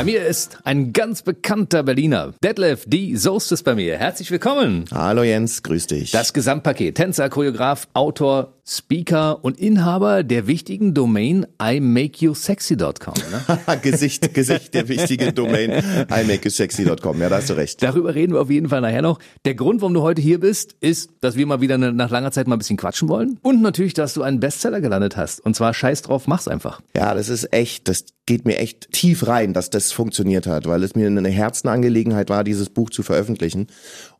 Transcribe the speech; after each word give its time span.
Bei 0.00 0.04
mir 0.04 0.24
ist 0.24 0.56
ein 0.64 0.94
ganz 0.94 1.20
bekannter 1.20 1.82
Berliner. 1.82 2.32
Detlef, 2.42 2.84
die 2.86 3.18
Soest 3.18 3.52
ist 3.52 3.64
bei 3.64 3.74
mir. 3.74 3.98
Herzlich 3.98 4.30
willkommen. 4.30 4.86
Hallo 4.90 5.22
Jens, 5.22 5.62
grüß 5.62 5.88
dich. 5.88 6.10
Das 6.10 6.32
Gesamtpaket. 6.32 6.94
Tänzer, 6.94 7.28
Choreograf, 7.28 7.86
Autor, 7.92 8.54
Speaker 8.66 9.44
und 9.44 9.58
Inhaber 9.58 10.22
der 10.22 10.46
wichtigen 10.46 10.94
Domain 10.94 11.46
imakeyousexy.com. 11.62 13.14
Ne? 13.30 13.58
Gesicht, 13.82 14.32
Gesicht 14.32 14.72
der 14.72 14.88
wichtige 14.88 15.34
Domain 15.34 15.70
imakeyousexy.com. 16.08 17.20
Ja, 17.20 17.28
da 17.28 17.36
hast 17.36 17.50
du 17.50 17.54
recht. 17.54 17.82
Darüber 17.82 18.14
reden 18.14 18.32
wir 18.32 18.40
auf 18.40 18.48
jeden 18.48 18.70
Fall 18.70 18.80
nachher 18.80 19.02
noch. 19.02 19.18
Der 19.44 19.54
Grund, 19.54 19.82
warum 19.82 19.92
du 19.92 20.00
heute 20.00 20.22
hier 20.22 20.40
bist, 20.40 20.76
ist, 20.80 21.10
dass 21.20 21.36
wir 21.36 21.44
mal 21.44 21.60
wieder 21.60 21.76
nach 21.76 22.10
langer 22.10 22.32
Zeit 22.32 22.46
mal 22.46 22.56
ein 22.56 22.60
bisschen 22.60 22.78
quatschen 22.78 23.10
wollen. 23.10 23.38
Und 23.42 23.60
natürlich, 23.60 23.92
dass 23.92 24.14
du 24.14 24.22
einen 24.22 24.40
Bestseller 24.40 24.80
gelandet 24.80 25.18
hast. 25.18 25.40
Und 25.40 25.56
zwar 25.56 25.74
Scheiß 25.74 26.00
drauf, 26.00 26.26
mach's 26.26 26.48
einfach. 26.48 26.80
Ja, 26.96 27.14
das 27.14 27.28
ist 27.28 27.52
echt, 27.52 27.86
das 27.86 28.06
geht 28.30 28.44
mir 28.44 28.58
echt 28.58 28.92
tief 28.92 29.26
rein, 29.26 29.54
dass 29.54 29.70
das 29.70 29.90
funktioniert 29.90 30.46
hat, 30.46 30.68
weil 30.68 30.84
es 30.84 30.94
mir 30.94 31.08
eine 31.08 31.28
Herzenangelegenheit 31.28 32.30
war, 32.30 32.44
dieses 32.44 32.70
Buch 32.70 32.88
zu 32.88 33.02
veröffentlichen. 33.02 33.66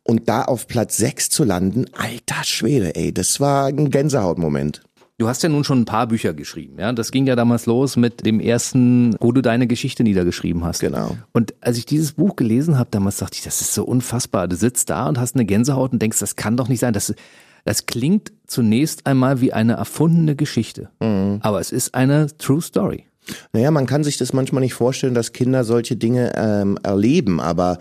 Und 0.03 0.27
da 0.27 0.41
auf 0.41 0.67
Platz 0.67 0.97
6 0.97 1.29
zu 1.29 1.45
landen, 1.45 1.85
alter 1.93 2.43
Schwede, 2.43 2.93
ey, 2.93 3.13
das 3.13 3.39
war 3.39 3.67
ein 3.67 3.89
Gänsehautmoment. 3.89 4.81
Du 5.17 5.29
hast 5.29 5.43
ja 5.43 5.47
nun 5.47 5.63
schon 5.63 5.79
ein 5.79 5.85
paar 5.85 6.07
Bücher 6.07 6.33
geschrieben, 6.33 6.77
ja. 6.77 6.91
Das 6.91 7.13
ging 7.13 7.25
ja 7.25 7.37
damals 7.37 7.67
los 7.67 7.95
mit 7.95 8.25
dem 8.25 8.41
ersten, 8.41 9.15
wo 9.21 9.31
du 9.31 9.41
deine 9.41 9.65
Geschichte 9.65 10.03
niedergeschrieben 10.03 10.65
hast. 10.65 10.81
Genau. 10.81 11.15
Und 11.31 11.53
als 11.61 11.77
ich 11.77 11.85
dieses 11.85 12.11
Buch 12.11 12.35
gelesen 12.35 12.77
habe, 12.77 12.89
damals 12.91 13.15
dachte 13.15 13.35
ich, 13.35 13.43
das 13.43 13.61
ist 13.61 13.73
so 13.73 13.85
unfassbar. 13.85 14.49
Du 14.49 14.57
sitzt 14.57 14.89
da 14.89 15.07
und 15.07 15.21
hast 15.21 15.35
eine 15.35 15.45
Gänsehaut 15.45 15.93
und 15.93 16.01
denkst, 16.01 16.19
das 16.19 16.35
kann 16.35 16.57
doch 16.57 16.67
nicht 16.67 16.81
sein. 16.81 16.91
Das, 16.91 17.13
das 17.63 17.85
klingt 17.85 18.33
zunächst 18.45 19.07
einmal 19.07 19.39
wie 19.39 19.53
eine 19.53 19.73
erfundene 19.73 20.35
Geschichte. 20.35 20.89
Mhm. 20.99 21.39
Aber 21.43 21.61
es 21.61 21.71
ist 21.71 21.95
eine 21.95 22.27
True 22.37 22.61
Story. 22.61 23.05
Naja, 23.53 23.71
man 23.71 23.85
kann 23.85 24.03
sich 24.03 24.17
das 24.17 24.33
manchmal 24.33 24.61
nicht 24.61 24.73
vorstellen, 24.73 25.13
dass 25.13 25.33
Kinder 25.33 25.63
solche 25.63 25.95
Dinge 25.95 26.33
ähm, 26.35 26.77
erleben, 26.83 27.39
aber 27.39 27.77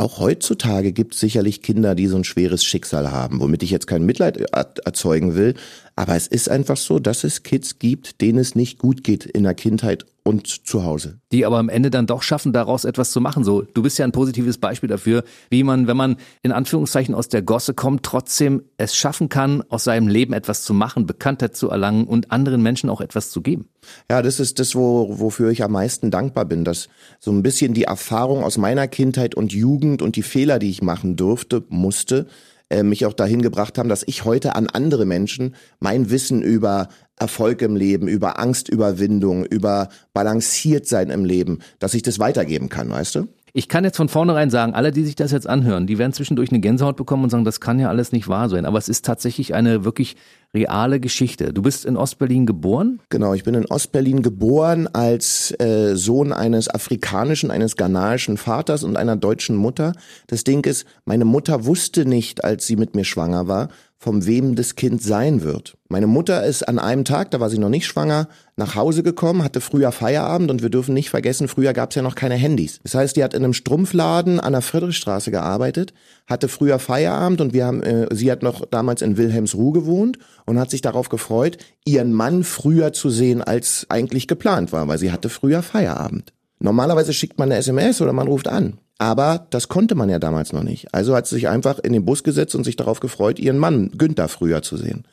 auch 0.00 0.20
heutzutage 0.20 0.92
gibt 0.92 1.14
es 1.14 1.20
sicherlich 1.20 1.60
Kinder, 1.60 1.96
die 1.96 2.06
so 2.06 2.16
ein 2.16 2.22
schweres 2.22 2.64
Schicksal 2.64 3.10
haben, 3.10 3.40
womit 3.40 3.64
ich 3.64 3.70
jetzt 3.70 3.88
kein 3.88 4.06
Mitleid 4.06 4.36
erzeugen 4.52 5.34
will. 5.34 5.54
Aber 5.96 6.14
es 6.14 6.28
ist 6.28 6.48
einfach 6.48 6.76
so, 6.76 7.00
dass 7.00 7.24
es 7.24 7.42
Kids 7.42 7.80
gibt, 7.80 8.20
denen 8.20 8.38
es 8.38 8.54
nicht 8.54 8.78
gut 8.78 9.02
geht 9.02 9.26
in 9.26 9.42
der 9.42 9.54
Kindheit 9.54 10.06
und 10.28 10.66
zu 10.66 10.84
Hause. 10.84 11.20
Die 11.32 11.46
aber 11.46 11.56
am 11.56 11.70
Ende 11.70 11.88
dann 11.88 12.06
doch 12.06 12.22
schaffen, 12.22 12.52
daraus 12.52 12.84
etwas 12.84 13.12
zu 13.12 13.20
machen. 13.22 13.44
So, 13.44 13.62
du 13.62 13.82
bist 13.82 13.98
ja 13.98 14.04
ein 14.04 14.12
positives 14.12 14.58
Beispiel 14.58 14.88
dafür, 14.88 15.24
wie 15.48 15.64
man, 15.64 15.86
wenn 15.86 15.96
man 15.96 16.16
in 16.42 16.52
Anführungszeichen 16.52 17.14
aus 17.14 17.28
der 17.28 17.40
Gosse 17.40 17.72
kommt, 17.72 18.02
trotzdem 18.02 18.62
es 18.76 18.94
schaffen 18.94 19.30
kann, 19.30 19.62
aus 19.70 19.84
seinem 19.84 20.06
Leben 20.06 20.34
etwas 20.34 20.64
zu 20.64 20.74
machen, 20.74 21.06
Bekanntheit 21.06 21.56
zu 21.56 21.70
erlangen 21.70 22.04
und 22.04 22.30
anderen 22.30 22.62
Menschen 22.62 22.90
auch 22.90 23.00
etwas 23.00 23.30
zu 23.30 23.40
geben. 23.40 23.70
Ja, 24.10 24.20
das 24.20 24.38
ist 24.38 24.58
das, 24.58 24.74
wo, 24.74 25.18
wofür 25.18 25.50
ich 25.50 25.64
am 25.64 25.72
meisten 25.72 26.10
dankbar 26.10 26.44
bin, 26.44 26.62
dass 26.62 26.90
so 27.20 27.30
ein 27.30 27.42
bisschen 27.42 27.72
die 27.72 27.84
Erfahrung 27.84 28.44
aus 28.44 28.58
meiner 28.58 28.86
Kindheit 28.86 29.34
und 29.34 29.54
Jugend 29.54 30.02
und 30.02 30.16
die 30.16 30.22
Fehler, 30.22 30.58
die 30.58 30.68
ich 30.68 30.82
machen 30.82 31.16
durfte, 31.16 31.64
musste, 31.70 32.26
äh, 32.70 32.82
mich 32.82 33.06
auch 33.06 33.14
dahin 33.14 33.42
gebracht 33.42 33.78
haben, 33.78 33.88
dass 33.88 34.04
ich 34.06 34.24
heute 34.24 34.54
an 34.54 34.68
andere 34.68 35.06
Menschen 35.06 35.54
mein 35.80 36.10
Wissen 36.10 36.42
über 36.42 36.88
Erfolg 37.16 37.62
im 37.62 37.76
Leben, 37.76 38.08
über 38.08 38.38
Angstüberwindung, 38.38 39.44
über 39.44 39.88
balanciert 40.12 40.86
sein 40.86 41.10
im 41.10 41.24
Leben, 41.24 41.60
dass 41.78 41.94
ich 41.94 42.02
das 42.02 42.18
weitergeben 42.18 42.68
kann, 42.68 42.90
weißt 42.90 43.16
du? 43.16 43.28
Ich 43.52 43.68
kann 43.68 43.84
jetzt 43.84 43.96
von 43.96 44.08
vornherein 44.08 44.50
sagen, 44.50 44.74
alle, 44.74 44.92
die 44.92 45.04
sich 45.04 45.16
das 45.16 45.32
jetzt 45.32 45.48
anhören, 45.48 45.86
die 45.86 45.98
werden 45.98 46.12
zwischendurch 46.12 46.50
eine 46.50 46.60
Gänsehaut 46.60 46.96
bekommen 46.96 47.24
und 47.24 47.30
sagen, 47.30 47.44
das 47.44 47.60
kann 47.60 47.78
ja 47.78 47.88
alles 47.88 48.12
nicht 48.12 48.28
wahr 48.28 48.48
sein. 48.48 48.66
Aber 48.66 48.78
es 48.78 48.88
ist 48.88 49.04
tatsächlich 49.04 49.54
eine 49.54 49.84
wirklich 49.84 50.16
reale 50.54 50.98
Geschichte. 51.00 51.52
Du 51.52 51.62
bist 51.62 51.84
in 51.84 51.96
Ostberlin 51.96 52.46
geboren? 52.46 53.00
Genau, 53.10 53.34
ich 53.34 53.44
bin 53.44 53.54
in 53.54 53.66
Ostberlin 53.66 54.22
geboren 54.22 54.88
als 54.92 55.54
äh, 55.60 55.94
Sohn 55.94 56.32
eines 56.32 56.68
afrikanischen, 56.68 57.50
eines 57.50 57.76
ghanaischen 57.76 58.36
Vaters 58.36 58.82
und 58.82 58.96
einer 58.96 59.16
deutschen 59.16 59.56
Mutter. 59.56 59.92
Das 60.26 60.44
Ding 60.44 60.64
ist, 60.64 60.86
meine 61.04 61.24
Mutter 61.24 61.66
wusste 61.66 62.06
nicht, 62.06 62.44
als 62.44 62.66
sie 62.66 62.76
mit 62.76 62.94
mir 62.94 63.04
schwanger 63.04 63.46
war, 63.46 63.68
vom 63.98 64.26
wem 64.26 64.54
das 64.54 64.76
Kind 64.76 65.02
sein 65.02 65.42
wird. 65.42 65.76
Meine 65.88 66.06
Mutter 66.06 66.44
ist 66.44 66.62
an 66.68 66.78
einem 66.78 67.04
Tag, 67.04 67.32
da 67.32 67.40
war 67.40 67.50
sie 67.50 67.58
noch 67.58 67.68
nicht 67.68 67.86
schwanger, 67.86 68.28
nach 68.56 68.76
Hause 68.76 69.02
gekommen, 69.02 69.42
hatte 69.42 69.60
früher 69.60 69.90
Feierabend 69.90 70.52
und 70.52 70.62
wir 70.62 70.70
dürfen 70.70 70.94
nicht 70.94 71.10
vergessen, 71.10 71.48
früher 71.48 71.72
gab 71.72 71.90
es 71.90 71.96
ja 71.96 72.02
noch 72.02 72.14
keine 72.14 72.36
Handys. 72.36 72.78
Das 72.84 72.94
heißt, 72.94 73.16
die 73.16 73.24
hat 73.24 73.34
in 73.34 73.42
einem 73.42 73.54
Strumpfladen 73.54 74.38
an 74.38 74.52
der 74.52 74.62
Friedrichstraße 74.62 75.32
gearbeitet, 75.32 75.94
hatte 76.28 76.46
früher 76.46 76.78
Feierabend 76.78 77.40
und 77.40 77.52
wir 77.52 77.66
haben, 77.66 77.82
äh, 77.82 78.06
sie 78.14 78.30
hat 78.30 78.44
noch 78.44 78.64
damals 78.66 79.02
in 79.02 79.16
Wilhelmsruh 79.16 79.72
gewohnt 79.72 80.18
und 80.46 80.60
hat 80.60 80.70
sich 80.70 80.80
darauf 80.80 81.08
gefreut, 81.08 81.58
ihren 81.84 82.12
Mann 82.12 82.44
früher 82.44 82.92
zu 82.92 83.10
sehen, 83.10 83.42
als 83.42 83.86
eigentlich 83.88 84.28
geplant 84.28 84.70
war, 84.70 84.86
weil 84.86 84.98
sie 84.98 85.10
hatte 85.10 85.28
früher 85.28 85.62
Feierabend. 85.62 86.32
Normalerweise 86.60 87.12
schickt 87.12 87.38
man 87.38 87.50
eine 87.50 87.58
SMS 87.58 88.00
oder 88.00 88.12
man 88.12 88.28
ruft 88.28 88.46
an. 88.46 88.78
Aber 88.98 89.46
das 89.50 89.68
konnte 89.68 89.94
man 89.94 90.10
ja 90.10 90.18
damals 90.18 90.52
noch 90.52 90.64
nicht. 90.64 90.92
Also 90.92 91.14
hat 91.14 91.26
sie 91.26 91.36
sich 91.36 91.48
einfach 91.48 91.78
in 91.78 91.92
den 91.92 92.04
Bus 92.04 92.24
gesetzt 92.24 92.54
und 92.54 92.64
sich 92.64 92.76
darauf 92.76 93.00
gefreut, 93.00 93.38
ihren 93.38 93.58
Mann 93.58 93.92
Günther 93.96 94.28
früher 94.28 94.62
zu 94.62 94.76
sehen. 94.76 95.04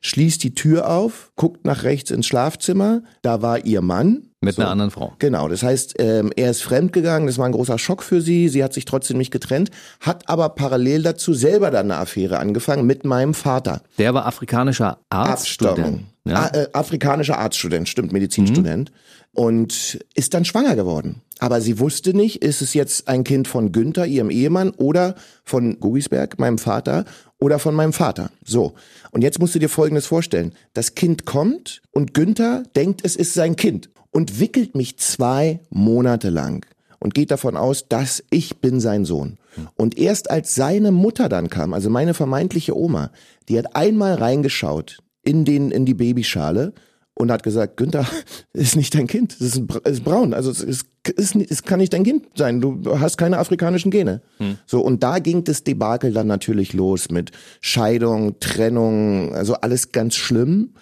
Schließt 0.00 0.42
die 0.44 0.54
Tür 0.54 0.90
auf, 0.90 1.32
guckt 1.34 1.64
nach 1.64 1.82
rechts 1.82 2.10
ins 2.10 2.26
Schlafzimmer, 2.26 3.02
da 3.22 3.42
war 3.42 3.64
ihr 3.64 3.80
Mann. 3.80 4.24
Mit 4.40 4.54
so. 4.54 4.62
einer 4.62 4.70
anderen 4.70 4.92
Frau. 4.92 5.14
Genau, 5.18 5.48
das 5.48 5.64
heißt, 5.64 5.96
ähm, 5.98 6.30
er 6.36 6.50
ist 6.50 6.62
fremdgegangen, 6.62 7.26
das 7.26 7.38
war 7.38 7.46
ein 7.46 7.52
großer 7.52 7.78
Schock 7.78 8.04
für 8.04 8.20
sie, 8.20 8.48
sie 8.48 8.62
hat 8.62 8.72
sich 8.72 8.84
trotzdem 8.84 9.18
nicht 9.18 9.32
getrennt, 9.32 9.72
hat 10.00 10.28
aber 10.28 10.50
parallel 10.50 11.02
dazu 11.02 11.34
selber 11.34 11.72
dann 11.72 11.90
eine 11.90 12.00
Affäre 12.00 12.38
angefangen 12.38 12.86
mit 12.86 13.04
meinem 13.04 13.34
Vater. 13.34 13.82
Der 13.98 14.14
war 14.14 14.26
afrikanischer 14.26 14.98
Arztstudent. 15.10 16.04
Ja. 16.28 16.48
Äh, 16.48 16.68
afrikanischer 16.72 17.38
Arztstudent, 17.38 17.88
stimmt, 17.88 18.12
Medizinstudent. 18.12 18.90
Mhm. 18.90 18.96
Und 19.32 20.04
ist 20.14 20.34
dann 20.34 20.44
schwanger 20.44 20.74
geworden. 20.74 21.22
Aber 21.38 21.60
sie 21.60 21.78
wusste 21.78 22.14
nicht, 22.14 22.42
ist 22.42 22.62
es 22.62 22.74
jetzt 22.74 23.06
ein 23.06 23.22
Kind 23.24 23.46
von 23.46 23.70
Günther, 23.72 24.06
ihrem 24.06 24.30
Ehemann, 24.30 24.70
oder 24.70 25.14
von 25.44 25.78
Gugisberg, 25.78 26.38
meinem 26.38 26.58
Vater, 26.58 27.04
oder 27.38 27.58
von 27.58 27.74
meinem 27.74 27.92
Vater. 27.92 28.30
So. 28.44 28.74
Und 29.12 29.22
jetzt 29.22 29.38
musst 29.38 29.54
du 29.54 29.58
dir 29.58 29.68
Folgendes 29.68 30.06
vorstellen. 30.06 30.52
Das 30.74 30.94
Kind 30.94 31.24
kommt 31.24 31.82
und 31.92 32.14
Günther 32.14 32.64
denkt, 32.74 33.02
es 33.04 33.14
ist 33.14 33.34
sein 33.34 33.54
Kind 33.54 33.90
und 34.10 34.40
wickelt 34.40 34.74
mich 34.74 34.98
zwei 34.98 35.60
Monate 35.70 36.30
lang 36.30 36.66
und 36.98 37.14
geht 37.14 37.30
davon 37.30 37.56
aus, 37.56 37.86
dass 37.88 38.24
ich 38.30 38.60
bin 38.60 38.80
sein 38.80 39.04
Sohn. 39.04 39.38
Und 39.76 39.98
erst 39.98 40.30
als 40.30 40.54
seine 40.54 40.92
Mutter 40.92 41.28
dann 41.28 41.50
kam, 41.50 41.74
also 41.74 41.90
meine 41.90 42.14
vermeintliche 42.14 42.76
Oma, 42.76 43.10
die 43.48 43.58
hat 43.58 43.76
einmal 43.76 44.14
reingeschaut 44.14 44.98
in 45.28 45.44
den, 45.44 45.70
in 45.70 45.84
die 45.84 45.92
Babyschale 45.92 46.72
und 47.12 47.30
hat 47.30 47.42
gesagt, 47.42 47.76
Günther, 47.76 48.06
ist 48.54 48.76
nicht 48.76 48.94
dein 48.94 49.06
Kind, 49.06 49.34
es 49.34 49.56
ist, 49.56 49.62
ist, 49.84 50.04
braun, 50.04 50.32
also 50.32 50.50
es, 50.50 50.62
ist, 50.62 50.86
ist, 51.16 51.36
es 51.36 51.62
kann 51.64 51.80
nicht 51.80 51.92
dein 51.92 52.04
Kind 52.04 52.26
sein, 52.34 52.62
du 52.62 52.98
hast 52.98 53.18
keine 53.18 53.38
afrikanischen 53.38 53.90
Gene. 53.90 54.22
Hm. 54.38 54.56
So 54.64 54.80
und 54.80 55.02
da 55.02 55.18
ging 55.18 55.44
das 55.44 55.64
Debakel 55.64 56.12
dann 56.12 56.28
natürlich 56.28 56.72
los 56.72 57.10
mit 57.10 57.32
Scheidung, 57.60 58.40
Trennung, 58.40 59.34
also 59.34 59.54
alles 59.54 59.92
ganz 59.92 60.16
schlimm. 60.16 60.72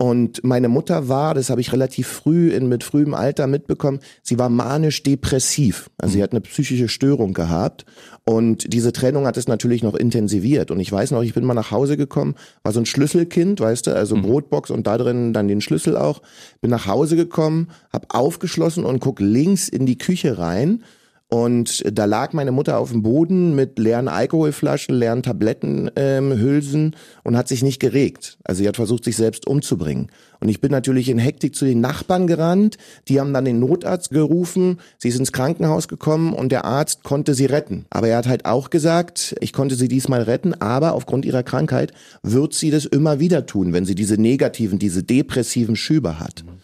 Und 0.00 0.44
meine 0.44 0.68
Mutter 0.68 1.08
war, 1.08 1.34
das 1.34 1.50
habe 1.50 1.60
ich 1.60 1.72
relativ 1.72 2.06
früh 2.06 2.50
in 2.50 2.68
mit 2.68 2.84
frühem 2.84 3.14
Alter 3.14 3.48
mitbekommen, 3.48 3.98
sie 4.22 4.38
war 4.38 4.48
manisch 4.48 5.02
depressiv. 5.02 5.90
Also 5.98 6.12
sie 6.12 6.18
mhm. 6.18 6.22
hat 6.22 6.32
eine 6.32 6.40
psychische 6.42 6.88
Störung 6.88 7.34
gehabt 7.34 7.84
und 8.28 8.74
diese 8.74 8.92
Trennung 8.92 9.26
hat 9.26 9.38
es 9.38 9.48
natürlich 9.48 9.82
noch 9.82 9.94
intensiviert. 9.94 10.70
Und 10.70 10.80
ich 10.80 10.92
weiß 10.92 11.12
noch, 11.12 11.22
ich 11.22 11.32
bin 11.32 11.46
mal 11.46 11.54
nach 11.54 11.70
Hause 11.70 11.96
gekommen, 11.96 12.34
war 12.62 12.74
so 12.74 12.80
ein 12.80 12.84
Schlüsselkind, 12.84 13.58
weißt 13.58 13.86
du, 13.86 13.96
also 13.96 14.16
mhm. 14.16 14.20
Brotbox 14.20 14.70
und 14.70 14.86
da 14.86 14.98
drin 14.98 15.32
dann 15.32 15.48
den 15.48 15.62
Schlüssel 15.62 15.96
auch. 15.96 16.20
Bin 16.60 16.70
nach 16.70 16.86
Hause 16.86 17.16
gekommen, 17.16 17.68
hab 17.90 18.14
aufgeschlossen 18.14 18.84
und 18.84 19.00
guck 19.00 19.20
links 19.20 19.70
in 19.70 19.86
die 19.86 19.96
Küche 19.96 20.36
rein 20.36 20.84
und 21.30 21.84
da 21.92 22.06
lag 22.06 22.32
meine 22.32 22.52
Mutter 22.52 22.78
auf 22.78 22.90
dem 22.90 23.02
Boden 23.02 23.54
mit 23.54 23.78
leeren 23.78 24.08
Alkoholflaschen, 24.08 24.94
leeren 24.94 25.22
Tablettenhülsen 25.22 26.84
ähm, 26.84 26.92
und 27.22 27.36
hat 27.36 27.48
sich 27.48 27.62
nicht 27.62 27.80
geregt. 27.80 28.38
Also 28.44 28.62
sie 28.62 28.68
hat 28.68 28.76
versucht, 28.76 29.04
sich 29.04 29.16
selbst 29.16 29.46
umzubringen. 29.46 30.08
Und 30.40 30.48
ich 30.48 30.62
bin 30.62 30.70
natürlich 30.70 31.10
in 31.10 31.18
Hektik 31.18 31.54
zu 31.54 31.66
den 31.66 31.82
Nachbarn 31.82 32.28
gerannt. 32.28 32.78
Die 33.08 33.20
haben 33.20 33.34
dann 33.34 33.44
den 33.44 33.60
Notarzt 33.60 34.08
gerufen. 34.10 34.78
Sie 34.96 35.08
ist 35.08 35.18
ins 35.18 35.32
Krankenhaus 35.32 35.86
gekommen 35.86 36.32
und 36.32 36.50
der 36.50 36.64
Arzt 36.64 37.02
konnte 37.02 37.34
sie 37.34 37.46
retten. 37.46 37.84
Aber 37.90 38.08
er 38.08 38.16
hat 38.16 38.26
halt 38.26 38.46
auch 38.46 38.70
gesagt, 38.70 39.36
ich 39.40 39.52
konnte 39.52 39.74
sie 39.74 39.88
diesmal 39.88 40.22
retten, 40.22 40.54
aber 40.54 40.94
aufgrund 40.94 41.26
ihrer 41.26 41.42
Krankheit 41.42 41.92
wird 42.22 42.54
sie 42.54 42.70
das 42.70 42.86
immer 42.86 43.20
wieder 43.20 43.44
tun, 43.44 43.74
wenn 43.74 43.84
sie 43.84 43.94
diese 43.94 44.18
negativen, 44.18 44.78
diese 44.78 45.02
depressiven 45.02 45.76
Schübe 45.76 46.18
hat. 46.18 46.44
Mhm. 46.46 46.57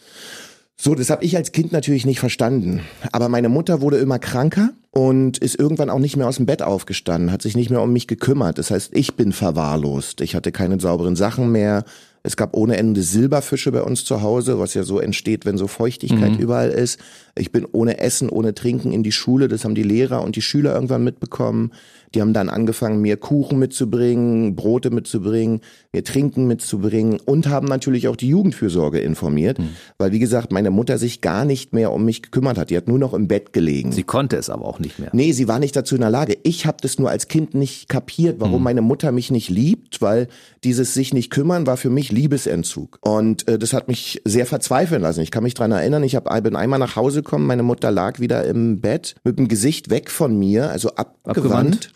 So, 0.85 0.95
das 0.95 1.09
habe 1.09 1.25
ich 1.25 1.35
als 1.35 1.53
Kind 1.53 1.73
natürlich 1.73 2.05
nicht 2.05 2.21
verstanden. 2.21 2.83
Aber 3.11 3.31
meine 3.31 3.49
Mutter 3.49 3.81
wurde 3.81 3.97
immer 3.97 4.19
kranker 4.19 4.75
und 4.91 5.39
ist 5.39 5.59
irgendwann 5.59 5.89
auch 5.89 5.99
nicht 5.99 6.19
mehr 6.19 6.29
aus 6.29 6.37
dem 6.37 6.45
Bett 6.45 6.61
aufgestanden, 6.61 7.33
hat 7.33 7.41
sich 7.41 7.57
nicht 7.57 7.71
mehr 7.71 7.81
um 7.81 7.91
mich 7.91 8.07
gekümmert. 8.07 8.59
Das 8.59 8.71
heißt, 8.71 8.91
ich 8.93 9.17
bin 9.17 9.33
verwahrlost. 9.33 10.21
Ich 10.21 10.35
hatte 10.35 10.53
keine 10.53 10.79
sauberen 10.79 11.17
Sachen 11.17 11.51
mehr. 11.51 11.85
Es 12.27 12.39
gab 12.39 12.57
ohne 12.57 12.79
Ende 12.79 13.03
Silberfische 13.03 13.71
bei 13.71 13.83
uns 13.83 14.07
zu 14.07 14.23
Hause, 14.23 14.59
was 14.59 14.73
ja 14.73 14.83
so 14.83 14.99
entsteht, 14.99 15.45
wenn 15.45 15.59
so 15.59 15.67
Feuchtigkeit 15.67 16.33
mhm. 16.33 16.39
überall 16.39 16.71
ist. 16.71 16.99
Ich 17.37 17.53
bin 17.53 17.67
ohne 17.71 17.99
Essen, 17.99 18.31
ohne 18.31 18.55
Trinken 18.55 18.93
in 18.93 19.03
die 19.03 19.13
Schule. 19.13 19.47
Das 19.47 19.65
haben 19.65 19.75
die 19.75 19.83
Lehrer 19.83 20.23
und 20.23 20.35
die 20.35 20.41
Schüler 20.41 20.75
irgendwann 20.75 21.05
mitbekommen. 21.05 21.73
Die 22.15 22.21
haben 22.21 22.33
dann 22.33 22.49
angefangen, 22.49 23.01
mir 23.01 23.17
Kuchen 23.17 23.59
mitzubringen, 23.59 24.55
Brote 24.55 24.91
mitzubringen, 24.91 25.61
mir 25.93 26.05
Trinken 26.05 26.47
mitzubringen 26.47 27.19
und 27.25 27.49
haben 27.49 27.67
natürlich 27.67 28.09
auch 28.09 28.17
die 28.17 28.29
Jugendfürsorge 28.29 29.01
informiert, 29.01 29.59
mhm. 29.59 29.71
weil 29.99 30.13
wie 30.13 30.21
gesagt, 30.21 30.53
meine 30.53 30.71
Mutter 30.71 30.97
sich 30.97 31.21
gar 31.21 31.45
nicht 31.45 31.73
mehr 31.73 31.93
um 31.93 32.05
mich 32.05 32.23
gekümmert 32.23 32.57
hat. 32.57 32.71
Die 32.71 32.77
hat 32.77 32.89
nur 32.89 32.99
noch 32.99 33.15
im 33.15 33.29
Bett 33.29 33.53
gelegen. 33.53 33.93
Sie 33.93 34.05
konnte 34.05 34.37
es 34.37 34.49
aber 34.49 34.65
auch 34.65 34.79
nicht 34.79 34.99
mehr. 34.99 35.11
Nee, 35.13 35.33
sie 35.33 35.49
war 35.49 35.59
nicht 35.59 35.75
dazu 35.75 35.97
in 35.97 36.03
der 36.03 36.11
Lage. 36.11 36.39
Ich 36.45 36.67
habe 36.67 36.79
das 36.81 36.99
nur 36.99 37.11
als 37.11 37.29
Kind 37.29 37.55
nicht 37.55 37.89
kapiert, 37.89 38.37
warum 38.39 38.59
mhm. 38.59 38.65
meine 38.65 38.83
Mutter 38.83 39.11
mich 39.13 39.31
nicht 39.31 39.51
liebt, 39.51 40.01
weil 40.01 40.29
dieses 40.63 40.95
sich 40.95 41.13
nicht 41.13 41.31
kümmern 41.31 41.67
war 41.67 41.77
für 41.77 41.91
mich 41.91 42.13
Liebesentzug. 42.15 42.99
Und 43.03 43.47
äh, 43.49 43.59
das 43.59 43.73
hat 43.73 43.89
mich 43.89 44.23
sehr 44.25 44.47
verzweifeln 44.47 45.03
lassen. 45.03 45.21
Ich 45.21 45.31
kann 45.31 45.43
mich 45.43 45.55
dran 45.55 45.73
erinnern, 45.73 46.03
ich 46.03 46.15
hab, 46.17 46.25
bin 46.43 46.57
einmal 46.57 46.79
nach 46.79 46.97
Hause 46.97 47.23
gekommen, 47.23 47.47
meine 47.47 47.63
Mutter 47.63 47.91
lag 47.91 48.21
wieder 48.21 48.45
im 48.45 48.81
Bett 48.81 49.17
mit 49.25 49.39
dem 49.39 49.49
Gesicht 49.49 49.91
weg 49.91 50.11
von 50.11 50.39
mir, 50.39 50.71
also 50.71 50.91
abgewandt. 50.91 51.27
abgewandt. 51.37 51.93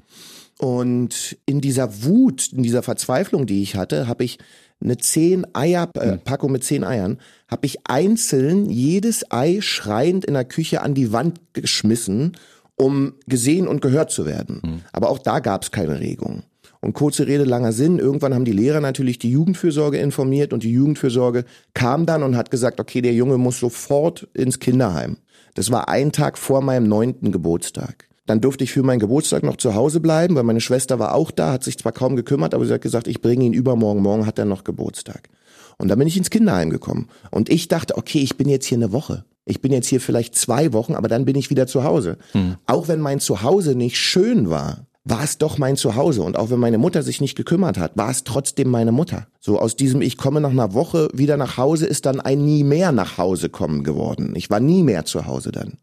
Und 0.58 1.38
in 1.46 1.60
dieser 1.60 2.02
Wut, 2.02 2.52
in 2.52 2.64
dieser 2.64 2.82
Verzweiflung, 2.82 3.46
die 3.46 3.62
ich 3.62 3.76
hatte, 3.76 4.08
habe 4.08 4.24
ich 4.24 4.38
eine 4.80 4.96
zehn 4.96 5.46
Eier 5.54 5.88
äh, 5.94 6.12
hm. 6.12 6.20
Packung 6.20 6.52
mit 6.52 6.64
zehn 6.64 6.84
Eiern, 6.84 7.18
habe 7.48 7.66
ich 7.66 7.86
einzeln 7.86 8.68
jedes 8.68 9.30
Ei 9.30 9.60
schreiend 9.60 10.24
in 10.24 10.34
der 10.34 10.44
Küche 10.44 10.82
an 10.82 10.94
die 10.94 11.12
Wand 11.12 11.40
geschmissen, 11.52 12.36
um 12.76 13.14
gesehen 13.26 13.66
und 13.66 13.80
gehört 13.80 14.10
zu 14.10 14.24
werden. 14.24 14.60
Mhm. 14.64 14.80
Aber 14.92 15.10
auch 15.10 15.18
da 15.18 15.40
gab 15.40 15.62
es 15.62 15.70
keine 15.70 15.98
Regung. 16.00 16.44
Und 16.88 16.94
kurze 16.94 17.26
Rede, 17.26 17.44
langer 17.44 17.72
Sinn, 17.72 17.98
irgendwann 17.98 18.32
haben 18.32 18.46
die 18.46 18.52
Lehrer 18.52 18.80
natürlich 18.80 19.18
die 19.18 19.30
Jugendfürsorge 19.30 19.98
informiert 19.98 20.54
und 20.54 20.62
die 20.62 20.72
Jugendfürsorge 20.72 21.44
kam 21.74 22.06
dann 22.06 22.22
und 22.22 22.34
hat 22.34 22.50
gesagt, 22.50 22.80
okay, 22.80 23.02
der 23.02 23.12
Junge 23.12 23.36
muss 23.36 23.60
sofort 23.60 24.26
ins 24.32 24.58
Kinderheim. 24.58 25.18
Das 25.52 25.70
war 25.70 25.90
ein 25.90 26.12
Tag 26.12 26.38
vor 26.38 26.62
meinem 26.62 26.88
neunten 26.88 27.30
Geburtstag. 27.30 28.08
Dann 28.24 28.40
durfte 28.40 28.64
ich 28.64 28.72
für 28.72 28.82
meinen 28.82 29.00
Geburtstag 29.00 29.42
noch 29.42 29.58
zu 29.58 29.74
Hause 29.74 30.00
bleiben, 30.00 30.34
weil 30.34 30.44
meine 30.44 30.62
Schwester 30.62 30.98
war 30.98 31.14
auch 31.14 31.30
da, 31.30 31.52
hat 31.52 31.62
sich 31.62 31.76
zwar 31.76 31.92
kaum 31.92 32.16
gekümmert, 32.16 32.54
aber 32.54 32.64
sie 32.64 32.72
hat 32.72 32.80
gesagt, 32.80 33.06
ich 33.06 33.20
bringe 33.20 33.44
ihn 33.44 33.52
übermorgen, 33.52 34.00
morgen 34.00 34.24
hat 34.24 34.38
er 34.38 34.46
noch 34.46 34.64
Geburtstag. 34.64 35.28
Und 35.76 35.88
dann 35.88 35.98
bin 35.98 36.08
ich 36.08 36.16
ins 36.16 36.30
Kinderheim 36.30 36.70
gekommen. 36.70 37.08
Und 37.30 37.50
ich 37.50 37.68
dachte, 37.68 37.98
okay, 37.98 38.20
ich 38.20 38.38
bin 38.38 38.48
jetzt 38.48 38.64
hier 38.64 38.78
eine 38.78 38.92
Woche. 38.92 39.26
Ich 39.44 39.60
bin 39.60 39.72
jetzt 39.72 39.88
hier 39.88 40.00
vielleicht 40.00 40.36
zwei 40.36 40.72
Wochen, 40.72 40.94
aber 40.94 41.08
dann 41.08 41.26
bin 41.26 41.36
ich 41.36 41.50
wieder 41.50 41.66
zu 41.66 41.84
Hause. 41.84 42.16
Hm. 42.32 42.56
Auch 42.64 42.88
wenn 42.88 43.00
mein 43.00 43.20
Zuhause 43.20 43.74
nicht 43.74 43.98
schön 43.98 44.48
war, 44.48 44.87
war 45.08 45.24
es 45.24 45.38
doch 45.38 45.58
mein 45.58 45.76
Zuhause. 45.76 46.22
Und 46.22 46.36
auch 46.36 46.50
wenn 46.50 46.58
meine 46.58 46.78
Mutter 46.78 47.02
sich 47.02 47.20
nicht 47.20 47.36
gekümmert 47.36 47.78
hat, 47.78 47.96
war 47.96 48.10
es 48.10 48.24
trotzdem 48.24 48.68
meine 48.68 48.92
Mutter. 48.92 49.26
So 49.40 49.58
aus 49.58 49.76
diesem 49.76 50.02
Ich 50.02 50.16
komme 50.16 50.40
nach 50.40 50.50
einer 50.50 50.74
Woche 50.74 51.08
wieder 51.12 51.36
nach 51.36 51.56
Hause 51.56 51.86
ist 51.86 52.06
dann 52.06 52.20
ein 52.20 52.44
nie 52.44 52.64
mehr 52.64 52.92
nach 52.92 53.18
Hause 53.18 53.48
kommen 53.48 53.84
geworden. 53.84 54.34
Ich 54.36 54.50
war 54.50 54.60
nie 54.60 54.82
mehr 54.82 55.04
zu 55.04 55.26
Hause 55.26 55.52
dann. 55.52 55.78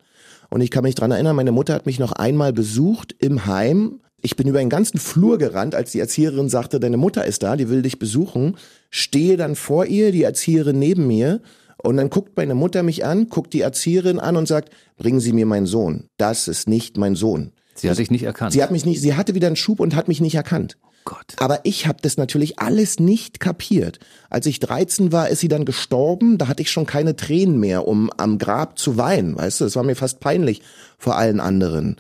Und 0.50 0.62
ich 0.62 0.70
kann 0.70 0.84
mich 0.84 0.96
dran 0.96 1.12
erinnern, 1.12 1.36
meine 1.36 1.52
Mutter 1.52 1.74
hat 1.74 1.86
mich 1.86 2.00
noch 2.00 2.12
einmal 2.12 2.54
besucht 2.54 3.16
im 3.20 3.46
Heim. 3.46 4.00
Ich 4.22 4.36
bin 4.36 4.48
über 4.48 4.60
den 4.60 4.70
ganzen 4.70 5.00
Flur 5.00 5.38
gerannt, 5.38 5.76
als 5.76 5.92
die 5.92 6.00
Erzieherin 6.00 6.50
sagte, 6.50 6.80
deine 6.80 6.98
Mutter 6.98 7.26
ist 7.26 7.44
da, 7.44 7.56
die 7.56 7.70
will 7.70 7.82
dich 7.82 8.00
besuchen. 8.00 8.58
Stehe 8.90 9.38
dann 9.38 9.56
vor 9.56 9.86
ihr, 9.86 10.12
die 10.12 10.24
Erzieherin 10.24 10.80
neben 10.80 11.08
mir. 11.08 11.42
Und 11.78 11.98
dann 11.98 12.10
guckt 12.10 12.38
meine 12.38 12.56
Mutter 12.56 12.84
mich 12.84 13.06
an, 13.06 13.30
guckt 13.30 13.54
die 13.54 13.62
Erzieherin 13.62 14.20
an 14.20 14.38
und 14.38 14.48
sagt, 14.48 14.72
bringen 14.98 15.20
Sie 15.20 15.34
mir 15.34 15.46
meinen 15.46 15.68
Sohn. 15.68 16.10
Das 16.18 16.48
ist 16.48 16.68
nicht 16.68 16.98
mein 16.98 17.16
Sohn. 17.16 17.52
Sie 17.76 17.90
hat 17.90 17.98
dich 17.98 18.10
nicht 18.10 18.24
erkannt. 18.24 18.54
Sie 18.54 18.64
hat 18.64 18.72
mich 18.72 18.86
nicht, 18.86 19.02
sie 19.02 19.16
hatte 19.16 19.36
wieder 19.36 19.48
einen 19.48 19.56
Schub 19.56 19.80
und 19.80 19.96
hat 19.96 20.08
mich 20.08 20.22
nicht 20.22 20.36
erkannt. 20.36 20.78
Gott. 21.04 21.36
Aber 21.38 21.60
ich 21.64 21.86
habe 21.86 22.00
das 22.02 22.18
natürlich 22.18 22.58
alles 22.58 23.00
nicht 23.00 23.40
kapiert. 23.40 24.00
Als 24.30 24.48
ich 24.48 24.60
13 24.60 25.12
war, 25.12 25.30
ist 25.30 25.40
sie 25.40 25.48
dann 25.48 25.66
gestorben. 25.66 26.38
Da 26.38 26.48
hatte 26.48 26.64
ich 26.64 26.72
schon 26.72 26.88
keine 26.88 27.16
Tränen 27.16 27.60
mehr, 27.60 27.88
um 27.88 28.10
am 28.18 28.40
Grab 28.40 28.80
zu 28.80 28.98
weinen. 28.98 29.38
Weißt 29.38 29.62
du, 29.62 29.66
es 29.66 29.76
war 29.76 29.84
mir 29.84 29.96
fast 29.96 30.20
peinlich 30.20 30.62
vor 30.98 31.16
allen 31.16 31.40
anderen. 31.40 31.98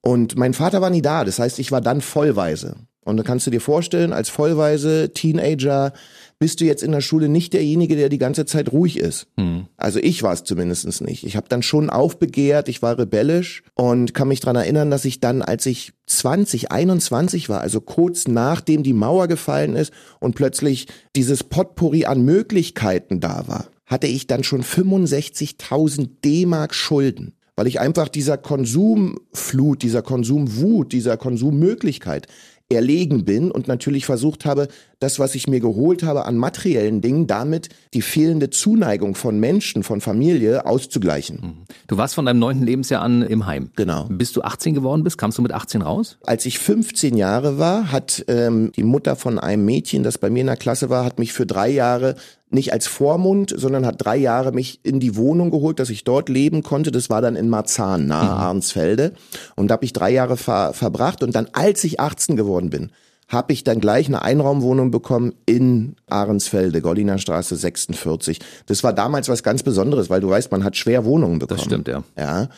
Und 0.00 0.36
mein 0.38 0.54
Vater 0.54 0.80
war 0.80 0.90
nie 0.90 1.02
da. 1.02 1.24
Das 1.24 1.38
heißt, 1.38 1.58
ich 1.58 1.70
war 1.70 1.82
dann 1.82 2.00
vollweise. 2.00 2.76
Und 3.04 3.18
da 3.18 3.22
kannst 3.22 3.46
du 3.46 3.50
dir 3.50 3.60
vorstellen, 3.60 4.12
als 4.12 4.30
vollweise 4.30 5.12
Teenager 5.12 5.92
bist 6.38 6.60
du 6.60 6.64
jetzt 6.64 6.82
in 6.82 6.92
der 6.92 7.00
Schule 7.00 7.28
nicht 7.28 7.52
derjenige, 7.52 7.96
der 7.96 8.08
die 8.08 8.18
ganze 8.18 8.44
Zeit 8.44 8.72
ruhig 8.72 8.98
ist. 8.98 9.26
Hm. 9.38 9.66
Also 9.76 9.98
ich 10.00 10.22
war 10.22 10.32
es 10.32 10.44
zumindest 10.44 11.00
nicht. 11.00 11.24
Ich 11.24 11.36
habe 11.36 11.48
dann 11.48 11.62
schon 11.62 11.88
aufbegehrt, 11.88 12.68
ich 12.68 12.82
war 12.82 12.98
rebellisch 12.98 13.62
und 13.74 14.12
kann 14.12 14.28
mich 14.28 14.40
dran 14.40 14.56
erinnern, 14.56 14.90
dass 14.90 15.04
ich 15.04 15.20
dann, 15.20 15.42
als 15.42 15.66
ich 15.66 15.92
20, 16.06 16.70
21 16.70 17.48
war, 17.48 17.60
also 17.60 17.80
kurz 17.80 18.28
nachdem 18.28 18.82
die 18.82 18.92
Mauer 18.92 19.28
gefallen 19.28 19.76
ist 19.76 19.92
und 20.20 20.34
plötzlich 20.34 20.88
dieses 21.14 21.42
Potpourri 21.42 22.04
an 22.04 22.22
Möglichkeiten 22.22 23.20
da 23.20 23.44
war, 23.46 23.68
hatte 23.86 24.06
ich 24.06 24.26
dann 24.26 24.44
schon 24.44 24.62
65.000 24.62 26.08
D-Mark 26.24 26.74
Schulden 26.74 27.32
weil 27.58 27.66
ich 27.66 27.80
einfach 27.80 28.08
dieser 28.08 28.36
Konsumflut, 28.36 29.82
dieser 29.82 30.02
Konsumwut, 30.02 30.92
dieser 30.92 31.16
Konsummöglichkeit 31.16 32.26
erlegen 32.68 33.24
bin 33.24 33.50
und 33.50 33.68
natürlich 33.68 34.06
versucht 34.06 34.44
habe, 34.44 34.68
das, 34.98 35.18
was 35.18 35.34
ich 35.34 35.46
mir 35.46 35.60
geholt 35.60 36.02
habe 36.02 36.24
an 36.24 36.36
materiellen 36.36 37.02
Dingen, 37.02 37.26
damit 37.26 37.68
die 37.92 38.00
fehlende 38.00 38.48
Zuneigung 38.48 39.14
von 39.14 39.38
Menschen, 39.38 39.82
von 39.82 40.00
Familie 40.00 40.64
auszugleichen. 40.64 41.40
Mhm. 41.42 41.52
Du 41.86 41.98
warst 41.98 42.14
von 42.14 42.24
deinem 42.24 42.38
neunten 42.38 42.64
Lebensjahr 42.64 43.02
an 43.02 43.22
im 43.22 43.46
Heim. 43.46 43.70
Genau. 43.76 44.06
Bis 44.10 44.32
du 44.32 44.42
18 44.42 44.74
geworden 44.74 45.04
bist, 45.04 45.18
kamst 45.18 45.36
du 45.36 45.42
mit 45.42 45.52
18 45.52 45.82
raus? 45.82 46.16
Als 46.24 46.46
ich 46.46 46.58
15 46.58 47.16
Jahre 47.16 47.58
war, 47.58 47.92
hat 47.92 48.24
ähm, 48.28 48.72
die 48.74 48.84
Mutter 48.84 49.16
von 49.16 49.38
einem 49.38 49.66
Mädchen, 49.66 50.02
das 50.02 50.16
bei 50.16 50.30
mir 50.30 50.40
in 50.40 50.46
der 50.46 50.56
Klasse 50.56 50.88
war, 50.88 51.04
hat 51.04 51.18
mich 51.18 51.34
für 51.34 51.44
drei 51.44 51.68
Jahre 51.68 52.14
nicht 52.48 52.72
als 52.72 52.86
Vormund, 52.86 53.52
sondern 53.54 53.84
hat 53.84 53.96
drei 53.98 54.16
Jahre 54.16 54.52
mich 54.52 54.80
in 54.82 55.00
die 55.00 55.16
Wohnung 55.16 55.50
geholt, 55.50 55.78
dass 55.78 55.90
ich 55.90 56.04
dort 56.04 56.28
leben 56.28 56.62
konnte. 56.62 56.90
Das 56.90 57.10
war 57.10 57.20
dann 57.20 57.36
in 57.36 57.50
Marzahn, 57.50 58.06
nahe 58.06 58.24
mhm. 58.24 58.30
Arnsfelde. 58.30 59.12
Und 59.56 59.68
da 59.68 59.74
habe 59.74 59.84
ich 59.84 59.92
drei 59.92 60.10
Jahre 60.10 60.36
ver 60.36 60.72
verbracht. 60.72 61.22
Und 61.22 61.34
dann, 61.34 61.48
als 61.52 61.84
ich 61.84 62.00
18 62.00 62.36
geworden 62.36 62.70
bin, 62.70 62.90
habe 63.28 63.52
ich 63.52 63.64
dann 63.64 63.80
gleich 63.80 64.06
eine 64.06 64.22
Einraumwohnung 64.22 64.90
bekommen 64.90 65.34
in 65.46 65.96
Ahrensfelde, 66.06 66.80
Goldiner 66.80 67.18
Straße 67.18 67.56
46. 67.56 68.38
Das 68.66 68.84
war 68.84 68.92
damals 68.92 69.28
was 69.28 69.42
ganz 69.42 69.62
Besonderes, 69.62 70.10
weil 70.10 70.20
du 70.20 70.30
weißt, 70.30 70.50
man 70.52 70.64
hat 70.64 70.76
schwer 70.76 71.04
Wohnungen 71.04 71.38
bekommen. 71.38 71.58
Das 71.58 71.64
stimmt, 71.64 71.88
ja. 71.88 72.04
Ja. 72.16 72.48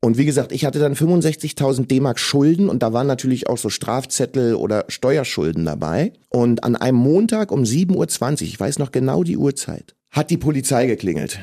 Und 0.00 0.16
wie 0.16 0.24
gesagt, 0.24 0.52
ich 0.52 0.64
hatte 0.64 0.78
dann 0.78 0.94
65.000 0.94 1.86
D-Mark 1.86 2.20
Schulden 2.20 2.68
und 2.68 2.84
da 2.84 2.92
waren 2.92 3.08
natürlich 3.08 3.48
auch 3.48 3.58
so 3.58 3.68
Strafzettel 3.68 4.54
oder 4.54 4.84
Steuerschulden 4.88 5.64
dabei. 5.64 6.12
Und 6.28 6.62
an 6.62 6.76
einem 6.76 6.98
Montag 6.98 7.50
um 7.50 7.64
7.20 7.64 7.96
Uhr, 7.96 8.42
ich 8.42 8.60
weiß 8.60 8.78
noch 8.78 8.92
genau 8.92 9.24
die 9.24 9.36
Uhrzeit, 9.36 9.96
hat 10.10 10.30
die 10.30 10.36
Polizei 10.36 10.86
geklingelt. 10.86 11.40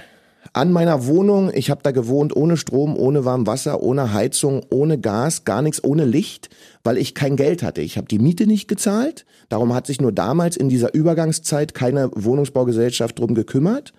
An 0.56 0.72
meiner 0.72 1.06
Wohnung, 1.06 1.52
ich 1.54 1.69
habe 1.69 1.84
da 1.84 1.92
gewohnt 1.92 2.34
ohne 2.34 2.56
Strom, 2.56 2.96
ohne 2.96 3.25
warm 3.25 3.46
Wasser, 3.46 3.84
ohne 3.84 4.13
Heizung, 4.13 4.66
ohne 4.69 4.98
Gas, 4.98 5.44
gar 5.44 5.62
nichts, 5.62 5.84
ohne 5.84 6.06
Licht, 6.06 6.50
weil 6.81 6.98
ich 6.98 7.13
kein 7.13 7.36
Geld 7.36 7.62
hatte. 7.62 7.81
Ich 7.81 7.98
habe 7.98 8.07
die 8.07 8.19
Miete 8.19 8.48
nicht 8.48 8.69
gezahlt. 8.69 9.25
Darum 9.50 9.74
hat 9.74 9.86
sich 9.86 10.00
nur 10.00 10.13
damals 10.13 10.56
in 10.56 10.69
dieser 10.69 10.94
Übergangszeit 10.94 11.74
keine 11.74 12.10
Wohnungsbaugesellschaft 12.16 13.19
drum 13.19 13.35
gekümmert 13.35 13.92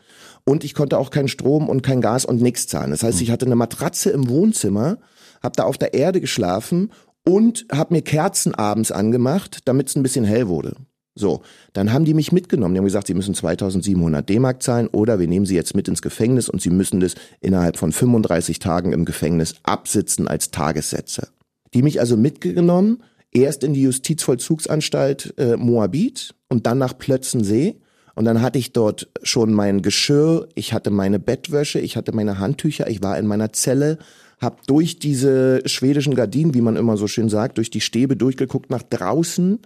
und 0.44 0.64
ich 0.64 0.72
konnte 0.72 0.96
auch 0.96 1.10
keinen 1.10 1.28
Strom 1.28 1.68
und 1.68 1.82
kein 1.82 2.00
Gas 2.00 2.24
und 2.24 2.40
nichts 2.40 2.66
zahlen. 2.66 2.90
Das 2.90 3.02
heißt, 3.02 3.20
ich 3.20 3.30
hatte 3.30 3.44
eine 3.44 3.54
Matratze 3.54 4.08
im 4.08 4.30
Wohnzimmer, 4.30 4.96
habe 5.42 5.56
da 5.56 5.64
auf 5.64 5.76
der 5.76 5.92
Erde 5.92 6.22
geschlafen 6.22 6.90
und 7.22 7.66
habe 7.70 7.92
mir 7.92 8.00
Kerzen 8.00 8.54
abends 8.54 8.92
angemacht, 8.92 9.58
damit 9.66 9.90
es 9.90 9.94
ein 9.94 10.02
bisschen 10.02 10.24
hell 10.24 10.48
wurde. 10.48 10.72
So, 11.18 11.42
dann 11.72 11.92
haben 11.92 12.04
die 12.04 12.12
mich 12.14 12.30
mitgenommen. 12.30 12.74
Die 12.74 12.78
haben 12.78 12.84
gesagt, 12.84 13.06
sie 13.06 13.14
müssen 13.14 13.34
2700 13.34 14.28
D-Mark 14.28 14.62
zahlen 14.62 14.86
oder 14.88 15.18
wir 15.18 15.26
nehmen 15.26 15.46
sie 15.46 15.54
jetzt 15.54 15.74
mit 15.74 15.88
ins 15.88 16.02
Gefängnis 16.02 16.48
und 16.48 16.60
sie 16.60 16.70
müssen 16.70 17.00
das 17.00 17.14
innerhalb 17.40 17.78
von 17.78 17.90
35 17.90 18.58
Tagen 18.58 18.92
im 18.92 19.06
Gefängnis 19.06 19.54
absitzen 19.62 20.28
als 20.28 20.50
Tagessätze. 20.50 21.28
Die 21.72 21.82
mich 21.82 22.00
also 22.00 22.18
mitgenommen, 22.18 23.02
erst 23.32 23.64
in 23.64 23.72
die 23.72 23.82
Justizvollzugsanstalt 23.82 25.34
äh, 25.38 25.56
Moabit 25.56 26.34
und 26.48 26.66
dann 26.66 26.78
nach 26.78 26.96
Plötzensee 26.98 27.80
und 28.16 28.24
dann 28.24 28.40
hatte 28.40 28.58
ich 28.58 28.72
dort 28.72 29.08
schon 29.22 29.52
mein 29.52 29.82
Geschirr, 29.82 30.48
ich 30.54 30.72
hatte 30.72 30.90
meine 30.90 31.18
Bettwäsche, 31.18 31.80
ich 31.80 31.96
hatte 31.96 32.12
meine 32.12 32.38
Handtücher, 32.38 32.88
ich 32.88 33.02
war 33.02 33.18
in 33.18 33.26
meiner 33.26 33.52
Zelle, 33.52 33.98
hab 34.38 34.66
durch 34.66 34.98
diese 34.98 35.60
schwedischen 35.66 36.14
Gardinen, 36.14 36.54
wie 36.54 36.62
man 36.62 36.76
immer 36.76 36.96
so 36.96 37.06
schön 37.06 37.28
sagt, 37.28 37.58
durch 37.58 37.70
die 37.70 37.82
Stäbe 37.82 38.16
durchgeguckt 38.16 38.70
nach 38.70 38.82
draußen, 38.82 39.58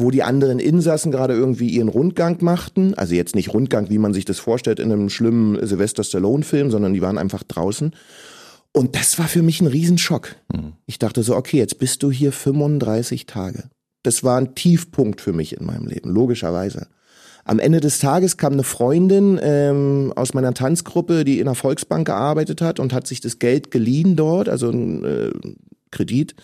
wo 0.00 0.10
die 0.10 0.22
anderen 0.22 0.58
Insassen 0.58 1.12
gerade 1.12 1.34
irgendwie 1.34 1.68
ihren 1.68 1.88
Rundgang 1.88 2.38
machten. 2.42 2.94
Also 2.94 3.14
jetzt 3.14 3.34
nicht 3.34 3.52
Rundgang, 3.52 3.90
wie 3.90 3.98
man 3.98 4.14
sich 4.14 4.24
das 4.24 4.38
vorstellt 4.38 4.80
in 4.80 4.92
einem 4.92 5.10
schlimmen 5.10 5.64
Sylvester 5.66 6.04
Stallone-Film, 6.04 6.70
sondern 6.70 6.94
die 6.94 7.02
waren 7.02 7.18
einfach 7.18 7.42
draußen. 7.42 7.92
Und 8.72 8.94
das 8.96 9.18
war 9.18 9.26
für 9.26 9.42
mich 9.42 9.60
ein 9.60 9.66
Riesenschock. 9.66 10.36
Mhm. 10.52 10.72
Ich 10.86 10.98
dachte 10.98 11.22
so, 11.22 11.36
okay, 11.36 11.58
jetzt 11.58 11.78
bist 11.78 12.02
du 12.02 12.10
hier 12.10 12.32
35 12.32 13.26
Tage. 13.26 13.64
Das 14.02 14.24
war 14.24 14.38
ein 14.38 14.54
Tiefpunkt 14.54 15.20
für 15.20 15.32
mich 15.32 15.56
in 15.56 15.66
meinem 15.66 15.86
Leben, 15.86 16.10
logischerweise. 16.10 16.88
Am 17.44 17.58
Ende 17.58 17.80
des 17.80 17.98
Tages 17.98 18.36
kam 18.36 18.52
eine 18.52 18.62
Freundin 18.62 19.40
ähm, 19.42 20.12
aus 20.14 20.34
meiner 20.34 20.54
Tanzgruppe, 20.54 21.24
die 21.24 21.40
in 21.40 21.46
der 21.46 21.54
Volksbank 21.54 22.06
gearbeitet 22.06 22.60
hat 22.60 22.78
und 22.78 22.92
hat 22.92 23.06
sich 23.06 23.20
das 23.20 23.38
Geld 23.38 23.70
geliehen 23.70 24.14
dort, 24.14 24.48
also 24.48 24.70
ein 24.70 25.04
äh, 25.04 25.30
Kredit, 25.90 26.34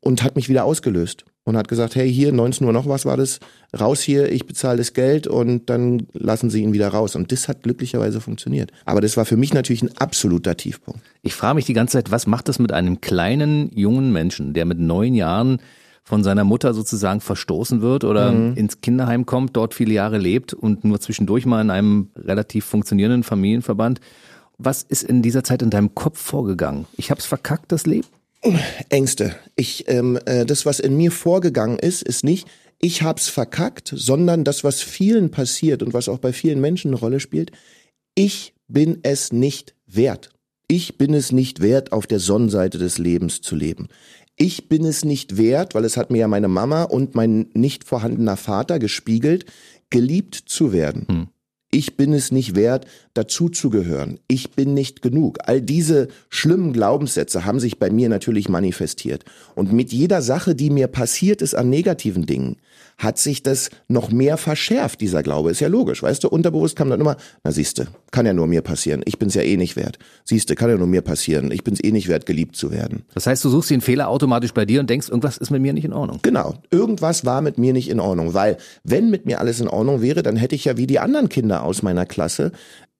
und 0.00 0.22
hat 0.22 0.36
mich 0.36 0.48
wieder 0.48 0.64
ausgelöst. 0.64 1.24
Und 1.48 1.56
hat 1.56 1.66
gesagt, 1.66 1.96
hey, 1.96 2.12
hier 2.12 2.30
19 2.30 2.66
Uhr 2.66 2.74
noch 2.74 2.86
was 2.86 3.06
war 3.06 3.16
das, 3.16 3.40
raus 3.78 4.02
hier, 4.02 4.30
ich 4.30 4.46
bezahle 4.46 4.76
das 4.76 4.92
Geld 4.92 5.26
und 5.26 5.70
dann 5.70 6.06
lassen 6.12 6.50
sie 6.50 6.62
ihn 6.62 6.74
wieder 6.74 6.88
raus. 6.88 7.16
Und 7.16 7.32
das 7.32 7.48
hat 7.48 7.62
glücklicherweise 7.62 8.20
funktioniert. 8.20 8.70
Aber 8.84 9.00
das 9.00 9.16
war 9.16 9.24
für 9.24 9.38
mich 9.38 9.54
natürlich 9.54 9.82
ein 9.82 9.96
absoluter 9.96 10.58
Tiefpunkt. 10.58 11.00
Ich 11.22 11.32
frage 11.32 11.54
mich 11.54 11.64
die 11.64 11.72
ganze 11.72 11.92
Zeit, 11.92 12.10
was 12.10 12.26
macht 12.26 12.48
das 12.48 12.58
mit 12.58 12.70
einem 12.70 13.00
kleinen, 13.00 13.70
jungen 13.74 14.12
Menschen, 14.12 14.52
der 14.52 14.66
mit 14.66 14.78
neun 14.78 15.14
Jahren 15.14 15.62
von 16.04 16.22
seiner 16.22 16.44
Mutter 16.44 16.74
sozusagen 16.74 17.22
verstoßen 17.22 17.80
wird 17.80 18.04
oder 18.04 18.30
mhm. 18.30 18.54
ins 18.54 18.82
Kinderheim 18.82 19.24
kommt, 19.24 19.56
dort 19.56 19.72
viele 19.72 19.94
Jahre 19.94 20.18
lebt 20.18 20.52
und 20.52 20.84
nur 20.84 21.00
zwischendurch 21.00 21.46
mal 21.46 21.62
in 21.62 21.70
einem 21.70 22.10
relativ 22.14 22.66
funktionierenden 22.66 23.22
Familienverband. 23.22 24.00
Was 24.58 24.82
ist 24.82 25.02
in 25.02 25.22
dieser 25.22 25.44
Zeit 25.44 25.62
in 25.62 25.70
deinem 25.70 25.94
Kopf 25.94 26.20
vorgegangen? 26.20 26.84
Ich 26.98 27.10
hab's 27.10 27.24
verkackt, 27.24 27.72
das 27.72 27.86
Leben? 27.86 28.06
Ängste. 28.88 29.34
Ich, 29.56 29.88
ähm, 29.88 30.18
äh, 30.26 30.46
das, 30.46 30.64
was 30.64 30.80
in 30.80 30.96
mir 30.96 31.10
vorgegangen 31.10 31.78
ist, 31.78 32.02
ist 32.02 32.24
nicht, 32.24 32.46
ich 32.80 33.02
hab's 33.02 33.28
verkackt, 33.28 33.92
sondern 33.94 34.44
das, 34.44 34.62
was 34.62 34.80
vielen 34.80 35.30
passiert 35.30 35.82
und 35.82 35.94
was 35.94 36.08
auch 36.08 36.18
bei 36.18 36.32
vielen 36.32 36.60
Menschen 36.60 36.88
eine 36.88 37.00
Rolle 37.00 37.20
spielt, 37.20 37.50
ich 38.14 38.54
bin 38.68 38.98
es 39.02 39.32
nicht 39.32 39.74
wert. 39.86 40.30
Ich 40.68 40.98
bin 40.98 41.14
es 41.14 41.32
nicht 41.32 41.60
wert, 41.60 41.92
auf 41.92 42.06
der 42.06 42.20
Sonnenseite 42.20 42.78
des 42.78 42.98
Lebens 42.98 43.40
zu 43.40 43.56
leben. 43.56 43.88
Ich 44.36 44.68
bin 44.68 44.84
es 44.84 45.04
nicht 45.04 45.36
wert, 45.36 45.74
weil 45.74 45.84
es 45.84 45.96
hat 45.96 46.10
mir 46.10 46.18
ja 46.18 46.28
meine 46.28 46.48
Mama 46.48 46.84
und 46.84 47.14
mein 47.14 47.50
nicht 47.54 47.84
vorhandener 47.84 48.36
Vater 48.36 48.78
gespiegelt, 48.78 49.46
geliebt 49.90 50.34
zu 50.34 50.72
werden. 50.72 51.06
Hm. 51.08 51.28
Ich 51.70 51.98
bin 51.98 52.14
es 52.14 52.32
nicht 52.32 52.56
wert, 52.56 52.86
dazuzugehören. 53.12 54.20
Ich 54.26 54.52
bin 54.52 54.72
nicht 54.72 55.02
genug. 55.02 55.36
All 55.44 55.60
diese 55.60 56.08
schlimmen 56.30 56.72
Glaubenssätze 56.72 57.44
haben 57.44 57.60
sich 57.60 57.78
bei 57.78 57.90
mir 57.90 58.08
natürlich 58.08 58.48
manifestiert. 58.48 59.26
Und 59.54 59.72
mit 59.72 59.92
jeder 59.92 60.22
Sache, 60.22 60.54
die 60.54 60.70
mir 60.70 60.86
passiert 60.86 61.42
ist 61.42 61.54
an 61.54 61.68
negativen 61.68 62.24
Dingen, 62.24 62.56
hat 62.98 63.16
sich 63.16 63.44
das 63.44 63.70
noch 63.86 64.10
mehr 64.10 64.36
verschärft, 64.36 65.00
dieser 65.00 65.22
Glaube. 65.22 65.50
Ist 65.52 65.60
ja 65.60 65.68
logisch, 65.68 66.02
weißt 66.02 66.24
du? 66.24 66.28
Unterbewusst 66.28 66.76
kam 66.76 66.90
dann 66.90 67.00
immer, 67.00 67.16
na 67.44 67.52
siehste, 67.52 67.86
kann 68.10 68.26
ja 68.26 68.34
nur 68.34 68.48
mir 68.48 68.60
passieren. 68.60 69.02
Ich 69.04 69.18
bin's 69.18 69.34
ja 69.34 69.42
eh 69.42 69.56
nicht 69.56 69.76
wert. 69.76 69.98
Siehste, 70.24 70.56
kann 70.56 70.68
ja 70.68 70.76
nur 70.76 70.88
mir 70.88 71.02
passieren. 71.02 71.52
Ich 71.52 71.62
bin's 71.62 71.82
eh 71.82 71.92
nicht 71.92 72.08
wert, 72.08 72.26
geliebt 72.26 72.56
zu 72.56 72.72
werden. 72.72 73.04
Das 73.14 73.26
heißt, 73.26 73.44
du 73.44 73.48
suchst 73.50 73.70
den 73.70 73.80
Fehler 73.80 74.08
automatisch 74.08 74.52
bei 74.52 74.64
dir 74.64 74.80
und 74.80 74.90
denkst, 74.90 75.08
irgendwas 75.08 75.38
ist 75.38 75.50
mit 75.50 75.62
mir 75.62 75.72
nicht 75.72 75.84
in 75.84 75.92
Ordnung. 75.92 76.18
Genau. 76.22 76.54
Irgendwas 76.70 77.24
war 77.24 77.40
mit 77.40 77.56
mir 77.56 77.72
nicht 77.72 77.88
in 77.88 78.00
Ordnung. 78.00 78.34
Weil, 78.34 78.56
wenn 78.82 79.10
mit 79.10 79.26
mir 79.26 79.38
alles 79.38 79.60
in 79.60 79.68
Ordnung 79.68 80.02
wäre, 80.02 80.24
dann 80.24 80.36
hätte 80.36 80.56
ich 80.56 80.64
ja 80.64 80.76
wie 80.76 80.88
die 80.88 80.98
anderen 80.98 81.28
Kinder 81.28 81.62
aus 81.62 81.82
meiner 81.82 82.04
Klasse 82.04 82.50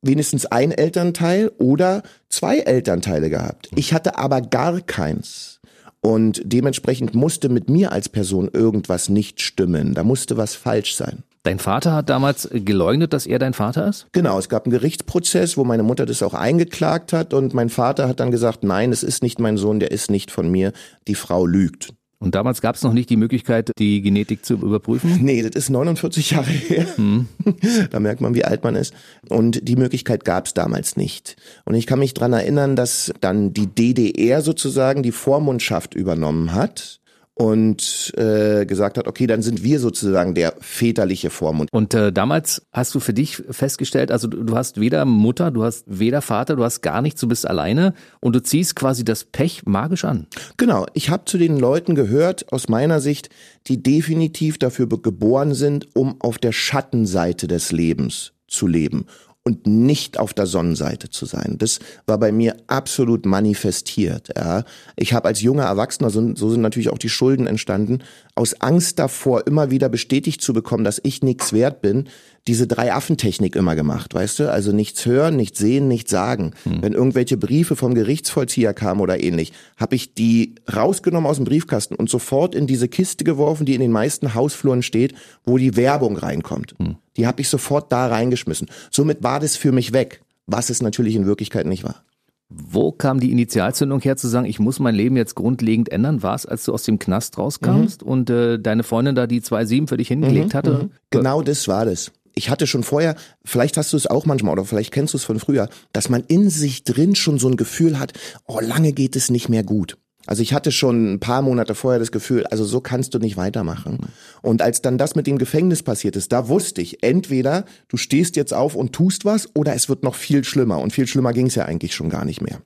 wenigstens 0.00 0.46
ein 0.46 0.70
Elternteil 0.70 1.50
oder 1.58 2.02
zwei 2.28 2.58
Elternteile 2.58 3.30
gehabt. 3.30 3.68
Ich 3.74 3.92
hatte 3.92 4.16
aber 4.16 4.40
gar 4.40 4.80
keins. 4.80 5.60
Und 6.00 6.40
dementsprechend 6.44 7.14
musste 7.14 7.48
mit 7.48 7.68
mir 7.68 7.92
als 7.92 8.08
Person 8.08 8.48
irgendwas 8.52 9.08
nicht 9.08 9.40
stimmen. 9.40 9.94
Da 9.94 10.04
musste 10.04 10.36
was 10.36 10.54
falsch 10.54 10.94
sein. 10.94 11.24
Dein 11.42 11.58
Vater 11.58 11.94
hat 11.94 12.10
damals 12.10 12.48
geleugnet, 12.52 13.12
dass 13.12 13.26
er 13.26 13.38
dein 13.38 13.54
Vater 13.54 13.88
ist? 13.88 14.06
Genau, 14.12 14.38
es 14.38 14.48
gab 14.48 14.66
einen 14.66 14.72
Gerichtsprozess, 14.72 15.56
wo 15.56 15.64
meine 15.64 15.82
Mutter 15.82 16.04
das 16.04 16.22
auch 16.22 16.34
eingeklagt 16.34 17.12
hat 17.12 17.32
und 17.32 17.54
mein 17.54 17.70
Vater 17.70 18.08
hat 18.08 18.20
dann 18.20 18.30
gesagt, 18.30 18.64
nein, 18.64 18.92
es 18.92 19.02
ist 19.02 19.22
nicht 19.22 19.38
mein 19.38 19.56
Sohn, 19.56 19.80
der 19.80 19.90
ist 19.90 20.10
nicht 20.10 20.30
von 20.30 20.50
mir, 20.50 20.72
die 21.06 21.14
Frau 21.14 21.46
lügt. 21.46 21.94
Und 22.20 22.34
damals 22.34 22.60
gab 22.60 22.74
es 22.74 22.82
noch 22.82 22.92
nicht 22.92 23.10
die 23.10 23.16
Möglichkeit, 23.16 23.70
die 23.78 24.02
Genetik 24.02 24.44
zu 24.44 24.54
überprüfen? 24.54 25.18
Nee, 25.22 25.42
das 25.42 25.54
ist 25.54 25.70
49 25.70 26.32
Jahre 26.32 26.50
her. 26.50 26.86
Hm. 26.96 27.26
Da 27.90 28.00
merkt 28.00 28.20
man, 28.20 28.34
wie 28.34 28.44
alt 28.44 28.64
man 28.64 28.74
ist. 28.74 28.92
Und 29.28 29.66
die 29.68 29.76
Möglichkeit 29.76 30.24
gab 30.24 30.46
es 30.46 30.54
damals 30.54 30.96
nicht. 30.96 31.36
Und 31.64 31.74
ich 31.74 31.86
kann 31.86 32.00
mich 32.00 32.14
dran 32.14 32.32
erinnern, 32.32 32.76
dass 32.76 33.12
dann 33.20 33.52
die 33.52 33.66
DDR 33.66 34.42
sozusagen 34.42 35.02
die 35.02 35.12
Vormundschaft 35.12 35.94
übernommen 35.94 36.52
hat 36.54 37.00
und 37.38 38.12
äh, 38.16 38.66
gesagt 38.66 38.98
hat, 38.98 39.06
okay, 39.06 39.28
dann 39.28 39.42
sind 39.42 39.62
wir 39.62 39.78
sozusagen 39.78 40.34
der 40.34 40.54
väterliche 40.58 41.30
Vormund. 41.30 41.72
Und 41.72 41.94
äh, 41.94 42.12
damals 42.12 42.66
hast 42.72 42.96
du 42.96 43.00
für 43.00 43.14
dich 43.14 43.36
festgestellt, 43.36 44.10
also 44.10 44.26
du, 44.26 44.42
du 44.42 44.56
hast 44.56 44.80
weder 44.80 45.04
Mutter, 45.04 45.52
du 45.52 45.62
hast 45.62 45.84
weder 45.86 46.20
Vater, 46.20 46.56
du 46.56 46.64
hast 46.64 46.80
gar 46.82 47.00
nichts, 47.00 47.20
du 47.20 47.28
bist 47.28 47.46
alleine 47.46 47.94
und 48.20 48.34
du 48.34 48.42
ziehst 48.42 48.74
quasi 48.74 49.04
das 49.04 49.22
Pech 49.22 49.66
magisch 49.66 50.04
an. 50.04 50.26
Genau, 50.56 50.86
ich 50.94 51.10
habe 51.10 51.26
zu 51.26 51.38
den 51.38 51.58
Leuten 51.60 51.94
gehört, 51.94 52.52
aus 52.52 52.68
meiner 52.68 52.98
Sicht, 52.98 53.30
die 53.68 53.80
definitiv 53.84 54.58
dafür 54.58 54.88
geboren 54.88 55.54
sind, 55.54 55.94
um 55.94 56.20
auf 56.20 56.38
der 56.38 56.52
Schattenseite 56.52 57.46
des 57.46 57.70
Lebens 57.70 58.32
zu 58.48 58.66
leben 58.66 59.06
und 59.48 59.66
nicht 59.66 60.20
auf 60.20 60.34
der 60.34 60.44
Sonnenseite 60.44 61.08
zu 61.08 61.24
sein. 61.24 61.56
Das 61.56 61.78
war 62.04 62.18
bei 62.18 62.32
mir 62.32 62.54
absolut 62.66 63.24
manifestiert. 63.24 64.28
Ja. 64.36 64.64
Ich 64.94 65.14
habe 65.14 65.26
als 65.26 65.40
junger 65.40 65.64
Erwachsener, 65.64 66.10
so, 66.10 66.34
so 66.36 66.50
sind 66.50 66.60
natürlich 66.60 66.90
auch 66.90 66.98
die 66.98 67.08
Schulden 67.08 67.46
entstanden, 67.46 68.00
aus 68.34 68.60
Angst 68.60 68.98
davor, 68.98 69.46
immer 69.46 69.70
wieder 69.70 69.88
bestätigt 69.88 70.42
zu 70.42 70.52
bekommen, 70.52 70.84
dass 70.84 71.00
ich 71.02 71.22
nichts 71.22 71.54
wert 71.54 71.80
bin, 71.80 72.10
diese 72.46 72.66
Drei-Affen-Technik 72.66 73.56
immer 73.56 73.74
gemacht, 73.74 74.14
weißt 74.14 74.40
du? 74.40 74.52
Also 74.52 74.72
nichts 74.72 75.06
hören, 75.06 75.36
nichts 75.36 75.58
sehen, 75.58 75.88
nichts 75.88 76.10
sagen. 76.10 76.52
Hm. 76.64 76.82
Wenn 76.82 76.92
irgendwelche 76.92 77.38
Briefe 77.38 77.74
vom 77.74 77.94
Gerichtsvollzieher 77.94 78.74
kamen 78.74 79.00
oder 79.00 79.22
ähnlich, 79.22 79.52
habe 79.78 79.96
ich 79.96 80.12
die 80.12 80.56
rausgenommen 80.74 81.28
aus 81.28 81.36
dem 81.36 81.46
Briefkasten 81.46 81.94
und 81.94 82.10
sofort 82.10 82.54
in 82.54 82.66
diese 82.66 82.88
Kiste 82.88 83.24
geworfen, 83.24 83.64
die 83.64 83.74
in 83.74 83.80
den 83.80 83.92
meisten 83.92 84.34
Hausfluren 84.34 84.82
steht, 84.82 85.14
wo 85.44 85.56
die 85.56 85.76
Werbung 85.76 86.16
reinkommt. 86.18 86.74
Hm. 86.78 86.96
Die 87.18 87.26
habe 87.26 87.40
ich 87.40 87.48
sofort 87.48 87.92
da 87.92 88.06
reingeschmissen. 88.06 88.68
Somit 88.90 89.22
war 89.22 89.40
das 89.40 89.56
für 89.56 89.72
mich 89.72 89.92
weg, 89.92 90.22
was 90.46 90.70
es 90.70 90.80
natürlich 90.80 91.16
in 91.16 91.26
Wirklichkeit 91.26 91.66
nicht 91.66 91.84
war. 91.84 92.02
Wo 92.48 92.92
kam 92.92 93.20
die 93.20 93.30
Initialzündung 93.30 94.00
her 94.00 94.16
zu 94.16 94.26
sagen, 94.26 94.46
ich 94.46 94.58
muss 94.58 94.78
mein 94.78 94.94
Leben 94.94 95.16
jetzt 95.18 95.34
grundlegend 95.34 95.90
ändern? 95.90 96.22
War 96.22 96.34
es, 96.34 96.46
als 96.46 96.64
du 96.64 96.72
aus 96.72 96.84
dem 96.84 96.98
Knast 96.98 97.36
rauskamst 97.36 98.02
mhm. 98.02 98.08
und 98.08 98.30
äh, 98.30 98.58
deine 98.58 98.84
Freundin 98.84 99.14
da 99.14 99.26
die 99.26 99.42
zwei 99.42 99.66
Sieben 99.66 99.86
für 99.86 99.98
dich 99.98 100.08
hingelegt 100.08 100.54
mhm, 100.54 100.56
hatte? 100.56 100.72
Mhm. 100.84 100.90
Genau 101.10 101.42
das 101.42 101.68
war 101.68 101.84
das 101.84 102.10
ich 102.38 102.50
hatte 102.50 102.66
schon 102.66 102.84
vorher, 102.84 103.16
vielleicht 103.44 103.76
hast 103.76 103.92
du 103.92 103.96
es 103.96 104.06
auch 104.06 104.24
manchmal 104.24 104.52
oder 104.52 104.64
vielleicht 104.64 104.92
kennst 104.92 105.12
du 105.12 105.18
es 105.18 105.24
von 105.24 105.40
früher, 105.40 105.68
dass 105.92 106.08
man 106.08 106.22
in 106.28 106.48
sich 106.48 106.84
drin 106.84 107.16
schon 107.16 107.38
so 107.38 107.48
ein 107.48 107.56
Gefühl 107.56 107.98
hat, 107.98 108.12
oh, 108.46 108.60
lange 108.60 108.92
geht 108.92 109.16
es 109.16 109.28
nicht 109.28 109.48
mehr 109.48 109.64
gut. 109.64 109.98
Also 110.26 110.42
ich 110.42 110.52
hatte 110.52 110.72
schon 110.72 111.14
ein 111.14 111.20
paar 111.20 111.42
Monate 111.42 111.74
vorher 111.74 111.98
das 111.98 112.12
Gefühl, 112.12 112.46
also 112.46 112.64
so 112.64 112.80
kannst 112.80 113.14
du 113.14 113.18
nicht 113.18 113.36
weitermachen. 113.36 113.98
Und 114.42 114.60
als 114.60 114.82
dann 114.82 114.98
das 114.98 115.14
mit 115.14 115.26
dem 115.26 115.38
Gefängnis 115.38 115.82
passiert 115.82 116.16
ist, 116.16 116.32
da 116.32 116.48
wusste 116.48 116.82
ich, 116.82 117.02
entweder 117.02 117.64
du 117.88 117.96
stehst 117.96 118.36
jetzt 118.36 118.52
auf 118.52 118.74
und 118.74 118.92
tust 118.92 119.24
was 119.24 119.48
oder 119.54 119.74
es 119.74 119.88
wird 119.88 120.02
noch 120.02 120.14
viel 120.14 120.44
schlimmer. 120.44 120.80
Und 120.80 120.92
viel 120.92 121.06
schlimmer 121.06 121.32
ging 121.32 121.46
es 121.46 121.54
ja 121.54 121.64
eigentlich 121.64 121.94
schon 121.94 122.10
gar 122.10 122.24
nicht 122.24 122.42
mehr. 122.42 122.60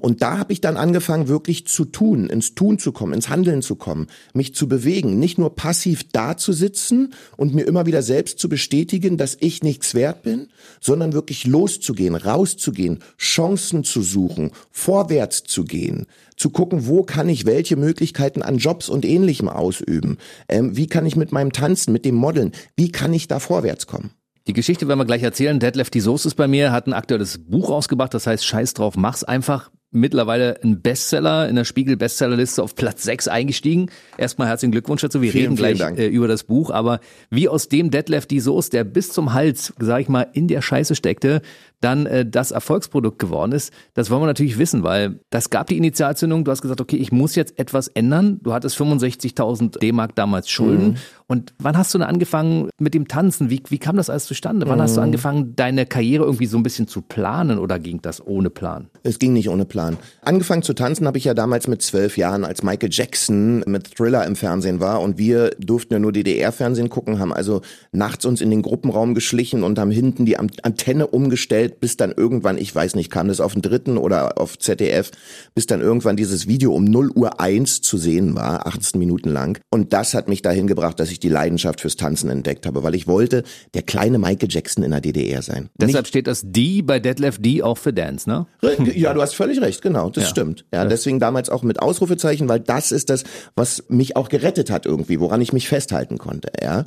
Und 0.00 0.22
da 0.22 0.38
habe 0.38 0.52
ich 0.52 0.60
dann 0.60 0.76
angefangen, 0.76 1.28
wirklich 1.28 1.66
zu 1.66 1.84
tun, 1.84 2.28
ins 2.28 2.54
Tun 2.54 2.78
zu 2.78 2.90
kommen, 2.92 3.12
ins 3.12 3.28
Handeln 3.28 3.60
zu 3.60 3.76
kommen, 3.76 4.06
mich 4.32 4.54
zu 4.54 4.66
bewegen, 4.66 5.18
nicht 5.18 5.38
nur 5.38 5.54
passiv 5.54 6.04
da 6.10 6.36
zu 6.36 6.52
sitzen 6.52 7.12
und 7.36 7.54
mir 7.54 7.66
immer 7.66 7.86
wieder 7.86 8.02
selbst 8.02 8.38
zu 8.38 8.48
bestätigen, 8.48 9.18
dass 9.18 9.36
ich 9.40 9.62
nichts 9.62 9.94
wert 9.94 10.22
bin, 10.22 10.48
sondern 10.80 11.12
wirklich 11.12 11.46
loszugehen, 11.46 12.14
rauszugehen, 12.14 13.00
Chancen 13.18 13.84
zu 13.84 14.00
suchen, 14.00 14.52
vorwärts 14.70 15.42
zu 15.44 15.64
gehen, 15.64 16.06
zu 16.40 16.50
gucken, 16.50 16.86
wo 16.86 17.02
kann 17.02 17.28
ich 17.28 17.44
welche 17.44 17.76
Möglichkeiten 17.76 18.42
an 18.42 18.56
Jobs 18.56 18.88
und 18.88 19.04
ähnlichem 19.04 19.48
ausüben, 19.48 20.16
ähm, 20.48 20.76
wie 20.76 20.86
kann 20.86 21.04
ich 21.04 21.14
mit 21.14 21.32
meinem 21.32 21.52
Tanzen, 21.52 21.92
mit 21.92 22.04
dem 22.04 22.14
Modeln, 22.14 22.52
wie 22.76 22.90
kann 22.90 23.12
ich 23.12 23.28
da 23.28 23.38
vorwärts 23.38 23.86
kommen. 23.86 24.10
Die 24.46 24.54
Geschichte 24.54 24.88
werden 24.88 24.98
wir 24.98 25.04
gleich 25.04 25.22
erzählen. 25.22 25.60
Deadlift 25.60 25.92
die 25.92 26.00
Soße 26.00 26.28
ist 26.28 26.34
bei 26.34 26.48
mir, 26.48 26.72
hat 26.72 26.86
ein 26.86 26.94
aktuelles 26.94 27.38
Buch 27.38 27.68
rausgebracht, 27.68 28.14
das 28.14 28.26
heißt 28.26 28.44
Scheiß 28.44 28.72
drauf, 28.72 28.96
mach's 28.96 29.22
einfach 29.22 29.70
mittlerweile 29.92 30.62
ein 30.62 30.80
Bestseller 30.80 31.48
in 31.48 31.56
der 31.56 31.64
Spiegel 31.64 31.96
Bestsellerliste 31.96 32.62
auf 32.62 32.74
Platz 32.74 33.02
6 33.02 33.28
eingestiegen. 33.28 33.90
Erstmal 34.16 34.48
herzlichen 34.48 34.72
Glückwunsch 34.72 35.02
dazu. 35.02 35.20
Wir 35.20 35.32
vielen, 35.32 35.58
reden 35.58 35.76
gleich 35.76 35.98
äh, 35.98 36.06
über 36.06 36.28
das 36.28 36.44
Buch, 36.44 36.70
aber 36.70 37.00
wie 37.30 37.48
aus 37.48 37.68
dem 37.68 37.90
Detlef 37.90 38.26
die 38.26 38.40
Soße, 38.40 38.70
der 38.70 38.84
bis 38.84 39.12
zum 39.12 39.32
Hals, 39.32 39.72
sag 39.78 40.00
ich 40.00 40.08
mal, 40.08 40.28
in 40.32 40.48
der 40.48 40.62
Scheiße 40.62 40.94
steckte, 40.94 41.42
dann 41.80 42.06
äh, 42.06 42.26
das 42.26 42.50
Erfolgsprodukt 42.50 43.18
geworden 43.18 43.52
ist, 43.52 43.72
das 43.94 44.10
wollen 44.10 44.22
wir 44.22 44.26
natürlich 44.26 44.58
wissen, 44.58 44.82
weil 44.82 45.20
das 45.30 45.50
gab 45.50 45.66
die 45.66 45.76
Initialzündung. 45.76 46.44
Du 46.44 46.50
hast 46.50 46.62
gesagt, 46.62 46.80
okay, 46.80 46.96
ich 46.96 47.12
muss 47.12 47.34
jetzt 47.34 47.58
etwas 47.58 47.88
ändern. 47.88 48.40
Du 48.42 48.52
hattest 48.52 48.78
65.000 48.78 49.78
D-Mark 49.78 50.14
damals 50.14 50.50
Schulden. 50.50 50.88
Mhm. 50.88 50.96
Und 51.26 51.54
wann 51.58 51.78
hast 51.78 51.94
du 51.94 51.98
denn 51.98 52.06
angefangen 52.06 52.70
mit 52.78 52.92
dem 52.92 53.06
Tanzen? 53.08 53.50
Wie, 53.50 53.62
wie 53.68 53.78
kam 53.78 53.96
das 53.96 54.10
alles 54.10 54.26
zustande? 54.26 54.66
Wann 54.68 54.78
mhm. 54.78 54.82
hast 54.82 54.96
du 54.96 55.00
mhm. 55.00 55.04
angefangen, 55.04 55.56
deine 55.56 55.86
Karriere 55.86 56.24
irgendwie 56.24 56.46
so 56.46 56.56
ein 56.56 56.62
bisschen 56.62 56.88
zu 56.88 57.02
planen 57.02 57.58
oder 57.58 57.78
ging 57.78 58.02
das 58.02 58.24
ohne 58.24 58.50
Plan? 58.50 58.88
Es 59.02 59.18
ging 59.18 59.32
nicht 59.32 59.48
ohne 59.48 59.64
Plan. 59.64 59.96
Angefangen 60.22 60.62
zu 60.62 60.74
tanzen 60.74 61.06
habe 61.06 61.18
ich 61.18 61.24
ja 61.24 61.34
damals 61.34 61.68
mit 61.68 61.82
zwölf 61.82 62.16
Jahren, 62.16 62.44
als 62.44 62.62
Michael 62.62 62.90
Jackson 62.92 63.60
mit 63.66 63.96
Thriller 63.96 64.26
im 64.26 64.36
Fernsehen 64.36 64.80
war 64.80 65.00
und 65.00 65.18
wir 65.18 65.50
durften 65.58 65.94
ja 65.94 65.98
nur 65.98 66.12
DDR-Fernsehen 66.12 66.90
gucken, 66.90 67.18
haben 67.20 67.32
also 67.32 67.62
nachts 67.92 68.24
uns 68.26 68.40
in 68.40 68.50
den 68.50 68.62
Gruppenraum 68.62 69.14
geschlichen 69.14 69.62
und 69.62 69.78
haben 69.78 69.90
hinten 69.90 70.26
die 70.26 70.36
Antenne 70.36 71.06
umgestellt 71.06 71.69
Zeit, 71.70 71.80
bis 71.80 71.96
dann 71.96 72.12
irgendwann, 72.16 72.58
ich 72.58 72.74
weiß 72.74 72.94
nicht, 72.94 73.10
kam 73.10 73.28
das 73.28 73.40
auf 73.40 73.52
den 73.52 73.62
dritten 73.62 73.96
oder 73.96 74.38
auf 74.38 74.58
ZDF, 74.58 75.10
bis 75.54 75.66
dann 75.66 75.80
irgendwann 75.80 76.16
dieses 76.16 76.46
Video 76.46 76.74
um 76.74 76.84
0 76.84 77.10
Uhr 77.14 77.40
1 77.40 77.80
zu 77.82 77.96
sehen 77.98 78.34
war, 78.34 78.66
18 78.66 78.98
Minuten 78.98 79.30
lang. 79.30 79.58
Und 79.70 79.92
das 79.92 80.14
hat 80.14 80.28
mich 80.28 80.42
dahin 80.42 80.66
gebracht, 80.66 81.00
dass 81.00 81.10
ich 81.10 81.20
die 81.20 81.28
Leidenschaft 81.28 81.80
fürs 81.80 81.96
Tanzen 81.96 82.30
entdeckt 82.30 82.66
habe, 82.66 82.82
weil 82.82 82.94
ich 82.94 83.06
wollte 83.06 83.44
der 83.74 83.82
kleine 83.82 84.18
Michael 84.18 84.48
Jackson 84.50 84.84
in 84.84 84.90
der 84.90 85.00
DDR 85.00 85.42
sein. 85.42 85.70
Deshalb 85.76 86.04
nicht 86.04 86.08
steht 86.08 86.26
das 86.26 86.42
D 86.44 86.82
bei 86.82 86.98
Detlef 86.98 87.38
D 87.38 87.62
auch 87.62 87.78
für 87.78 87.92
Dance, 87.92 88.28
ne? 88.28 88.46
Ja, 88.94 89.14
du 89.14 89.22
hast 89.22 89.34
völlig 89.34 89.58
recht. 89.58 89.70
recht, 89.70 89.82
genau, 89.82 90.10
das 90.10 90.24
Ja. 90.24 90.30
stimmt. 90.30 90.64
Ja, 90.72 90.84
deswegen 90.84 91.20
damals 91.20 91.50
auch 91.50 91.62
mit 91.62 91.80
Ausrufezeichen, 91.80 92.48
weil 92.48 92.60
das 92.60 92.92
ist 92.92 93.10
das, 93.10 93.24
was 93.54 93.84
mich 93.88 94.16
auch 94.16 94.28
gerettet 94.28 94.70
hat 94.70 94.86
irgendwie, 94.86 95.20
woran 95.20 95.40
ich 95.40 95.52
mich 95.52 95.68
festhalten 95.68 96.18
konnte, 96.18 96.50
ja. 96.62 96.86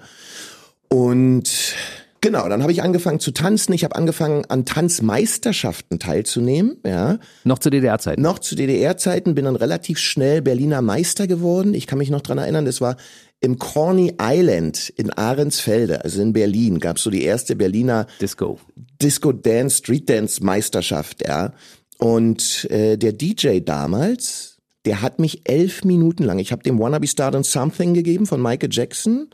Und 0.89 1.75
genau, 2.23 2.49
dann 2.49 2.63
habe 2.63 2.71
ich 2.71 2.81
angefangen 2.81 3.19
zu 3.19 3.31
tanzen. 3.31 3.73
Ich 3.73 3.83
habe 3.83 3.95
angefangen 3.95 4.45
an 4.45 4.65
Tanzmeisterschaften 4.65 5.99
teilzunehmen, 5.99 6.77
ja. 6.83 7.19
Noch 7.43 7.59
zu 7.59 7.69
DDR-Zeiten. 7.69 8.21
Noch 8.21 8.39
zu 8.39 8.55
DDR-Zeiten 8.55 9.35
bin 9.35 9.45
dann 9.45 9.57
relativ 9.57 9.99
schnell 9.99 10.41
Berliner 10.41 10.81
Meister 10.81 11.27
geworden. 11.27 11.75
Ich 11.75 11.85
kann 11.85 11.99
mich 11.99 12.09
noch 12.09 12.21
dran 12.21 12.39
erinnern, 12.39 12.65
das 12.65 12.81
war 12.81 12.95
im 13.41 13.59
Corny 13.59 14.15
Island 14.19 14.89
in 14.95 15.11
Ahrensfelde, 15.11 16.03
also 16.03 16.21
in 16.21 16.31
Berlin, 16.31 16.79
gab 16.79 16.95
es 16.95 17.03
so 17.03 17.09
die 17.09 17.23
erste 17.23 17.57
Berliner 17.57 18.07
Disco. 18.21 18.59
Disco 19.01 19.33
Dance, 19.33 19.77
Street 19.77 20.09
Dance 20.09 20.43
Meisterschaft, 20.43 21.27
ja. 21.27 21.53
Und 21.97 22.65
äh, 22.71 22.97
der 22.97 23.11
DJ 23.11 23.59
damals, 23.59 24.59
der 24.85 25.01
hat 25.01 25.19
mich 25.19 25.41
elf 25.43 25.83
Minuten 25.83 26.23
lang, 26.23 26.39
ich 26.39 26.53
habe 26.53 26.63
dem 26.63 26.79
Wannabe 26.79 27.07
Start 27.07 27.35
on 27.35 27.43
Something 27.43 27.93
gegeben 27.93 28.25
von 28.25 28.41
Michael 28.41 28.69
Jackson 28.71 29.27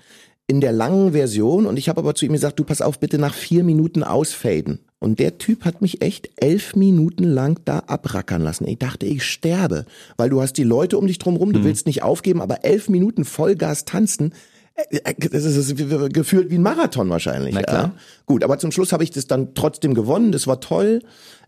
in 0.49 0.61
der 0.61 0.71
langen 0.71 1.11
Version 1.11 1.67
und 1.67 1.77
ich 1.77 1.89
habe 1.89 1.99
aber 1.99 2.15
zu 2.15 2.25
ihm 2.25 2.33
gesagt, 2.33 2.57
du 2.57 2.63
pass 2.63 2.81
auf, 2.81 2.99
bitte 2.99 3.19
nach 3.19 3.35
vier 3.35 3.63
Minuten 3.63 4.03
ausfaden. 4.03 4.79
Und 4.97 5.19
der 5.19 5.37
Typ 5.37 5.63
hat 5.63 5.81
mich 5.83 6.01
echt 6.01 6.29
elf 6.37 6.75
Minuten 6.75 7.23
lang 7.23 7.59
da 7.65 7.79
abrackern 7.85 8.41
lassen. 8.41 8.67
Ich 8.67 8.79
dachte, 8.79 9.05
ich 9.05 9.23
sterbe, 9.23 9.85
weil 10.17 10.29
du 10.31 10.41
hast 10.41 10.53
die 10.53 10.63
Leute 10.63 10.97
um 10.97 11.05
dich 11.05 11.19
drum 11.19 11.35
rum, 11.35 11.49
Mhm. 11.49 11.53
du 11.53 11.63
willst 11.65 11.85
nicht 11.85 12.01
aufgeben, 12.01 12.41
aber 12.41 12.65
elf 12.65 12.89
Minuten 12.89 13.25
Vollgas 13.25 13.85
tanzen, 13.85 14.33
das 15.31 15.43
ist 15.43 15.75
gefühlt 16.13 16.49
wie 16.49 16.57
ein 16.57 16.61
Marathon 16.61 17.09
wahrscheinlich. 17.09 17.53
Na 17.53 17.61
klar. 17.61 17.83
Ja. 17.83 17.93
Gut, 18.25 18.43
aber 18.43 18.57
zum 18.59 18.71
Schluss 18.71 18.91
habe 18.91 19.03
ich 19.03 19.11
das 19.11 19.27
dann 19.27 19.53
trotzdem 19.53 19.93
gewonnen. 19.93 20.31
Das 20.31 20.47
war 20.47 20.59
toll. 20.59 21.01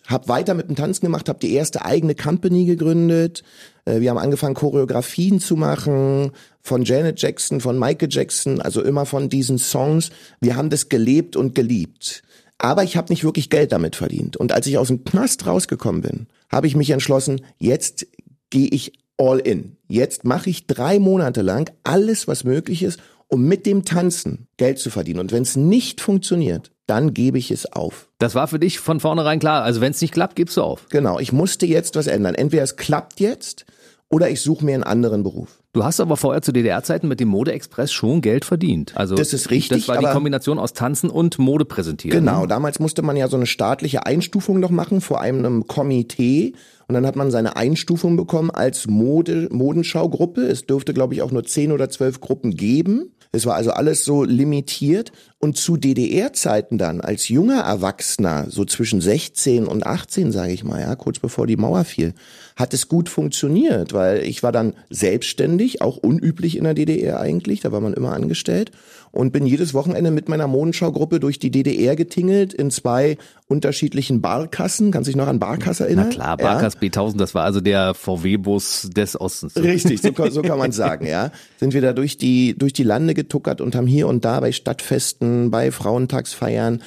Hab 0.07 0.27
weiter 0.27 0.53
mit 0.55 0.67
dem 0.67 0.75
Tanzen 0.75 1.05
gemacht, 1.05 1.29
habe 1.29 1.39
die 1.39 1.53
erste 1.53 1.85
eigene 1.85 2.15
Company 2.15 2.65
gegründet. 2.65 3.43
Äh, 3.85 3.99
Wir 3.99 4.09
haben 4.09 4.17
angefangen, 4.17 4.55
Choreografien 4.55 5.39
zu 5.39 5.55
machen 5.55 6.31
von 6.61 6.83
Janet 6.83 7.21
Jackson, 7.21 7.61
von 7.61 7.77
Michael 7.77 8.09
Jackson, 8.11 8.61
also 8.61 8.81
immer 8.81 9.05
von 9.05 9.29
diesen 9.29 9.59
Songs. 9.59 10.09
Wir 10.39 10.55
haben 10.55 10.69
das 10.71 10.89
gelebt 10.89 11.35
und 11.35 11.53
geliebt. 11.53 12.23
Aber 12.57 12.83
ich 12.83 12.97
habe 12.97 13.11
nicht 13.11 13.23
wirklich 13.23 13.49
Geld 13.49 13.71
damit 13.71 13.95
verdient. 13.95 14.37
Und 14.37 14.51
als 14.51 14.67
ich 14.67 14.77
aus 14.77 14.87
dem 14.87 15.03
Knast 15.03 15.45
rausgekommen 15.45 16.01
bin, 16.01 16.27
habe 16.49 16.67
ich 16.67 16.75
mich 16.75 16.89
entschlossen, 16.89 17.41
jetzt 17.59 18.07
gehe 18.49 18.69
ich 18.69 18.93
all 19.17 19.39
in. 19.39 19.77
Jetzt 19.87 20.25
mache 20.25 20.49
ich 20.49 20.67
drei 20.67 20.99
Monate 20.99 21.41
lang 21.41 21.71
alles, 21.83 22.27
was 22.27 22.43
möglich 22.43 22.83
ist, 22.83 22.99
um 23.31 23.43
mit 23.43 23.65
dem 23.65 23.85
Tanzen 23.85 24.47
Geld 24.57 24.77
zu 24.77 24.89
verdienen. 24.89 25.19
Und 25.19 25.31
wenn 25.31 25.43
es 25.43 25.55
nicht 25.55 26.01
funktioniert, 26.01 26.71
dann 26.85 27.13
gebe 27.13 27.37
ich 27.37 27.49
es 27.49 27.71
auf. 27.71 28.09
Das 28.19 28.35
war 28.35 28.47
für 28.47 28.59
dich 28.59 28.79
von 28.79 28.99
vornherein 28.99 29.39
klar. 29.39 29.63
Also 29.63 29.79
wenn 29.79 29.91
es 29.91 30.01
nicht 30.01 30.13
klappt, 30.13 30.35
gibst 30.35 30.57
du 30.57 30.61
auf. 30.61 30.87
Genau, 30.89 31.17
ich 31.17 31.31
musste 31.31 31.65
jetzt 31.65 31.95
was 31.95 32.07
ändern. 32.07 32.35
Entweder 32.35 32.63
es 32.63 32.75
klappt 32.75 33.21
jetzt 33.21 33.65
oder 34.09 34.29
ich 34.29 34.41
suche 34.41 34.65
mir 34.65 34.75
einen 34.75 34.83
anderen 34.83 35.23
Beruf. 35.23 35.61
Du 35.71 35.85
hast 35.85 36.01
aber 36.01 36.17
vorher 36.17 36.41
zu 36.41 36.51
DDR-Zeiten 36.51 37.07
mit 37.07 37.21
dem 37.21 37.29
Mode-Express 37.29 37.93
schon 37.93 38.19
Geld 38.19 38.43
verdient. 38.43 38.91
Also 38.97 39.15
Das 39.15 39.31
ist 39.31 39.49
richtig, 39.49 39.85
Das 39.85 39.87
war 39.87 39.99
die 39.99 40.13
Kombination 40.13 40.59
aus 40.59 40.73
Tanzen 40.73 41.09
und 41.09 41.39
Mode 41.39 41.63
präsentieren. 41.63 42.19
Genau, 42.19 42.45
damals 42.45 42.79
musste 42.79 43.01
man 43.01 43.15
ja 43.15 43.29
so 43.29 43.37
eine 43.37 43.45
staatliche 43.45 44.05
Einstufung 44.05 44.59
noch 44.59 44.71
machen 44.71 44.99
vor 44.99 45.21
einem 45.21 45.67
Komitee. 45.67 46.55
Und 46.89 46.95
dann 46.95 47.05
hat 47.05 47.15
man 47.15 47.31
seine 47.31 47.55
Einstufung 47.55 48.17
bekommen 48.17 48.51
als 48.51 48.87
Mode, 48.87 49.47
Modenschaugruppe. 49.49 50.41
Es 50.41 50.65
dürfte, 50.65 50.93
glaube 50.93 51.13
ich, 51.13 51.21
auch 51.21 51.31
nur 51.31 51.45
zehn 51.45 51.71
oder 51.71 51.89
zwölf 51.89 52.19
Gruppen 52.19 52.57
geben. 52.57 53.13
Es 53.31 53.45
war 53.45 53.55
also 53.55 53.71
alles 53.71 54.03
so 54.03 54.23
limitiert. 54.23 55.11
Und 55.41 55.57
zu 55.57 55.75
DDR-Zeiten 55.75 56.77
dann, 56.77 57.01
als 57.01 57.27
junger 57.27 57.61
Erwachsener, 57.61 58.45
so 58.49 58.63
zwischen 58.63 59.01
16 59.01 59.65
und 59.65 59.85
18, 59.87 60.31
sage 60.31 60.53
ich 60.53 60.63
mal, 60.63 60.79
ja, 60.79 60.95
kurz 60.95 61.17
bevor 61.17 61.47
die 61.47 61.57
Mauer 61.57 61.83
fiel, 61.83 62.13
hat 62.55 62.75
es 62.75 62.87
gut 62.87 63.09
funktioniert, 63.09 63.91
weil 63.91 64.21
ich 64.23 64.43
war 64.43 64.51
dann 64.51 64.73
selbstständig, 64.91 65.81
auch 65.81 65.97
unüblich 65.97 66.57
in 66.57 66.63
der 66.65 66.75
DDR 66.75 67.19
eigentlich, 67.19 67.61
da 67.61 67.71
war 67.71 67.81
man 67.81 67.93
immer 67.93 68.13
angestellt 68.13 68.69
und 69.11 69.33
bin 69.33 69.45
jedes 69.47 69.73
Wochenende 69.73 70.11
mit 70.11 70.29
meiner 70.29 70.47
Modenschaugruppe 70.47 71.19
durch 71.19 71.39
die 71.39 71.49
DDR 71.49 71.95
getingelt 71.95 72.53
in 72.53 72.69
zwei 72.69 73.17
unterschiedlichen 73.47 74.21
Barkassen. 74.21 74.91
Kannst 74.91 75.07
du 75.07 75.11
dich 75.11 75.17
noch 75.17 75.27
an 75.27 75.39
Barkasse 75.39 75.83
erinnern? 75.85 76.07
Na 76.09 76.13
klar, 76.13 76.37
Ja. 76.39 76.45
Barkas 76.45 76.77
B1000, 76.77 77.17
das 77.17 77.33
war 77.35 77.43
also 77.43 77.59
der 77.59 77.93
VW-Bus 77.93 78.89
des 78.95 79.19
Ostens. 79.19 79.57
Richtig, 79.57 80.01
so, 80.01 80.13
kann- 80.13 80.31
so 80.31 80.41
kann 80.41 80.57
man 80.57 80.71
sagen, 80.83 81.05
ja. 81.07 81.31
Sind 81.59 81.73
wir 81.73 81.81
da 81.81 81.91
durch 81.93 82.17
die, 82.17 82.55
durch 82.57 82.71
die 82.73 82.83
Lande 82.83 83.13
getuckert 83.13 83.59
und 83.59 83.75
haben 83.75 83.87
hier 83.87 84.07
und 84.07 84.23
da 84.23 84.39
bei 84.39 84.51
Stadtfesten, 84.53 85.30
bei 85.51 85.71
Frauentagsfeiern, 85.71 86.81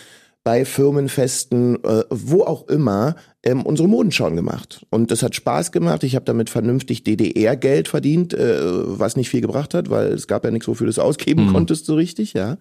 bei 0.44 0.66
Firmenfesten, 0.66 1.82
äh, 1.82 2.04
wo 2.10 2.42
auch 2.42 2.68
immer, 2.68 3.16
ähm, 3.42 3.62
unsere 3.62 3.88
Modenschauen 3.88 4.36
gemacht. 4.36 4.84
Und 4.90 5.10
das 5.10 5.22
hat 5.22 5.34
Spaß 5.34 5.72
gemacht. 5.72 6.04
Ich 6.04 6.14
habe 6.14 6.26
damit 6.26 6.50
vernünftig 6.50 7.02
DDR-Geld 7.02 7.88
verdient, 7.88 8.34
äh, 8.34 8.58
was 8.60 9.16
nicht 9.16 9.30
viel 9.30 9.40
gebracht 9.40 9.72
hat, 9.74 9.88
weil 9.88 10.08
es 10.08 10.26
gab 10.26 10.44
ja 10.44 10.50
nichts, 10.50 10.68
wofür 10.68 10.86
du 10.86 10.90
es 10.90 10.98
ausgeben 10.98 11.50
konntest 11.52 11.86
so 11.86 11.94
richtig, 11.94 12.34
ja. 12.34 12.58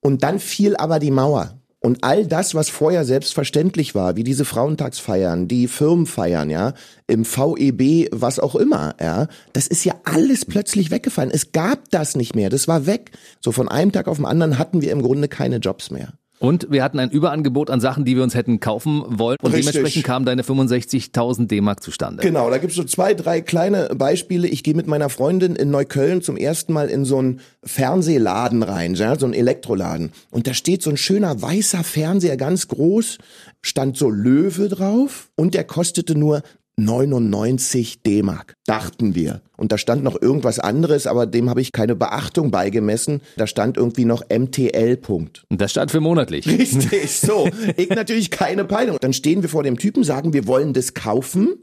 Und 0.00 0.22
dann 0.22 0.38
fiel 0.38 0.76
aber 0.76 1.00
die 1.00 1.10
Mauer. 1.10 1.57
Und 1.80 2.02
all 2.02 2.26
das, 2.26 2.56
was 2.56 2.70
vorher 2.70 3.04
selbstverständlich 3.04 3.94
war, 3.94 4.16
wie 4.16 4.24
diese 4.24 4.44
Frauentagsfeiern, 4.44 5.46
die 5.46 5.68
Firmenfeiern, 5.68 6.50
ja, 6.50 6.74
im 7.06 7.24
VEB, 7.24 8.08
was 8.10 8.40
auch 8.40 8.56
immer, 8.56 8.96
ja, 9.00 9.28
das 9.52 9.68
ist 9.68 9.84
ja 9.84 9.94
alles 10.04 10.44
plötzlich 10.44 10.90
weggefallen. 10.90 11.30
Es 11.30 11.52
gab 11.52 11.88
das 11.90 12.16
nicht 12.16 12.34
mehr. 12.34 12.50
Das 12.50 12.66
war 12.66 12.86
weg. 12.86 13.12
So 13.40 13.52
von 13.52 13.68
einem 13.68 13.92
Tag 13.92 14.08
auf 14.08 14.16
den 14.16 14.26
anderen 14.26 14.58
hatten 14.58 14.82
wir 14.82 14.90
im 14.90 15.02
Grunde 15.02 15.28
keine 15.28 15.58
Jobs 15.58 15.90
mehr. 15.90 16.14
Und 16.38 16.70
wir 16.70 16.84
hatten 16.84 16.98
ein 16.98 17.10
Überangebot 17.10 17.70
an 17.70 17.80
Sachen, 17.80 18.04
die 18.04 18.16
wir 18.16 18.22
uns 18.22 18.34
hätten 18.34 18.60
kaufen 18.60 19.02
wollen. 19.06 19.36
Und 19.42 19.52
Richtig. 19.52 19.72
dementsprechend 19.72 20.04
kamen 20.04 20.24
deine 20.24 20.42
65.000 20.42 21.46
D-Mark 21.46 21.82
zustande. 21.82 22.22
Genau, 22.22 22.48
da 22.50 22.58
gibt's 22.58 22.76
so 22.76 22.84
zwei, 22.84 23.14
drei 23.14 23.40
kleine 23.40 23.90
Beispiele. 23.94 24.46
Ich 24.46 24.62
gehe 24.62 24.74
mit 24.74 24.86
meiner 24.86 25.08
Freundin 25.08 25.56
in 25.56 25.70
Neukölln 25.70 26.22
zum 26.22 26.36
ersten 26.36 26.72
Mal 26.72 26.88
in 26.88 27.04
so 27.04 27.18
einen 27.18 27.40
Fernsehladen 27.64 28.62
rein, 28.62 28.94
ja, 28.94 29.18
so 29.18 29.26
einen 29.26 29.34
Elektroladen. 29.34 30.12
Und 30.30 30.46
da 30.46 30.54
steht 30.54 30.82
so 30.82 30.90
ein 30.90 30.96
schöner 30.96 31.42
weißer 31.42 31.82
Fernseher, 31.82 32.36
ganz 32.36 32.68
groß, 32.68 33.18
stand 33.60 33.96
so 33.96 34.08
Löwe 34.08 34.68
drauf 34.68 35.30
und 35.36 35.54
der 35.54 35.64
kostete 35.64 36.16
nur 36.16 36.42
99 36.78 38.02
D-Mark, 38.02 38.54
dachten 38.64 39.14
wir. 39.14 39.42
Und 39.56 39.72
da 39.72 39.78
stand 39.78 40.04
noch 40.04 40.20
irgendwas 40.20 40.60
anderes, 40.60 41.06
aber 41.06 41.26
dem 41.26 41.50
habe 41.50 41.60
ich 41.60 41.72
keine 41.72 41.96
Beachtung 41.96 42.52
beigemessen. 42.52 43.20
Da 43.36 43.46
stand 43.46 43.76
irgendwie 43.76 44.04
noch 44.04 44.22
MTL. 44.30 44.96
Punkt. 44.96 45.44
Und 45.50 45.60
das 45.60 45.72
stand 45.72 45.90
für 45.90 46.00
monatlich. 46.00 46.46
Richtig, 46.46 47.10
so. 47.20 47.48
Ich 47.76 47.90
natürlich 47.90 48.30
keine 48.30 48.64
Peilung. 48.64 48.98
Dann 49.00 49.12
stehen 49.12 49.42
wir 49.42 49.48
vor 49.48 49.64
dem 49.64 49.76
Typen, 49.76 50.04
sagen, 50.04 50.32
wir 50.32 50.46
wollen 50.46 50.72
das 50.72 50.94
kaufen. 50.94 51.56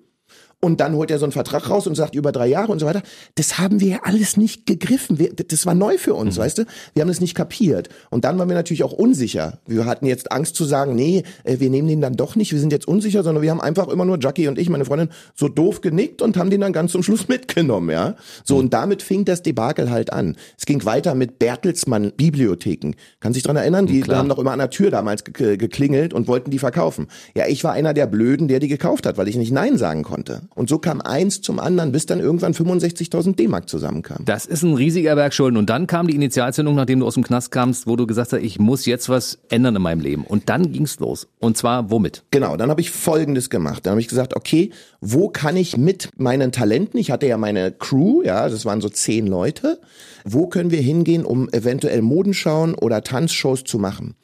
Und 0.65 0.79
dann 0.79 0.95
holt 0.95 1.11
er 1.11 1.19
so 1.19 1.25
einen 1.25 1.31
Vertrag 1.31 1.69
raus 1.69 1.85
und 1.85 1.93
sagt 1.93 2.15
über 2.15 2.31
drei 2.31 2.47
Jahre 2.47 2.71
und 2.71 2.79
so 2.79 2.87
weiter. 2.87 3.03
Das 3.35 3.59
haben 3.59 3.81
wir 3.81 3.87
ja 3.87 3.99
alles 4.01 4.35
nicht 4.35 4.65
gegriffen. 4.65 5.19
Wir, 5.19 5.31
das 5.31 5.67
war 5.67 5.75
neu 5.75 5.99
für 5.99 6.15
uns, 6.15 6.39
weißt 6.39 6.57
du? 6.57 6.65
Wir 6.95 7.01
haben 7.01 7.07
das 7.07 7.21
nicht 7.21 7.35
kapiert. 7.35 7.89
Und 8.09 8.25
dann 8.25 8.39
waren 8.39 8.49
wir 8.49 8.55
natürlich 8.55 8.83
auch 8.83 8.91
unsicher. 8.91 9.59
Wir 9.67 9.85
hatten 9.85 10.07
jetzt 10.07 10.31
Angst 10.31 10.55
zu 10.55 10.65
sagen, 10.65 10.95
nee, 10.95 11.21
äh, 11.43 11.59
wir 11.59 11.69
nehmen 11.69 11.87
den 11.87 12.01
dann 12.01 12.15
doch 12.15 12.35
nicht. 12.35 12.51
Wir 12.51 12.59
sind 12.59 12.71
jetzt 12.71 12.87
unsicher, 12.87 13.21
sondern 13.21 13.43
wir 13.43 13.51
haben 13.51 13.61
einfach 13.61 13.89
immer 13.89 14.05
nur 14.05 14.17
Jackie 14.19 14.47
und 14.47 14.57
ich, 14.57 14.67
meine 14.67 14.85
Freundin, 14.85 15.09
so 15.35 15.49
doof 15.49 15.81
genickt 15.81 16.23
und 16.23 16.35
haben 16.35 16.49
den 16.49 16.61
dann 16.61 16.73
ganz 16.73 16.93
zum 16.93 17.03
Schluss 17.03 17.27
mitgenommen, 17.27 17.91
ja? 17.91 18.15
So, 18.43 18.57
und 18.57 18.73
damit 18.73 19.03
fing 19.03 19.23
das 19.23 19.43
Debakel 19.43 19.91
halt 19.91 20.11
an. 20.11 20.35
Es 20.57 20.65
ging 20.65 20.83
weiter 20.83 21.13
mit 21.13 21.37
Bertelsmann 21.37 22.11
Bibliotheken. 22.17 22.93
Kann 23.19 23.33
sich 23.33 23.43
dran 23.43 23.55
erinnern? 23.55 23.85
Die 23.85 24.01
klar. 24.01 24.17
haben 24.17 24.27
noch 24.27 24.39
immer 24.39 24.51
an 24.51 24.57
der 24.57 24.71
Tür 24.71 24.89
damals 24.89 25.25
ge 25.25 25.57
geklingelt 25.57 26.11
und 26.11 26.27
wollten 26.27 26.49
die 26.49 26.57
verkaufen. 26.57 27.05
Ja, 27.35 27.45
ich 27.45 27.63
war 27.63 27.73
einer 27.73 27.93
der 27.93 28.07
Blöden, 28.07 28.47
der 28.47 28.59
die 28.59 28.67
gekauft 28.67 29.05
hat, 29.05 29.19
weil 29.19 29.27
ich 29.27 29.35
nicht 29.35 29.51
Nein 29.51 29.77
sagen 29.77 30.01
konnte. 30.01 30.41
Und 30.55 30.69
so 30.69 30.79
kam 30.79 31.01
eins 31.01 31.41
zum 31.41 31.59
anderen, 31.59 31.91
bis 31.91 32.05
dann 32.05 32.21
irgendwann 32.21 32.53
65.000 32.53 33.35
D-Mark 33.35 33.69
zusammenkamen. 33.69 34.23
Das 34.23 34.45
ist 34.45 34.63
ein 34.63 34.73
riesiger 34.73 35.15
Berg 35.15 35.33
Schulden. 35.33 35.57
Und 35.57 35.69
dann 35.69 35.85
kam 35.85 36.07
die 36.07 36.15
Initialzündung, 36.15 36.75
nachdem 36.75 37.01
du 37.01 37.05
aus 37.05 37.15
dem 37.15 37.23
Knast 37.23 37.51
kamst, 37.51 37.87
wo 37.87 37.97
du 37.97 38.07
gesagt 38.07 38.31
hast, 38.31 38.41
ich 38.41 38.57
muss 38.57 38.85
jetzt 38.85 39.09
was 39.09 39.37
ändern 39.49 39.75
in 39.75 39.81
meinem 39.81 39.99
Leben. 39.99 40.23
Und 40.23 40.47
dann 40.47 40.71
ging's 40.71 40.97
los. 40.99 41.27
Und 41.39 41.57
zwar 41.57 41.91
womit? 41.91 42.23
Genau, 42.31 42.55
dann 42.55 42.69
habe 42.69 42.79
ich 42.79 42.89
Folgendes 42.89 43.49
gemacht. 43.49 43.85
Dann 43.85 43.91
habe 43.91 44.01
ich 44.01 44.07
gesagt, 44.07 44.33
okay, 44.33 44.71
wo 45.01 45.27
kann 45.27 45.57
ich 45.57 45.75
mit 45.75 46.09
meinen 46.17 46.53
Talenten, 46.53 46.97
ich 46.99 47.11
hatte 47.11 47.27
ja 47.27 47.37
meine 47.37 47.73
Crew, 47.73 48.23
ja, 48.23 48.47
das 48.47 48.63
waren 48.63 48.79
so 48.79 48.87
zehn 48.87 49.27
Leute, 49.27 49.81
wo 50.23 50.47
können 50.47 50.71
wir 50.71 50.81
hingehen, 50.81 51.25
um 51.25 51.49
eventuell 51.49 52.01
Modenschauen 52.01 52.75
oder 52.75 53.03
Tanzshows 53.03 53.65
zu 53.65 53.77
machen? 53.77 54.15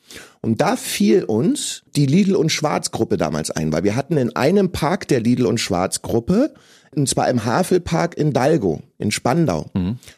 Und 0.41 0.60
da 0.60 0.75
fiel 0.75 1.23
uns 1.23 1.84
die 1.95 2.08
Lidl 2.08 2.36
und 2.36 2.51
Schwarz 2.51 2.91
Gruppe 2.91 3.17
damals 3.17 3.51
ein, 3.51 3.71
weil 3.71 3.84
wir 3.84 3.95
hatten 3.95 4.17
in 4.17 4.36
einem 4.36 4.71
Park 4.71 5.08
der 5.08 5.19
Lidl 5.19 5.45
und 5.45 5.60
Schwarz 5.60 6.01
Gruppe, 6.01 6.54
und 6.95 7.08
zwar 7.08 7.30
im 7.30 7.45
Havelpark 7.45 8.17
in 8.17 8.34
Dalgo, 8.34 8.82
in 8.97 9.12
Spandau, 9.12 9.69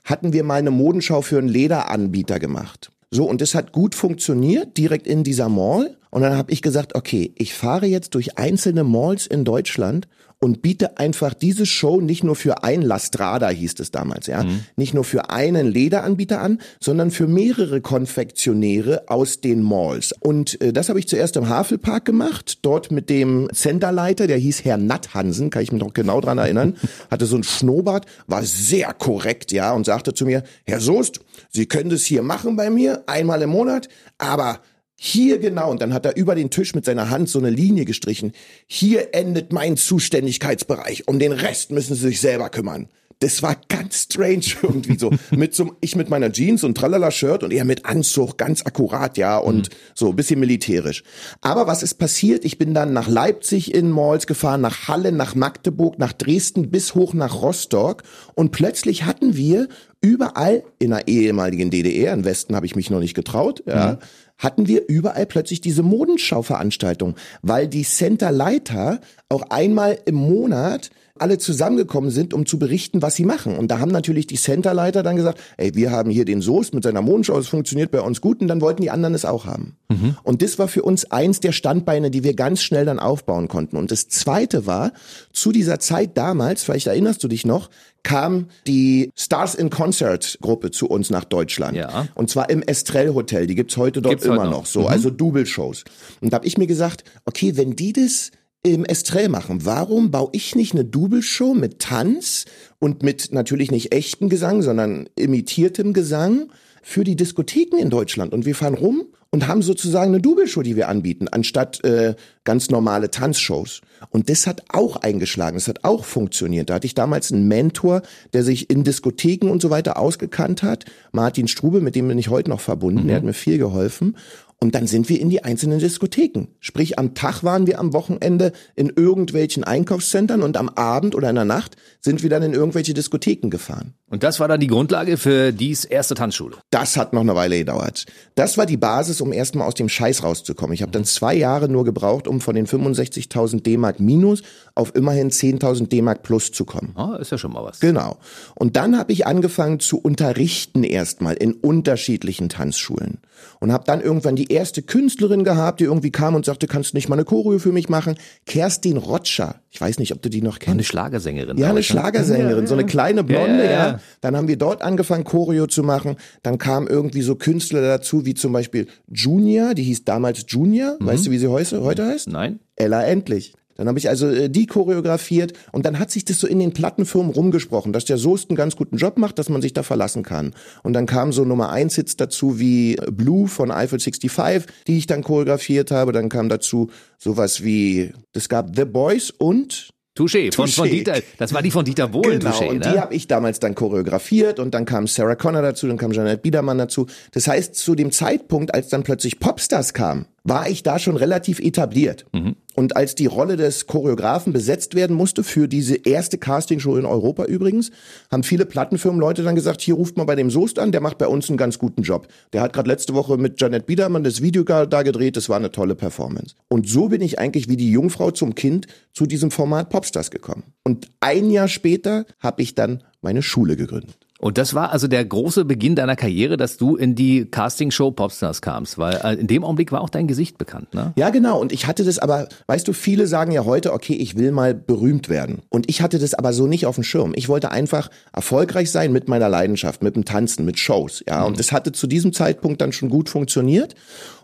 hatten 0.06 0.34
wir 0.34 0.44
mal 0.44 0.56
eine 0.56 0.72
Modenschau 0.72 1.22
für 1.22 1.38
einen 1.38 1.50
Lederanbieter 1.50 2.40
gemacht. 2.40 2.90
So, 3.12 3.26
und 3.26 3.42
das 3.42 3.54
hat 3.54 3.74
gut 3.74 3.94
funktioniert, 3.96 4.78
direkt 4.78 5.06
in 5.06 5.24
dieser 5.24 5.50
Mall. 5.50 5.98
Und 6.10 6.22
dann 6.22 6.38
habe 6.38 6.52
ich 6.52 6.62
gesagt, 6.62 6.96
okay, 6.96 7.32
ich 7.36 7.54
fahre 7.54 7.86
jetzt 7.86 8.16
durch 8.16 8.38
einzelne 8.38 8.84
Malls 8.84 9.28
in 9.28 9.44
Deutschland 9.44 10.08
und 10.44 10.62
biete 10.62 10.98
einfach 10.98 11.34
diese 11.34 11.66
Show 11.66 12.02
nicht 12.02 12.24
nur 12.24 12.36
für 12.36 12.64
ein 12.66 12.82
Lastrada 12.82 13.50
hieß 13.50 13.76
es 13.80 13.92
damals, 13.92 14.28
ja, 14.28 14.44
mhm. 14.44 14.66
nicht 14.76 14.94
nur 14.94 15.06
für 15.06 15.30
einen 15.30 15.68
Lederanbieter 15.68 16.42
an, 16.42 16.60
sondern 16.82 17.12
für 17.12 17.28
mehrere 17.28 17.80
Konfektionäre 17.80 19.04
aus 19.08 19.40
den 19.40 19.64
Malls. 19.64 20.14
Und 20.20 20.60
äh, 20.62 20.74
das 20.74 20.90
habe 20.90 21.00
ich 21.00 21.08
zuerst 21.08 21.38
im 21.38 21.48
Havelpark 21.48 22.04
gemacht, 22.04 22.60
dort 22.62 22.92
mit 22.92 23.10
dem 23.10 23.48
Centerleiter, 23.54 24.28
der 24.28 24.38
hieß 24.38 24.66
Herr 24.66 24.78
Natthansen, 24.78 25.50
kann 25.50 25.64
ich 25.64 25.72
mich 25.72 25.82
noch 25.82 25.94
genau 25.94 26.20
dran 26.20 26.38
erinnern, 26.38 26.76
hatte 27.10 27.26
so 27.26 27.38
ein 27.38 27.44
Schnurrbart, 27.44 28.06
war 28.28 28.44
sehr 28.44 28.94
korrekt, 28.94 29.54
ja, 29.54 29.72
und 29.72 29.86
sagte 29.86 30.14
zu 30.14 30.26
mir, 30.26 30.44
Herr 30.66 30.82
Soest, 30.82 31.22
Sie 31.52 31.68
können 31.68 31.90
das 31.90 32.04
hier 32.04 32.22
machen 32.22 32.58
bei 32.58 32.70
mir, 32.70 33.04
einmal 33.08 33.42
im 33.42 33.52
Monat, 33.52 33.88
aber 34.18 34.60
hier 35.00 35.40
genau, 35.40 35.70
und 35.72 35.82
dann 35.82 35.94
hat 35.94 36.06
er 36.06 36.16
über 36.16 36.36
den 36.36 36.50
Tisch 36.50 36.76
mit 36.76 36.86
seiner 36.86 37.10
Hand 37.10 37.28
so 37.28 37.40
eine 37.40 37.50
Linie 37.50 37.86
gestrichen. 37.86 38.32
Hier 38.68 39.14
endet 39.14 39.52
mein 39.52 39.76
Zuständigkeitsbereich. 39.76 41.08
Um 41.08 41.20
den 41.20 41.32
Rest 41.32 41.72
müssen 41.72 41.96
Sie 41.96 42.08
sich 42.08 42.22
selber 42.22 42.50
kümmern. 42.50 42.88
Das 43.20 43.44
war 43.44 43.56
ganz 43.70 44.04
strange 44.04 44.44
irgendwie 44.62 44.98
so. 44.98 45.12
mit 45.32 45.54
so, 45.54 45.76
ich 45.82 45.96
mit 45.96 46.10
meiner 46.10 46.32
Jeans 46.32 46.64
und 46.64 46.76
Tralala-Shirt 46.76 47.44
und 47.44 47.52
er 47.52 47.66
mit 47.66 47.86
Anzug, 47.86 48.38
ganz 48.38 48.66
akkurat, 48.66 49.18
ja, 49.18 49.38
und 49.38 49.70
mhm. 49.70 49.76
so 49.96 50.10
ein 50.10 50.16
bisschen 50.16 50.40
militärisch. 50.40 51.04
Aber 51.42 51.68
was 51.68 51.84
ist 51.84 51.96
passiert? 51.96 52.46
Ich 52.46 52.58
bin 52.58 52.74
dann 52.74 52.94
nach 52.94 53.08
Leipzig 53.08 53.74
in 53.74 53.90
Malls 53.90 54.28
gefahren, 54.28 54.62
nach 54.62 54.88
Halle, 54.88 55.12
nach 55.12 55.36
Magdeburg, 55.36 56.00
nach 56.00 56.14
Dresden 56.14 56.70
bis 56.70 56.96
hoch 56.96 57.14
nach 57.14 57.42
Rostock 57.42 58.04
und 58.36 58.52
plötzlich 58.52 59.04
hatten 59.06 59.36
wir 59.36 59.68
überall 60.02 60.64
in 60.80 60.90
der 60.90 61.08
ehemaligen 61.08 61.72
DDR, 61.72 62.14
im 62.14 62.26
Westen 62.26 62.56
habe 62.56 62.66
ich 62.66 62.76
mich 62.76 62.90
noch 62.90 63.00
nicht 63.00 63.14
getraut, 63.14 63.64
ja, 63.66 63.94
mhm 63.94 63.98
hatten 64.38 64.68
wir 64.68 64.88
überall 64.88 65.26
plötzlich 65.26 65.62
diese 65.62 65.84
Modenschau-Veranstaltung, 65.84 67.16
weil 67.42 67.68
die 67.68 67.84
Center-Leiter 67.84 69.00
auch 69.30 69.44
einmal 69.50 70.00
im 70.06 70.16
Monat 70.16 70.90
alle 71.20 71.38
zusammengekommen 71.38 72.10
sind, 72.10 72.34
um 72.34 72.46
zu 72.46 72.58
berichten, 72.58 73.04
was 73.04 73.16
sie 73.16 73.26
machen. 73.26 73.56
Und 73.56 73.70
da 73.70 73.80
haben 73.80 73.92
natürlich 73.92 74.26
die 74.26 74.36
Centerleiter 74.36 75.04
dann 75.04 75.16
gesagt, 75.16 75.40
ey, 75.58 75.76
wir 75.76 75.92
haben 75.92 76.10
hier 76.10 76.26
den 76.26 76.42
Soest 76.42 76.74
mit 76.74 76.84
seiner 76.84 77.04
Modenschau, 77.04 77.38
es 77.38 77.48
funktioniert 77.48 77.92
bei 77.92 78.02
uns 78.02 78.20
gut 78.20 78.42
und 78.42 78.48
dann 78.48 78.62
wollten 78.62 78.82
die 78.82 78.90
anderen 78.90 79.14
es 79.14 79.24
auch 79.24 79.46
haben. 79.46 79.78
Mhm. 79.90 80.18
Und 80.24 80.42
das 80.42 80.58
war 80.58 80.68
für 80.68 80.82
uns 80.82 81.12
eins 81.12 81.40
der 81.40 81.52
Standbeine, 81.52 82.10
die 82.10 82.24
wir 82.24 82.34
ganz 82.34 82.64
schnell 82.64 82.86
dann 82.86 83.00
aufbauen 83.00 83.48
konnten. 83.48 83.78
Und 83.78 83.92
das 83.92 84.08
zweite 84.08 84.66
war, 84.66 84.92
zu 85.32 85.52
dieser 85.52 85.80
Zeit 85.80 86.18
damals, 86.18 86.64
vielleicht 86.64 86.88
erinnerst 86.88 87.24
du 87.24 87.28
dich 87.28 87.46
noch, 87.46 87.70
kam 88.02 88.48
die 88.66 89.12
Stars 89.16 89.54
in 89.56 89.70
Concert 89.70 90.40
Gruppe 90.42 90.72
zu 90.72 90.88
uns 90.88 91.12
nach 91.12 91.24
Deutschland. 91.26 91.78
Ja. 91.78 92.08
Und 92.16 92.30
zwar 92.30 92.50
im 92.50 92.62
Estrell 92.64 93.14
Hotel. 93.14 93.46
Die 93.48 93.56
gibt's 93.56 93.78
heute 93.78 94.02
dort 94.02 94.14
gibt's 94.14 94.26
immer 94.26 94.46
noch. 94.46 94.52
noch. 94.52 94.66
so, 94.66 94.82
mhm. 94.82 94.88
also 94.88 95.10
Double-Shows. 95.12 95.84
Und 96.22 96.34
da 96.34 96.38
habe 96.38 96.48
ich 96.48 96.58
mir 96.58 96.68
gesagt, 96.68 97.04
okay, 97.26 97.56
wenn 97.56 97.76
die 97.76 97.94
das 97.94 98.32
im 98.64 98.86
Estrell 98.86 99.30
machen. 99.30 99.66
Warum 99.66 100.10
baue 100.10 100.30
ich 100.32 100.56
nicht 100.56 100.74
eine 100.74 100.86
Double-Show 100.86 101.54
mit 101.54 101.80
Tanz 101.80 102.46
und 102.80 103.04
mit 103.04 103.32
natürlich 103.32 103.72
nicht 103.72 103.94
echten 103.94 104.30
Gesang, 104.30 104.62
sondern 104.62 105.10
imitiertem 105.16 105.94
Gesang 105.94 106.48
für 106.82 107.04
die 107.04 107.18
Diskotheken 107.18 107.78
in 107.78 107.90
Deutschland? 107.90 108.34
Und 108.34 108.46
wir 108.46 108.56
fahren 108.56 108.74
rum 108.74 109.04
und 109.34 109.48
haben 109.48 109.64
sozusagen 109.64 110.14
eine 110.14 110.22
Double-Show, 110.22 110.62
die 110.62 110.76
wir 110.76 110.88
anbieten, 110.88 111.28
anstatt 111.28 111.84
äh, 111.84 112.16
ganz 112.44 112.70
normale 112.70 113.10
Tanzshows. 113.10 113.82
Und 114.12 114.30
das 114.30 114.46
hat 114.46 114.64
auch 114.70 114.96
eingeschlagen, 114.98 115.58
das 115.58 115.68
hat 115.68 115.84
auch 115.84 116.06
funktioniert. 116.06 116.70
Da 116.70 116.76
hatte 116.76 116.86
ich 116.86 116.94
damals 116.94 117.32
einen 117.32 117.48
Mentor, 117.48 118.04
der 118.34 118.44
sich 118.44 118.70
in 118.70 118.84
Diskotheken 118.84 119.50
und 119.50 119.62
so 119.62 119.72
weiter 119.72 119.98
ausgekannt 119.98 120.62
hat, 120.62 120.86
Martin 121.12 121.48
Strube, 121.48 121.82
mit 121.82 121.96
dem 121.96 122.08
bin 122.08 122.20
ich 122.20 122.30
heute 122.30 122.52
noch 122.52 122.62
verbunden, 122.62 123.04
mhm. 123.04 123.08
der 123.08 123.16
hat 123.18 123.24
mir 123.24 123.34
viel 123.34 123.58
geholfen. 123.58 124.18
Und 124.64 124.76
dann 124.76 124.88
sind 124.88 125.10
wir 125.10 125.20
in 125.20 125.30
die 125.30 125.44
einzelnen 125.44 125.80
Diskotheken. 125.80 126.48
Sprich, 126.62 126.98
am 126.98 127.16
Tag 127.16 127.44
waren 127.44 127.68
wir 127.68 127.80
am 127.80 127.92
Wochenende 127.92 128.54
in 128.78 128.88
irgendwelchen 128.96 129.66
Einkaufszentren 129.66 130.42
und 130.42 130.56
am 130.56 130.70
Abend 130.70 131.16
oder 131.16 131.30
in 131.30 131.36
der 131.36 131.44
Nacht 131.44 131.76
sind 132.00 132.24
wir 132.24 132.30
dann 132.30 132.44
in 132.44 132.54
irgendwelche 132.54 132.94
Diskotheken 132.94 133.50
gefahren. 133.50 133.94
Und 134.10 134.24
das 134.24 134.40
war 134.40 134.48
dann 134.48 134.62
die 134.62 134.68
Grundlage 134.68 135.18
für 135.18 135.52
dies 135.52 135.84
erste 135.84 136.16
Tanzschule? 136.16 136.58
Das 136.70 136.96
hat 136.96 137.12
noch 137.12 137.22
eine 137.22 137.36
Weile 137.36 137.58
gedauert. 137.58 138.06
Das 138.36 138.58
war 138.58 138.66
die 138.66 138.78
Basis, 138.78 139.20
um 139.20 139.34
erstmal 139.34 139.68
aus 139.68 139.74
dem 139.74 139.90
Scheiß 139.90 140.24
rauszukommen. 140.24 140.74
Ich 140.74 140.82
habe 140.82 140.92
dann 140.92 141.04
zwei 141.04 141.34
Jahre 141.34 141.68
nur 141.68 141.84
gebraucht, 141.84 142.28
um 142.28 142.40
von 142.40 142.56
den 142.56 142.68
65.000 142.68 143.64
D-Mark 143.64 144.00
minus 144.00 144.44
auf 144.76 144.96
immerhin 144.96 145.30
10.000 145.32 145.88
D-Mark 145.88 146.24
plus 146.24 146.52
zu 146.52 146.64
kommen. 146.64 146.94
Ah, 146.96 147.18
ist 147.20 147.32
ja 147.32 147.38
schon 147.38 147.52
mal 147.52 147.64
was. 147.64 147.80
Genau. 147.80 148.18
Und 148.56 148.78
dann 148.78 148.98
habe 148.98 149.12
ich 149.12 149.26
angefangen 149.28 149.80
zu 149.80 150.00
unterrichten 150.00 150.84
erstmal 150.84 151.34
in 151.34 151.54
unterschiedlichen 151.54 152.50
Tanzschulen 152.50 153.18
und 153.60 153.72
habe 153.72 153.84
dann 153.86 154.00
irgendwann 154.00 154.36
die 154.36 154.53
erste 154.54 154.82
Künstlerin 154.82 155.44
gehabt, 155.44 155.80
die 155.80 155.86
irgendwie 155.86 156.12
kam 156.12 156.36
und 156.36 156.46
sagte, 156.46 156.68
kannst 156.68 156.94
du 156.94 156.98
nicht 156.98 157.10
mal 157.10 157.16
eine 157.16 157.26
Choreo 157.26 157.60
für 157.60 157.72
mich 157.72 157.90
machen? 157.90 158.16
Kerstin 158.46 158.98
Rotscher. 158.98 159.62
Ich 159.70 159.82
weiß 159.82 160.00
nicht, 160.00 160.14
ob 160.14 160.22
du 160.22 160.30
die 160.30 160.42
noch 160.42 160.60
kennst. 160.60 160.74
Eine 160.74 160.84
Schlagersängerin. 160.84 161.58
Ja, 161.58 161.68
eine 161.68 161.76
ne? 161.76 161.84
Schlagersängerin, 161.84 162.62
ja, 162.62 162.68
so 162.68 162.76
eine 162.76 162.86
kleine 162.86 163.24
Blonde, 163.24 163.66
ja, 163.66 163.72
ja. 163.72 164.00
Dann 164.22 164.38
haben 164.38 164.48
wir 164.48 164.58
dort 164.58 164.82
angefangen, 164.82 165.24
Choreo 165.24 165.68
zu 165.68 165.84
machen. 165.84 166.16
Dann 166.44 166.58
kamen 166.58 166.88
irgendwie 166.88 167.22
so 167.22 167.36
Künstler 167.36 167.82
dazu, 167.82 168.26
wie 168.26 168.36
zum 168.36 168.54
Beispiel 168.54 168.88
Junior, 169.12 169.74
die 169.74 169.84
hieß 169.84 170.06
damals 170.06 170.46
Junior. 170.48 170.98
Mhm. 171.00 171.06
Weißt 171.06 171.26
du, 171.26 171.32
wie 171.32 171.40
sie 171.40 171.48
heute, 171.48 171.82
heute 171.82 172.06
heißt? 172.06 172.30
Nein. 172.30 172.60
Ella 172.76 173.04
Endlich. 173.04 173.54
Dann 173.76 173.88
habe 173.88 174.00
ich 174.00 174.10
also 174.10 174.28
äh, 174.28 174.50
die 174.50 174.68
choreografiert 174.68 175.54
und 175.72 175.86
dann 175.86 176.00
hat 176.00 176.12
sich 176.12 176.26
das 176.26 176.40
so 176.40 176.48
in 176.48 176.60
den 176.60 176.74
Plattenfirmen 176.74 177.32
rumgesprochen, 177.32 177.94
dass 177.94 178.06
der 178.06 178.18
Soest 178.18 178.50
einen 178.50 178.58
ganz 178.58 178.76
guten 178.76 178.98
Job 178.98 179.18
macht, 179.18 179.40
dass 179.40 179.50
man 179.50 179.62
sich 179.62 179.74
da 179.74 179.84
verlassen 179.84 180.24
kann. 180.24 180.54
Und 180.84 180.94
dann 180.94 181.06
kamen 181.06 181.32
so 181.32 181.46
Nummer 181.46 181.70
1 181.70 181.96
Hits 181.96 182.16
dazu 182.16 182.60
wie 182.60 182.96
Blue 183.12 183.48
von 183.48 183.72
Eiffel 183.72 184.00
65, 184.00 184.74
die 184.88 184.98
ich 184.98 185.08
dann 185.08 185.24
choreografiert 185.24 185.92
habe. 185.92 186.12
Dann 186.12 186.30
kam 186.30 186.50
dazu 186.50 186.90
sowas 187.18 187.64
wie, 187.64 188.12
es 188.34 188.50
gab 188.50 188.76
The 188.76 188.86
Boys 188.86 189.32
und 189.32 189.94
Touché, 190.16 190.54
von, 190.54 190.68
von 190.68 190.88
Dieter, 190.88 191.16
das 191.40 191.54
war 191.56 191.64
die 191.64 191.72
von 191.72 191.86
Dieter 191.86 192.08
Bohlen, 192.08 192.40
genau, 192.40 192.52
Touché, 192.52 192.70
und 192.70 192.86
ne? 192.86 192.92
die 192.92 193.00
habe 193.00 193.16
ich 193.16 193.26
damals 193.26 193.60
dann 193.60 193.74
choreografiert 193.74 194.60
und 194.60 194.76
dann 194.76 194.86
kam 194.86 195.08
Sarah 195.08 195.34
Connor 195.34 195.64
dazu, 195.64 195.88
dann 195.88 195.98
kam 195.98 196.12
Janet 196.12 196.44
Biedermann 196.44 196.78
dazu. 196.78 197.08
Das 197.32 197.48
heißt, 197.48 197.74
zu 197.74 197.96
dem 197.96 198.12
Zeitpunkt, 198.12 198.76
als 198.76 198.90
dann 198.90 199.02
plötzlich 199.02 199.40
Popstars 199.40 199.96
kam, 199.96 200.28
war 200.44 200.70
ich 200.70 200.84
da 200.84 201.00
schon 201.00 201.18
relativ 201.18 201.60
etabliert. 201.60 202.26
Mhm. 202.32 202.56
Und 202.74 202.96
als 202.96 203.16
die 203.16 203.26
Rolle 203.26 203.58
des 203.58 203.88
Choreografen 203.88 204.54
besetzt 204.54 204.96
werden 204.96 205.16
musste, 205.16 205.44
für 205.44 205.68
diese 205.68 205.96
erste 205.96 206.38
Castingshow 206.38 206.98
in 206.98 207.06
Europa 207.06 207.46
übrigens, 207.46 207.92
haben 208.32 208.44
viele 208.44 208.66
Plattenfirmenleute 208.66 209.44
dann 209.44 209.56
gesagt, 209.56 209.82
hier 209.82 209.96
ruft 209.96 210.18
mal 210.18 210.24
bei 210.24 210.36
dem 210.36 210.50
Soest 210.50 210.80
an, 210.80 210.92
der 210.92 211.02
macht 211.02 211.18
bei 211.18 211.28
uns 211.28 211.50
einen 211.50 211.58
ganz 211.58 211.78
guten 211.78 212.02
Job. 212.02 212.28
Der 212.52 212.62
hat 212.62 212.74
gerade 212.74 212.90
letzte 212.90 213.14
Woche 213.14 213.38
mit 213.38 213.60
Janet 213.62 213.86
Biedermann 213.86 214.24
das 214.24 214.42
Video 214.42 214.64
da 214.64 215.04
gedreht, 215.04 215.38
das 215.38 215.50
war 215.50 215.58
eine 215.58 215.72
tolle 215.72 215.96
Performance. 215.96 216.56
Und 216.70 216.88
so 216.88 217.10
bin 217.10 217.22
ich 217.22 217.40
eigentlich 217.40 217.70
wie 217.70 217.78
die 217.78 217.92
Jungfrau 217.92 218.32
zum 218.32 218.56
Kind 218.56 218.88
zu 219.14 219.26
diesem 219.26 219.52
Format 219.52 219.90
Popstars 219.90 220.32
gekommen. 220.32 220.64
Und 220.84 221.10
ein 221.20 221.52
Jahr 221.52 221.68
später 221.68 222.26
habe 222.40 222.62
ich 222.62 222.76
dann 222.76 223.04
meine 223.22 223.42
Schule 223.42 223.76
gegründet. 223.76 224.23
Und 224.44 224.58
das 224.58 224.74
war 224.74 224.92
also 224.92 225.08
der 225.08 225.24
große 225.24 225.64
Beginn 225.64 225.96
deiner 225.96 226.18
Karriere, 226.18 226.58
dass 226.58 226.76
du 226.76 226.98
in 226.98 227.16
die 227.16 227.46
Castingshow 227.46 228.12
Popstars 228.12 228.62
kamst, 228.62 228.98
weil 228.98 229.16
äh, 229.24 229.36
in 229.40 229.48
dem 229.48 229.64
Augenblick 229.64 229.94
war 229.94 230.02
auch 230.02 230.10
dein 230.10 230.28
Gesicht 230.28 230.58
bekannt, 230.58 230.94
ne? 230.94 231.14
Ja, 231.16 231.30
genau. 231.30 231.62
Und 231.62 231.72
ich 231.72 231.88
hatte 231.88 232.04
das 232.04 232.20
aber, 232.20 232.50
weißt 232.68 232.86
du, 232.86 232.92
viele 232.92 233.26
sagen 233.28 233.54
ja 233.54 233.64
heute, 233.64 233.94
okay, 233.94 234.16
ich 234.16 234.36
will 234.36 234.52
mal 234.52 234.74
berühmt 234.74 235.30
werden. 235.30 235.62
Und 235.70 235.90
ich 235.90 236.02
hatte 236.02 236.20
das 236.20 236.34
aber 236.34 236.52
so 236.52 236.68
nicht 236.68 236.86
auf 236.86 236.96
dem 236.96 237.06
Schirm. 237.06 237.32
Ich 237.38 237.48
wollte 237.48 237.72
einfach 237.72 238.10
erfolgreich 238.34 238.92
sein 238.92 239.14
mit 239.14 239.30
meiner 239.30 239.48
Leidenschaft, 239.48 240.04
mit 240.04 240.18
dem 240.18 240.26
Tanzen, 240.26 240.66
mit 240.66 240.78
Shows, 240.78 241.24
ja. 241.26 241.40
Mhm. 241.40 241.46
Und 241.46 241.60
das 241.60 241.72
hatte 241.72 241.94
zu 241.94 242.06
diesem 242.06 242.34
Zeitpunkt 242.34 242.82
dann 242.82 242.92
schon 242.92 243.08
gut 243.08 243.30
funktioniert. 243.30 243.96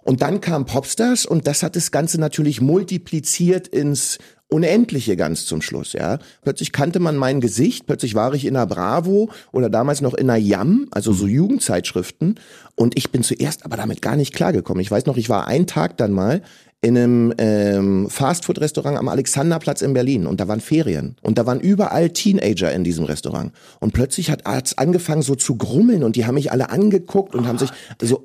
Und 0.04 0.22
dann 0.22 0.40
kam 0.40 0.66
Popstars 0.66 1.26
und 1.26 1.46
das 1.46 1.62
hat 1.62 1.76
das 1.76 1.92
Ganze 1.92 2.22
natürlich 2.22 2.62
multipliziert 2.62 3.68
ins 3.68 4.18
Unendliche 4.52 5.16
ganz 5.16 5.46
zum 5.46 5.62
Schluss, 5.62 5.94
ja. 5.94 6.18
Plötzlich 6.42 6.72
kannte 6.72 7.00
man 7.00 7.16
mein 7.16 7.40
Gesicht, 7.40 7.86
plötzlich 7.86 8.16
war 8.16 8.34
ich 8.34 8.46
in 8.46 8.56
einer 8.56 8.66
Bravo 8.66 9.30
oder 9.52 9.70
damals 9.70 10.02
noch 10.02 10.16
in 10.16 10.28
einer 10.28 10.40
Yam, 10.40 10.88
also 10.90 11.14
so 11.14 11.26
mhm. 11.26 11.32
Jugendzeitschriften. 11.32 12.40
Und 12.76 12.98
ich 12.98 13.12
bin 13.12 13.22
zuerst 13.22 13.64
aber 13.64 13.78
damit 13.78 14.02
gar 14.02 14.16
nicht 14.16 14.34
klargekommen. 14.34 14.82
Ich 14.82 14.90
weiß 14.90 15.06
noch, 15.06 15.18
ich 15.18 15.30
war 15.30 15.48
einen 15.48 15.68
Tag 15.68 15.98
dann 15.98 16.12
mal 16.12 16.42
in 16.82 16.98
einem 16.98 17.34
ähm, 17.38 18.10
Fastfood-Restaurant 18.10 18.98
am 18.98 19.10
Alexanderplatz 19.10 19.82
in 19.82 19.94
Berlin. 19.94 20.26
Und 20.26 20.40
da 20.40 20.48
waren 20.48 20.62
Ferien. 20.62 21.18
Und 21.22 21.38
da 21.38 21.46
waren 21.46 21.60
überall 21.60 22.12
Teenager 22.12 22.72
in 22.72 22.86
diesem 22.86 23.04
Restaurant. 23.04 23.52
Und 23.82 23.94
plötzlich 23.94 24.32
hat 24.32 24.44
es 24.64 24.78
angefangen 24.78 25.22
so 25.22 25.36
zu 25.36 25.58
grummeln. 25.58 26.04
Und 26.04 26.16
die 26.16 26.26
haben 26.26 26.36
mich 26.36 26.52
alle 26.54 26.70
angeguckt 26.70 27.36
und 27.36 27.44
oh, 27.44 27.48
haben 27.48 27.58
sich 27.58 27.70
so 28.02 28.24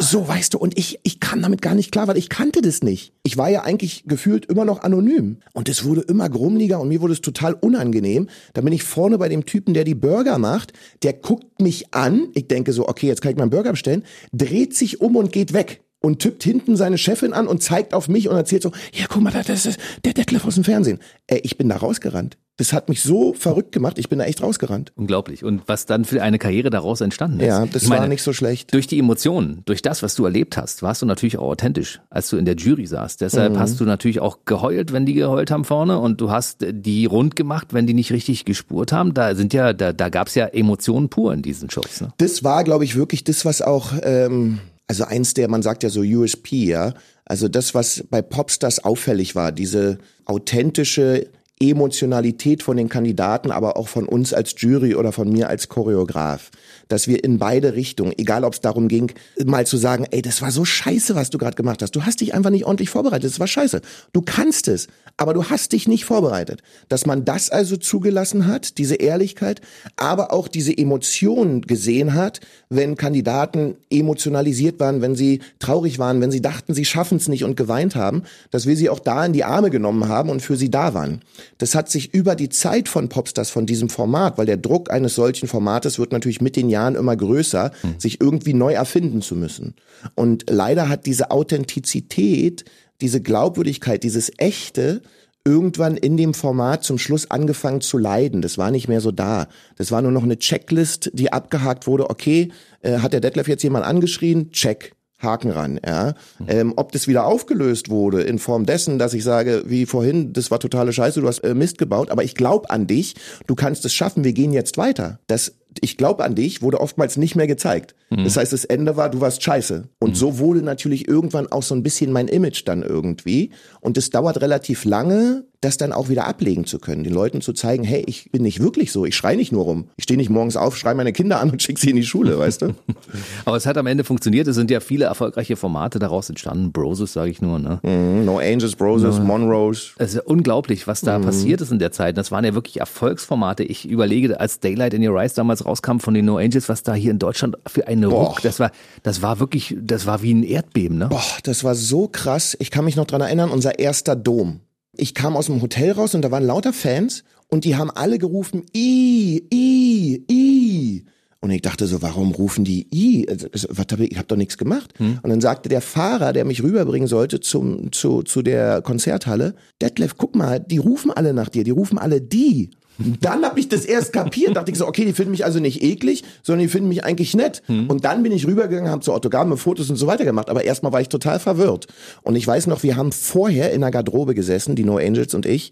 so 0.00 0.28
weißt 0.28 0.54
du 0.54 0.58
und 0.58 0.78
ich 0.78 1.00
ich 1.02 1.20
kam 1.20 1.42
damit 1.42 1.60
gar 1.60 1.74
nicht 1.74 1.92
klar, 1.92 2.08
weil 2.08 2.16
ich 2.16 2.28
kannte 2.28 2.62
das 2.62 2.82
nicht. 2.82 3.12
Ich 3.22 3.36
war 3.36 3.50
ja 3.50 3.62
eigentlich 3.62 4.04
gefühlt 4.06 4.46
immer 4.46 4.64
noch 4.64 4.82
anonym. 4.82 5.38
Und 5.52 5.68
es 5.68 5.84
wurde 5.84 6.00
immer 6.02 6.30
grummeliger 6.30 6.80
und 6.80 6.88
mir 6.88 7.02
wurde 7.02 7.12
es 7.12 7.20
total 7.20 7.52
unangenehm. 7.52 8.28
Da 8.54 8.62
bin 8.62 8.72
ich 8.72 8.82
vorne 8.82 9.18
bei 9.18 9.28
dem 9.28 9.44
Typen, 9.44 9.74
der 9.74 9.84
die 9.84 9.94
Burger 9.94 10.38
macht, 10.38 10.72
der 11.02 11.12
guckt 11.12 11.60
mich 11.60 11.92
an, 11.94 12.28
ich 12.34 12.48
denke 12.48 12.72
so, 12.72 12.88
okay, 12.88 13.06
jetzt 13.06 13.20
kann 13.20 13.32
ich 13.32 13.38
meinen 13.38 13.50
Burger 13.50 13.72
bestellen, 13.72 14.04
dreht 14.32 14.74
sich 14.74 15.00
um 15.00 15.16
und 15.16 15.32
geht 15.32 15.52
weg 15.52 15.82
und 16.00 16.20
tippt 16.20 16.42
hinten 16.44 16.76
seine 16.76 16.98
Chefin 16.98 17.32
an 17.32 17.46
und 17.48 17.62
zeigt 17.62 17.92
auf 17.94 18.08
mich 18.08 18.28
und 18.28 18.36
erzählt 18.36 18.62
so, 18.62 18.72
ja, 18.92 19.06
guck 19.08 19.22
mal, 19.22 19.32
das 19.32 19.66
ist 19.66 19.78
der 20.04 20.12
Detlef 20.14 20.44
aus 20.44 20.54
dem 20.54 20.64
Fernsehen. 20.64 20.98
Ey, 21.26 21.40
ich 21.42 21.58
bin 21.58 21.68
da 21.68 21.76
rausgerannt. 21.76 22.36
Das 22.56 22.72
hat 22.72 22.88
mich 22.88 23.02
so 23.02 23.34
verrückt 23.34 23.70
gemacht, 23.70 23.98
ich 24.00 24.08
bin 24.08 24.18
da 24.18 24.24
echt 24.24 24.42
rausgerannt. 24.42 24.90
Unglaublich. 24.96 25.44
Und 25.44 25.62
was 25.66 25.86
dann 25.86 26.04
für 26.04 26.22
eine 26.24 26.40
Karriere 26.40 26.70
daraus 26.70 27.00
entstanden 27.00 27.38
ist. 27.38 27.46
Ja, 27.46 27.64
das 27.66 27.84
ich 27.84 27.88
meine, 27.88 28.00
war 28.02 28.08
nicht 28.08 28.22
so 28.22 28.32
schlecht. 28.32 28.74
Durch 28.74 28.88
die 28.88 28.98
Emotionen, 28.98 29.62
durch 29.64 29.80
das, 29.80 30.02
was 30.02 30.16
du 30.16 30.24
erlebt 30.24 30.56
hast, 30.56 30.82
warst 30.82 31.00
du 31.02 31.06
natürlich 31.06 31.38
auch 31.38 31.50
authentisch, 31.50 32.00
als 32.10 32.28
du 32.30 32.36
in 32.36 32.44
der 32.44 32.56
Jury 32.56 32.86
saßt. 32.86 33.20
Deshalb 33.20 33.52
Mhm. 33.52 33.58
hast 33.60 33.78
du 33.78 33.84
natürlich 33.84 34.18
auch 34.18 34.38
geheult, 34.44 34.92
wenn 34.92 35.06
die 35.06 35.14
geheult 35.14 35.52
haben 35.52 35.64
vorne 35.64 36.00
und 36.00 36.20
du 36.20 36.32
hast 36.32 36.66
die 36.68 37.06
rund 37.06 37.36
gemacht, 37.36 37.68
wenn 37.74 37.86
die 37.86 37.94
nicht 37.94 38.10
richtig 38.12 38.44
gespurt 38.44 38.90
haben. 38.90 39.14
Da 39.14 39.36
sind 39.36 39.52
ja, 39.52 39.72
da, 39.72 39.92
da 39.92 40.08
gab's 40.08 40.34
ja 40.34 40.46
Emotionen 40.46 41.10
pur 41.10 41.32
in 41.32 41.42
diesen 41.42 41.70
Shows. 41.70 42.00
Ne? 42.00 42.12
Das 42.18 42.42
war, 42.42 42.64
glaube 42.64 42.82
ich, 42.84 42.96
wirklich 42.96 43.22
das, 43.22 43.44
was 43.44 43.62
auch, 43.62 43.92
ähm, 44.02 44.58
also 44.88 45.04
eins 45.04 45.34
der, 45.34 45.48
man 45.48 45.62
sagt 45.62 45.82
ja 45.82 45.90
so 45.90 46.00
USP, 46.00 46.66
ja. 46.66 46.94
Also 47.24 47.48
das, 47.48 47.74
was 47.74 48.04
bei 48.10 48.22
Popstars 48.22 48.82
auffällig 48.82 49.34
war, 49.34 49.52
diese 49.52 49.98
authentische 50.24 51.28
Emotionalität 51.60 52.62
von 52.62 52.76
den 52.76 52.88
Kandidaten, 52.88 53.50
aber 53.50 53.76
auch 53.76 53.88
von 53.88 54.06
uns 54.06 54.32
als 54.32 54.54
Jury 54.56 54.94
oder 54.94 55.12
von 55.12 55.28
mir 55.28 55.48
als 55.48 55.68
Choreograf, 55.68 56.50
dass 56.88 57.06
wir 57.06 57.22
in 57.22 57.38
beide 57.38 57.74
Richtungen, 57.74 58.12
egal 58.16 58.44
ob 58.44 58.54
es 58.54 58.60
darum 58.60 58.88
ging, 58.88 59.12
mal 59.44 59.66
zu 59.66 59.76
sagen, 59.76 60.06
ey, 60.10 60.22
das 60.22 60.42
war 60.42 60.50
so 60.50 60.64
scheiße, 60.64 61.14
was 61.14 61.30
du 61.30 61.38
gerade 61.38 61.56
gemacht 61.56 61.82
hast. 61.82 61.94
Du 61.94 62.04
hast 62.04 62.20
dich 62.20 62.34
einfach 62.34 62.50
nicht 62.50 62.64
ordentlich 62.64 62.90
vorbereitet. 62.90 63.30
Das 63.30 63.40
war 63.40 63.46
scheiße. 63.46 63.80
Du 64.12 64.22
kannst 64.22 64.68
es, 64.68 64.88
aber 65.16 65.34
du 65.34 65.44
hast 65.44 65.72
dich 65.72 65.86
nicht 65.86 66.04
vorbereitet. 66.04 66.62
Dass 66.88 67.06
man 67.06 67.24
das 67.24 67.50
also 67.50 67.76
zugelassen 67.76 68.46
hat, 68.46 68.78
diese 68.78 68.96
Ehrlichkeit, 68.96 69.60
aber 69.96 70.32
auch 70.32 70.48
diese 70.48 70.76
Emotionen 70.76 71.62
gesehen 71.62 72.14
hat, 72.14 72.40
wenn 72.70 72.96
Kandidaten 72.96 73.76
emotionalisiert 73.90 74.80
waren, 74.80 75.02
wenn 75.02 75.14
sie 75.14 75.40
traurig 75.58 75.98
waren, 75.98 76.20
wenn 76.20 76.30
sie 76.30 76.42
dachten, 76.42 76.74
sie 76.74 76.84
schaffen 76.84 77.18
es 77.18 77.28
nicht 77.28 77.44
und 77.44 77.56
geweint 77.56 77.96
haben, 77.96 78.22
dass 78.50 78.66
wir 78.66 78.76
sie 78.76 78.88
auch 78.88 79.00
da 79.00 79.24
in 79.26 79.32
die 79.32 79.44
Arme 79.44 79.70
genommen 79.70 80.08
haben 80.08 80.30
und 80.30 80.40
für 80.40 80.56
sie 80.56 80.70
da 80.70 80.94
waren. 80.94 81.20
Das 81.58 81.74
hat 81.74 81.90
sich 81.90 82.14
über 82.14 82.34
die 82.34 82.48
Zeit 82.48 82.88
von 82.88 83.08
Popstars, 83.08 83.50
von 83.50 83.66
diesem 83.66 83.88
Format, 83.88 84.38
weil 84.38 84.46
der 84.46 84.56
Druck 84.56 84.90
eines 84.90 85.14
solchen 85.14 85.48
Formates 85.48 85.98
wird 85.98 86.12
natürlich 86.12 86.40
mit 86.40 86.56
den 86.56 86.70
Jahren 86.70 86.77
immer 86.86 87.16
größer, 87.16 87.72
sich 87.98 88.20
irgendwie 88.20 88.54
neu 88.54 88.74
erfinden 88.74 89.22
zu 89.22 89.36
müssen. 89.36 89.74
Und 90.14 90.44
leider 90.48 90.88
hat 90.88 91.06
diese 91.06 91.30
Authentizität, 91.30 92.64
diese 93.00 93.20
Glaubwürdigkeit, 93.20 94.02
dieses 94.02 94.32
Echte, 94.38 95.02
irgendwann 95.44 95.96
in 95.96 96.16
dem 96.16 96.34
Format 96.34 96.84
zum 96.84 96.98
Schluss 96.98 97.30
angefangen 97.30 97.80
zu 97.80 97.96
leiden. 97.96 98.42
Das 98.42 98.58
war 98.58 98.70
nicht 98.70 98.88
mehr 98.88 99.00
so 99.00 99.12
da. 99.12 99.48
Das 99.76 99.90
war 99.90 100.02
nur 100.02 100.12
noch 100.12 100.24
eine 100.24 100.38
Checklist, 100.38 101.10
die 101.14 101.32
abgehakt 101.32 101.86
wurde. 101.86 102.10
Okay, 102.10 102.52
äh, 102.82 102.98
hat 102.98 103.14
der 103.14 103.20
Detlef 103.20 103.48
jetzt 103.48 103.62
jemand 103.62 103.86
angeschrien? 103.86 104.50
Check. 104.52 104.92
Haken 105.20 105.50
ran, 105.50 105.80
ja. 105.84 106.14
Ähm, 106.46 106.74
ob 106.76 106.92
das 106.92 107.08
wieder 107.08 107.26
aufgelöst 107.26 107.90
wurde 107.90 108.22
in 108.22 108.38
Form 108.38 108.66
dessen, 108.66 109.00
dass 109.00 109.14
ich 109.14 109.24
sage, 109.24 109.64
wie 109.66 109.84
vorhin, 109.84 110.32
das 110.32 110.52
war 110.52 110.60
totale 110.60 110.92
Scheiße, 110.92 111.20
du 111.20 111.26
hast 111.26 111.40
äh, 111.40 111.54
Mist 111.54 111.78
gebaut, 111.78 112.10
aber 112.10 112.22
ich 112.22 112.36
glaube 112.36 112.70
an 112.70 112.86
dich, 112.86 113.16
du 113.48 113.56
kannst 113.56 113.84
es 113.84 113.92
schaffen, 113.92 114.22
wir 114.22 114.32
gehen 114.32 114.52
jetzt 114.52 114.78
weiter. 114.78 115.18
Das 115.26 115.54
ich 115.82 115.96
glaube 115.96 116.24
an 116.24 116.34
dich 116.34 116.62
wurde 116.62 116.80
oftmals 116.80 117.16
nicht 117.16 117.36
mehr 117.36 117.46
gezeigt. 117.46 117.94
Das 118.10 118.36
heißt, 118.36 118.52
das 118.52 118.64
Ende 118.64 118.96
war, 118.96 119.10
du 119.10 119.20
warst 119.20 119.42
scheiße. 119.42 119.88
Und 119.98 120.16
so 120.16 120.38
wurde 120.38 120.62
natürlich 120.62 121.08
irgendwann 121.08 121.46
auch 121.52 121.62
so 121.62 121.74
ein 121.74 121.82
bisschen 121.82 122.10
mein 122.10 122.28
Image 122.28 122.62
dann 122.64 122.82
irgendwie. 122.82 123.50
Und 123.80 123.98
es 123.98 124.10
dauert 124.10 124.40
relativ 124.40 124.84
lange, 124.84 125.44
das 125.60 125.76
dann 125.76 125.92
auch 125.92 126.08
wieder 126.08 126.26
ablegen 126.26 126.66
zu 126.66 126.78
können, 126.78 127.02
den 127.02 127.12
Leuten 127.12 127.40
zu 127.40 127.52
zeigen, 127.52 127.82
hey, 127.82 128.04
ich 128.06 128.30
bin 128.30 128.42
nicht 128.42 128.60
wirklich 128.60 128.92
so, 128.92 129.04
ich 129.04 129.16
schreie 129.16 129.36
nicht 129.36 129.50
nur 129.50 129.64
rum. 129.64 129.88
Ich 129.96 130.04
stehe 130.04 130.16
nicht 130.16 130.30
morgens 130.30 130.56
auf, 130.56 130.76
schreie 130.76 130.94
meine 130.94 131.12
Kinder 131.12 131.40
an 131.40 131.50
und 131.50 131.62
schicke 131.62 131.80
sie 131.80 131.90
in 131.90 131.96
die 131.96 132.04
Schule, 132.04 132.38
weißt 132.38 132.62
du? 132.62 132.74
Aber 133.44 133.56
es 133.56 133.66
hat 133.66 133.76
am 133.76 133.86
Ende 133.86 134.04
funktioniert. 134.04 134.46
Es 134.46 134.54
sind 134.54 134.70
ja 134.70 134.80
viele 134.80 135.06
erfolgreiche 135.06 135.56
Formate 135.56 135.98
daraus 135.98 136.28
entstanden. 136.28 136.72
Broses, 136.72 137.12
sage 137.12 137.30
ich 137.30 137.42
nur. 137.42 137.58
Ne? 137.58 137.80
Mhm, 137.82 138.24
no 138.24 138.38
Angels, 138.38 138.76
Broses, 138.76 139.18
Monroes. 139.18 139.94
Es 139.98 140.10
ist 140.10 140.14
ja 140.16 140.22
unglaublich, 140.22 140.86
was 140.86 141.00
da 141.00 141.18
passiert 141.18 141.60
ist 141.60 141.72
in 141.72 141.80
der 141.80 141.90
Zeit. 141.90 142.16
Das 142.16 142.30
waren 142.30 142.44
ja 142.44 142.54
wirklich 142.54 142.78
Erfolgsformate. 142.78 143.64
Ich 143.64 143.88
überlege, 143.88 144.38
als 144.38 144.60
Daylight 144.60 144.94
in 144.94 145.06
Your 145.06 145.20
Eyes 145.20 145.34
damals 145.34 145.66
rauskam 145.66 145.98
von 145.98 146.14
den 146.14 146.24
No 146.24 146.36
Angels, 146.36 146.68
was 146.68 146.84
da 146.84 146.94
hier 146.94 147.10
in 147.10 147.18
Deutschland 147.18 147.56
für 147.66 147.88
einen 148.02 148.10
Boah. 148.10 148.28
Ruck, 148.28 148.42
das 148.42 148.58
war, 148.60 148.72
das 149.02 149.22
war 149.22 149.40
wirklich, 149.40 149.76
das 149.80 150.06
war 150.06 150.22
wie 150.22 150.32
ein 150.32 150.42
Erdbeben, 150.42 150.98
ne? 150.98 151.08
Boah, 151.08 151.22
das 151.42 151.64
war 151.64 151.74
so 151.74 152.08
krass. 152.08 152.56
Ich 152.60 152.70
kann 152.70 152.84
mich 152.84 152.96
noch 152.96 153.06
dran 153.06 153.20
erinnern, 153.20 153.50
unser 153.50 153.78
erster 153.78 154.16
Dom. 154.16 154.60
Ich 154.96 155.14
kam 155.14 155.36
aus 155.36 155.46
dem 155.46 155.62
Hotel 155.62 155.92
raus 155.92 156.14
und 156.14 156.22
da 156.22 156.30
waren 156.30 156.44
lauter 156.44 156.72
Fans 156.72 157.24
und 157.48 157.64
die 157.64 157.76
haben 157.76 157.90
alle 157.90 158.18
gerufen, 158.18 158.64
I, 158.74 159.46
I, 159.52 160.24
I. 160.30 161.04
Und 161.40 161.50
ich 161.50 161.62
dachte 161.62 161.86
so, 161.86 162.02
warum 162.02 162.32
rufen 162.32 162.64
die 162.64 162.88
I? 162.92 163.28
Also, 163.28 163.46
also, 163.52 163.68
was 163.70 163.86
hab 163.92 164.00
ich, 164.00 164.10
ich 164.10 164.18
habe 164.18 164.26
doch 164.26 164.36
nichts 164.36 164.58
gemacht. 164.58 164.92
Und 165.22 165.30
dann 165.30 165.40
sagte 165.40 165.68
der 165.68 165.80
Fahrer, 165.80 166.32
der 166.32 166.44
mich 166.44 166.64
rüberbringen 166.64 167.06
sollte 167.06 167.38
zum, 167.38 167.92
zu, 167.92 168.22
zu 168.22 168.42
der 168.42 168.82
Konzerthalle, 168.82 169.54
Detlef, 169.80 170.16
guck 170.16 170.34
mal, 170.34 170.58
die 170.58 170.78
rufen 170.78 171.12
alle 171.12 171.32
nach 171.32 171.48
dir, 171.48 171.62
die 171.62 171.70
rufen 171.70 171.96
alle 171.96 172.20
die. 172.20 172.70
Dann 172.98 173.44
habe 173.44 173.60
ich 173.60 173.68
das 173.68 173.84
erst 173.84 174.12
kapiert, 174.12 174.56
dachte 174.56 174.72
ich 174.72 174.78
so, 174.78 174.86
okay, 174.86 175.04
die 175.04 175.12
finden 175.12 175.30
mich 175.30 175.44
also 175.44 175.60
nicht 175.60 175.82
eklig, 175.82 176.24
sondern 176.42 176.66
die 176.66 176.68
finden 176.68 176.88
mich 176.88 177.04
eigentlich 177.04 177.34
nett. 177.34 177.62
Und 177.88 178.04
dann 178.04 178.22
bin 178.22 178.32
ich 178.32 178.46
rübergegangen, 178.46 178.90
habe 178.90 179.04
so 179.04 179.12
Autogramme, 179.12 179.56
Fotos 179.56 179.88
und 179.90 179.96
so 179.96 180.06
weiter 180.06 180.24
gemacht, 180.24 180.50
aber 180.50 180.64
erstmal 180.64 180.92
war 180.92 181.00
ich 181.00 181.08
total 181.08 181.38
verwirrt. 181.38 181.86
Und 182.22 182.36
ich 182.36 182.46
weiß 182.46 182.66
noch, 182.66 182.82
wir 182.82 182.96
haben 182.96 183.12
vorher 183.12 183.72
in 183.72 183.82
der 183.82 183.90
Garderobe 183.90 184.34
gesessen, 184.34 184.74
die 184.74 184.84
No 184.84 184.96
Angels 184.96 185.34
und 185.34 185.46
ich, 185.46 185.70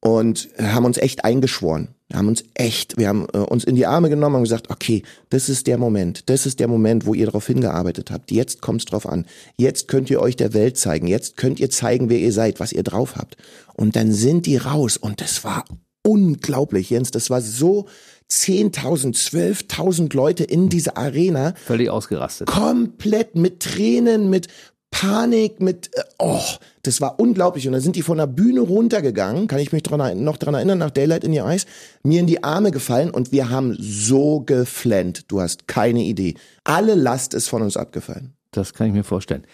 und 0.00 0.48
haben 0.58 0.84
uns 0.84 0.98
echt 0.98 1.24
eingeschworen. 1.24 1.88
Wir 2.08 2.18
haben 2.18 2.28
uns 2.28 2.44
echt, 2.54 2.98
wir 2.98 3.08
haben 3.08 3.26
äh, 3.32 3.38
uns 3.38 3.64
in 3.64 3.76
die 3.76 3.86
Arme 3.86 4.10
genommen 4.10 4.36
und 4.36 4.42
gesagt, 4.42 4.68
okay, 4.68 5.02
das 5.30 5.48
ist 5.48 5.66
der 5.66 5.78
Moment, 5.78 6.28
das 6.28 6.44
ist 6.44 6.58
der 6.58 6.68
Moment, 6.68 7.06
wo 7.06 7.14
ihr 7.14 7.26
darauf 7.26 7.46
hingearbeitet 7.46 8.10
habt. 8.10 8.32
Jetzt 8.32 8.60
kommt's 8.60 8.84
drauf 8.84 9.08
an. 9.08 9.26
Jetzt 9.56 9.88
könnt 9.88 10.10
ihr 10.10 10.20
euch 10.20 10.36
der 10.36 10.54
Welt 10.54 10.76
zeigen. 10.76 11.06
Jetzt 11.06 11.36
könnt 11.36 11.60
ihr 11.60 11.70
zeigen, 11.70 12.10
wer 12.10 12.18
ihr 12.18 12.32
seid, 12.32 12.60
was 12.60 12.72
ihr 12.72 12.82
drauf 12.82 13.16
habt. 13.16 13.36
Und 13.74 13.94
dann 13.94 14.12
sind 14.12 14.46
die 14.46 14.56
raus 14.56 14.96
und 14.96 15.20
das 15.20 15.44
war 15.44 15.64
unglaublich, 16.02 16.90
Jens. 16.90 17.10
Das 17.10 17.30
war 17.30 17.40
so 17.40 17.86
10.000, 18.30 19.14
12.000 19.14 20.14
Leute 20.16 20.44
in 20.44 20.68
dieser 20.68 20.96
Arena 20.96 21.54
Völlig 21.64 21.90
ausgerastet. 21.90 22.48
komplett 22.48 23.34
mit 23.36 23.60
Tränen, 23.60 24.30
mit 24.30 24.48
Panik, 24.90 25.60
mit, 25.60 25.90
äh, 25.96 26.02
oh, 26.18 26.40
das 26.82 27.00
war 27.00 27.18
unglaublich. 27.18 27.66
Und 27.66 27.72
dann 27.72 27.80
sind 27.82 27.96
die 27.96 28.02
von 28.02 28.18
der 28.18 28.26
Bühne 28.26 28.60
runtergegangen, 28.60 29.46
kann 29.48 29.58
ich 29.58 29.72
mich 29.72 29.82
dran, 29.82 30.22
noch 30.22 30.36
dran 30.36 30.54
erinnern, 30.54 30.78
nach 30.78 30.90
Daylight 30.90 31.24
in 31.24 31.32
Your 31.38 31.48
Eyes, 31.48 31.66
mir 32.02 32.20
in 32.20 32.26
die 32.26 32.44
Arme 32.44 32.70
gefallen 32.70 33.10
und 33.10 33.32
wir 33.32 33.48
haben 33.48 33.76
so 33.80 34.40
geflennt. 34.40 35.24
Du 35.28 35.40
hast 35.40 35.66
keine 35.66 36.02
Idee. 36.02 36.34
Alle 36.64 36.94
Last 36.94 37.34
ist 37.34 37.48
von 37.48 37.62
uns 37.62 37.76
abgefallen. 37.76 38.34
Das 38.50 38.74
kann 38.74 38.86
ich 38.86 38.92
mir 38.92 39.04
vorstellen. 39.04 39.46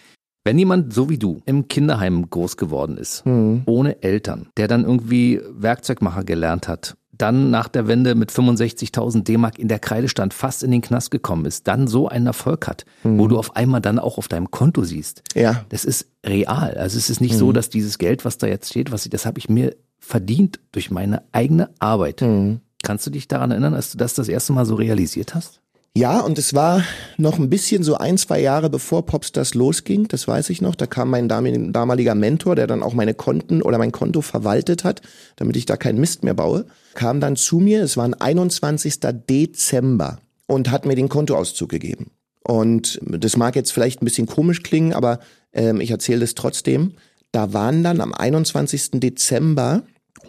Wenn 0.43 0.57
jemand 0.57 0.93
so 0.93 1.09
wie 1.09 1.17
du 1.17 1.41
im 1.45 1.67
Kinderheim 1.67 2.29
groß 2.29 2.57
geworden 2.57 2.97
ist, 2.97 3.23
ohne 3.65 4.01
Eltern, 4.01 4.47
der 4.57 4.67
dann 4.67 4.83
irgendwie 4.83 5.41
Werkzeugmacher 5.51 6.23
gelernt 6.23 6.67
hat, 6.67 6.95
dann 7.11 7.51
nach 7.51 7.67
der 7.67 7.87
Wende 7.87 8.15
mit 8.15 8.31
65.000 8.31 9.23
D-Mark 9.23 9.59
in 9.59 9.67
der 9.67 9.79
Kreide 9.79 10.07
stand, 10.07 10.33
fast 10.33 10.63
in 10.63 10.71
den 10.71 10.81
Knast 10.81 11.11
gekommen 11.11 11.45
ist, 11.45 11.67
dann 11.67 11.87
so 11.87 12.07
einen 12.07 12.27
Erfolg 12.27 12.65
hat, 12.67 12.85
wo 13.03 13.27
du 13.27 13.37
auf 13.37 13.57
einmal 13.57 13.81
dann 13.81 13.99
auch 13.99 14.17
auf 14.17 14.29
deinem 14.29 14.49
Konto 14.51 14.83
siehst. 14.85 15.23
Ja. 15.35 15.65
Das 15.67 15.83
ist 15.83 16.07
real. 16.25 16.75
Also 16.77 16.97
es 16.97 17.09
ist 17.09 17.19
nicht 17.19 17.35
so, 17.35 17.51
dass 17.51 17.69
dieses 17.69 17.97
Geld, 17.97 18.23
was 18.23 18.37
da 18.37 18.47
jetzt 18.47 18.69
steht, 18.69 18.91
was 18.93 19.05
ich, 19.05 19.11
das 19.11 19.25
habe 19.25 19.37
ich 19.37 19.49
mir 19.49 19.75
verdient 19.99 20.61
durch 20.71 20.91
meine 20.91 21.23
eigene 21.33 21.69
Arbeit. 21.79 22.23
Kannst 22.81 23.05
du 23.05 23.11
dich 23.11 23.27
daran 23.27 23.51
erinnern, 23.51 23.73
als 23.73 23.91
du 23.91 23.97
das 23.97 24.13
das 24.13 24.29
erste 24.29 24.53
Mal 24.53 24.65
so 24.65 24.75
realisiert 24.75 25.35
hast? 25.35 25.59
Ja, 25.99 26.21
und 26.21 26.37
es 26.37 26.53
war 26.53 26.85
noch 27.17 27.37
ein 27.39 27.49
bisschen 27.49 27.83
so 27.83 27.95
ein, 27.97 28.17
zwei 28.17 28.39
Jahre 28.39 28.69
bevor 28.69 29.05
Popstars 29.05 29.53
losging, 29.53 30.07
das 30.07 30.29
weiß 30.29 30.49
ich 30.49 30.61
noch. 30.61 30.75
Da 30.75 30.85
kam 30.87 31.09
mein 31.09 31.27
dam- 31.27 31.73
damaliger 31.73 32.15
Mentor, 32.15 32.55
der 32.55 32.67
dann 32.67 32.83
auch 32.83 32.93
meine 32.93 33.13
Konten 33.13 33.61
oder 33.61 33.77
mein 33.77 33.91
Konto 33.91 34.21
verwaltet 34.21 34.85
hat, 34.85 35.01
damit 35.35 35.57
ich 35.57 35.65
da 35.65 35.75
keinen 35.75 35.99
Mist 35.99 36.23
mehr 36.23 36.35
baue, 36.35 36.67
kam 36.93 37.19
dann 37.19 37.35
zu 37.35 37.59
mir, 37.59 37.83
es 37.83 37.97
war 37.97 38.05
ein 38.05 38.13
21. 38.13 39.01
Dezember 39.29 40.19
und 40.47 40.71
hat 40.71 40.85
mir 40.85 40.95
den 40.95 41.09
Kontoauszug 41.09 41.67
gegeben. 41.67 42.11
Und 42.45 43.01
das 43.03 43.35
mag 43.35 43.57
jetzt 43.57 43.73
vielleicht 43.73 44.01
ein 44.01 44.05
bisschen 44.05 44.25
komisch 44.25 44.63
klingen, 44.63 44.93
aber 44.93 45.19
ähm, 45.51 45.81
ich 45.81 45.91
erzähle 45.91 46.21
das 46.21 46.33
trotzdem. 46.33 46.93
Da 47.33 47.51
waren 47.51 47.83
dann 47.83 47.99
am 47.99 48.13
21. 48.13 48.91
Dezember 49.01 49.83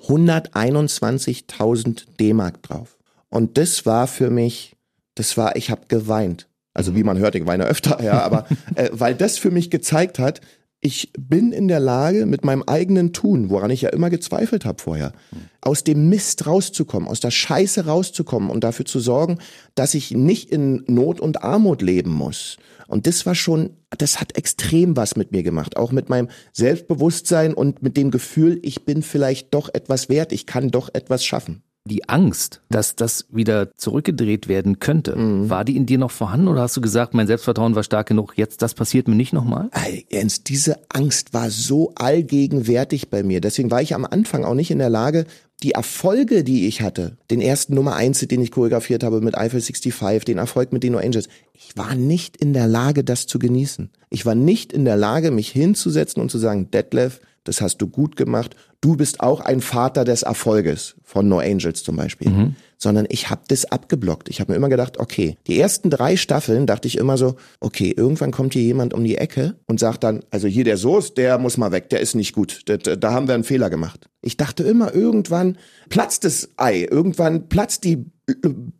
121.000 0.08 2.06
D-Mark 2.18 2.60
drauf. 2.64 2.98
Und 3.28 3.56
das 3.56 3.86
war 3.86 4.08
für 4.08 4.30
mich, 4.30 4.74
das 5.20 5.36
war, 5.36 5.54
ich 5.54 5.70
habe 5.70 5.82
geweint. 5.86 6.48
Also 6.72 6.96
wie 6.96 7.04
man 7.04 7.18
hört, 7.18 7.34
ich 7.34 7.44
weine 7.44 7.66
öfter, 7.66 8.02
ja, 8.02 8.22
aber 8.22 8.46
äh, 8.74 8.88
weil 8.92 9.14
das 9.14 9.36
für 9.36 9.50
mich 9.50 9.70
gezeigt 9.70 10.18
hat, 10.18 10.40
ich 10.80 11.12
bin 11.18 11.52
in 11.52 11.68
der 11.68 11.78
Lage, 11.78 12.24
mit 12.24 12.42
meinem 12.42 12.62
eigenen 12.62 13.12
Tun, 13.12 13.50
woran 13.50 13.70
ich 13.70 13.82
ja 13.82 13.90
immer 13.90 14.08
gezweifelt 14.08 14.64
habe 14.64 14.80
vorher, 14.80 15.12
aus 15.60 15.84
dem 15.84 16.08
Mist 16.08 16.46
rauszukommen, 16.46 17.06
aus 17.06 17.20
der 17.20 17.30
Scheiße 17.30 17.84
rauszukommen 17.84 18.48
und 18.48 18.64
dafür 18.64 18.86
zu 18.86 18.98
sorgen, 18.98 19.40
dass 19.74 19.92
ich 19.92 20.12
nicht 20.12 20.50
in 20.50 20.84
Not 20.86 21.20
und 21.20 21.44
Armut 21.44 21.82
leben 21.82 22.12
muss. 22.12 22.56
Und 22.88 23.06
das 23.06 23.26
war 23.26 23.34
schon, 23.34 23.76
das 23.90 24.22
hat 24.22 24.38
extrem 24.38 24.96
was 24.96 25.16
mit 25.16 25.32
mir 25.32 25.42
gemacht, 25.42 25.76
auch 25.76 25.92
mit 25.92 26.08
meinem 26.08 26.28
Selbstbewusstsein 26.54 27.52
und 27.52 27.82
mit 27.82 27.98
dem 27.98 28.10
Gefühl, 28.10 28.58
ich 28.62 28.86
bin 28.86 29.02
vielleicht 29.02 29.52
doch 29.52 29.68
etwas 29.74 30.08
wert, 30.08 30.32
ich 30.32 30.46
kann 30.46 30.70
doch 30.70 30.88
etwas 30.94 31.26
schaffen. 31.26 31.62
Die 31.84 32.08
Angst, 32.08 32.60
dass 32.68 32.94
das 32.94 33.26
wieder 33.30 33.74
zurückgedreht 33.74 34.48
werden 34.48 34.80
könnte, 34.80 35.16
mhm. 35.16 35.48
war 35.48 35.64
die 35.64 35.76
in 35.76 35.86
dir 35.86 35.98
noch 35.98 36.10
vorhanden 36.10 36.48
oder 36.48 36.62
hast 36.62 36.76
du 36.76 36.80
gesagt, 36.80 37.14
mein 37.14 37.26
Selbstvertrauen 37.26 37.74
war 37.74 37.82
stark 37.82 38.08
genug, 38.08 38.34
jetzt 38.36 38.62
das 38.62 38.74
passiert 38.74 39.08
mir 39.08 39.14
nicht 39.14 39.32
nochmal? 39.32 39.70
Jens, 40.10 40.44
diese 40.44 40.78
Angst 40.90 41.32
war 41.32 41.50
so 41.50 41.92
allgegenwärtig 41.94 43.08
bei 43.08 43.22
mir. 43.22 43.40
Deswegen 43.40 43.70
war 43.70 43.80
ich 43.80 43.94
am 43.94 44.04
Anfang 44.04 44.44
auch 44.44 44.54
nicht 44.54 44.70
in 44.70 44.78
der 44.78 44.90
Lage, 44.90 45.24
die 45.62 45.72
Erfolge, 45.72 46.42
die 46.42 46.66
ich 46.66 46.80
hatte, 46.80 47.18
den 47.30 47.40
ersten 47.40 47.74
Nummer 47.74 47.94
eins, 47.94 48.20
den 48.20 48.40
ich 48.40 48.50
choreografiert 48.50 49.02
habe 49.02 49.20
mit 49.20 49.36
Eiffel 49.36 49.60
65, 49.60 50.24
den 50.24 50.38
Erfolg 50.38 50.72
mit 50.72 50.82
den 50.82 50.92
No 50.92 50.98
Angels, 50.98 51.28
ich 51.52 51.76
war 51.76 51.94
nicht 51.94 52.36
in 52.36 52.54
der 52.54 52.66
Lage, 52.66 53.04
das 53.04 53.26
zu 53.26 53.38
genießen. 53.38 53.90
Ich 54.08 54.24
war 54.24 54.34
nicht 54.34 54.72
in 54.72 54.84
der 54.84 54.96
Lage, 54.96 55.30
mich 55.30 55.50
hinzusetzen 55.50 56.22
und 56.22 56.30
zu 56.30 56.38
sagen, 56.38 56.70
Detlef, 56.70 57.20
das 57.44 57.60
hast 57.60 57.78
du 57.78 57.88
gut 57.88 58.16
gemacht. 58.16 58.54
Du 58.80 58.96
bist 58.96 59.20
auch 59.20 59.40
ein 59.40 59.60
Vater 59.60 60.04
des 60.04 60.22
Erfolges 60.22 60.96
von 61.02 61.28
No 61.28 61.38
Angels 61.38 61.82
zum 61.82 61.96
Beispiel. 61.96 62.28
Mhm. 62.30 62.56
Sondern 62.76 63.06
ich 63.08 63.28
habe 63.28 63.42
das 63.48 63.66
abgeblockt. 63.66 64.28
Ich 64.28 64.40
habe 64.40 64.52
mir 64.52 64.56
immer 64.56 64.68
gedacht, 64.68 64.98
okay, 64.98 65.36
die 65.46 65.58
ersten 65.58 65.90
drei 65.90 66.16
Staffeln 66.16 66.66
dachte 66.66 66.88
ich 66.88 66.96
immer 66.96 67.18
so, 67.18 67.36
okay, 67.60 67.92
irgendwann 67.94 68.30
kommt 68.30 68.54
hier 68.54 68.62
jemand 68.62 68.94
um 68.94 69.04
die 69.04 69.18
Ecke 69.18 69.56
und 69.66 69.80
sagt 69.80 70.04
dann, 70.04 70.22
also 70.30 70.48
hier 70.48 70.64
der 70.64 70.76
Soße, 70.76 71.12
der 71.14 71.38
muss 71.38 71.56
mal 71.56 71.72
weg, 71.72 71.90
der 71.90 72.00
ist 72.00 72.14
nicht 72.14 72.34
gut. 72.34 72.62
Da, 72.66 72.76
da 72.76 73.12
haben 73.12 73.26
wir 73.26 73.34
einen 73.34 73.44
Fehler 73.44 73.68
gemacht. 73.68 74.08
Ich 74.22 74.36
dachte 74.36 74.62
immer, 74.62 74.94
irgendwann 74.94 75.56
platzt 75.88 76.24
das 76.24 76.50
Ei, 76.56 76.86
irgendwann 76.90 77.48
platzt 77.48 77.84
die 77.84 78.06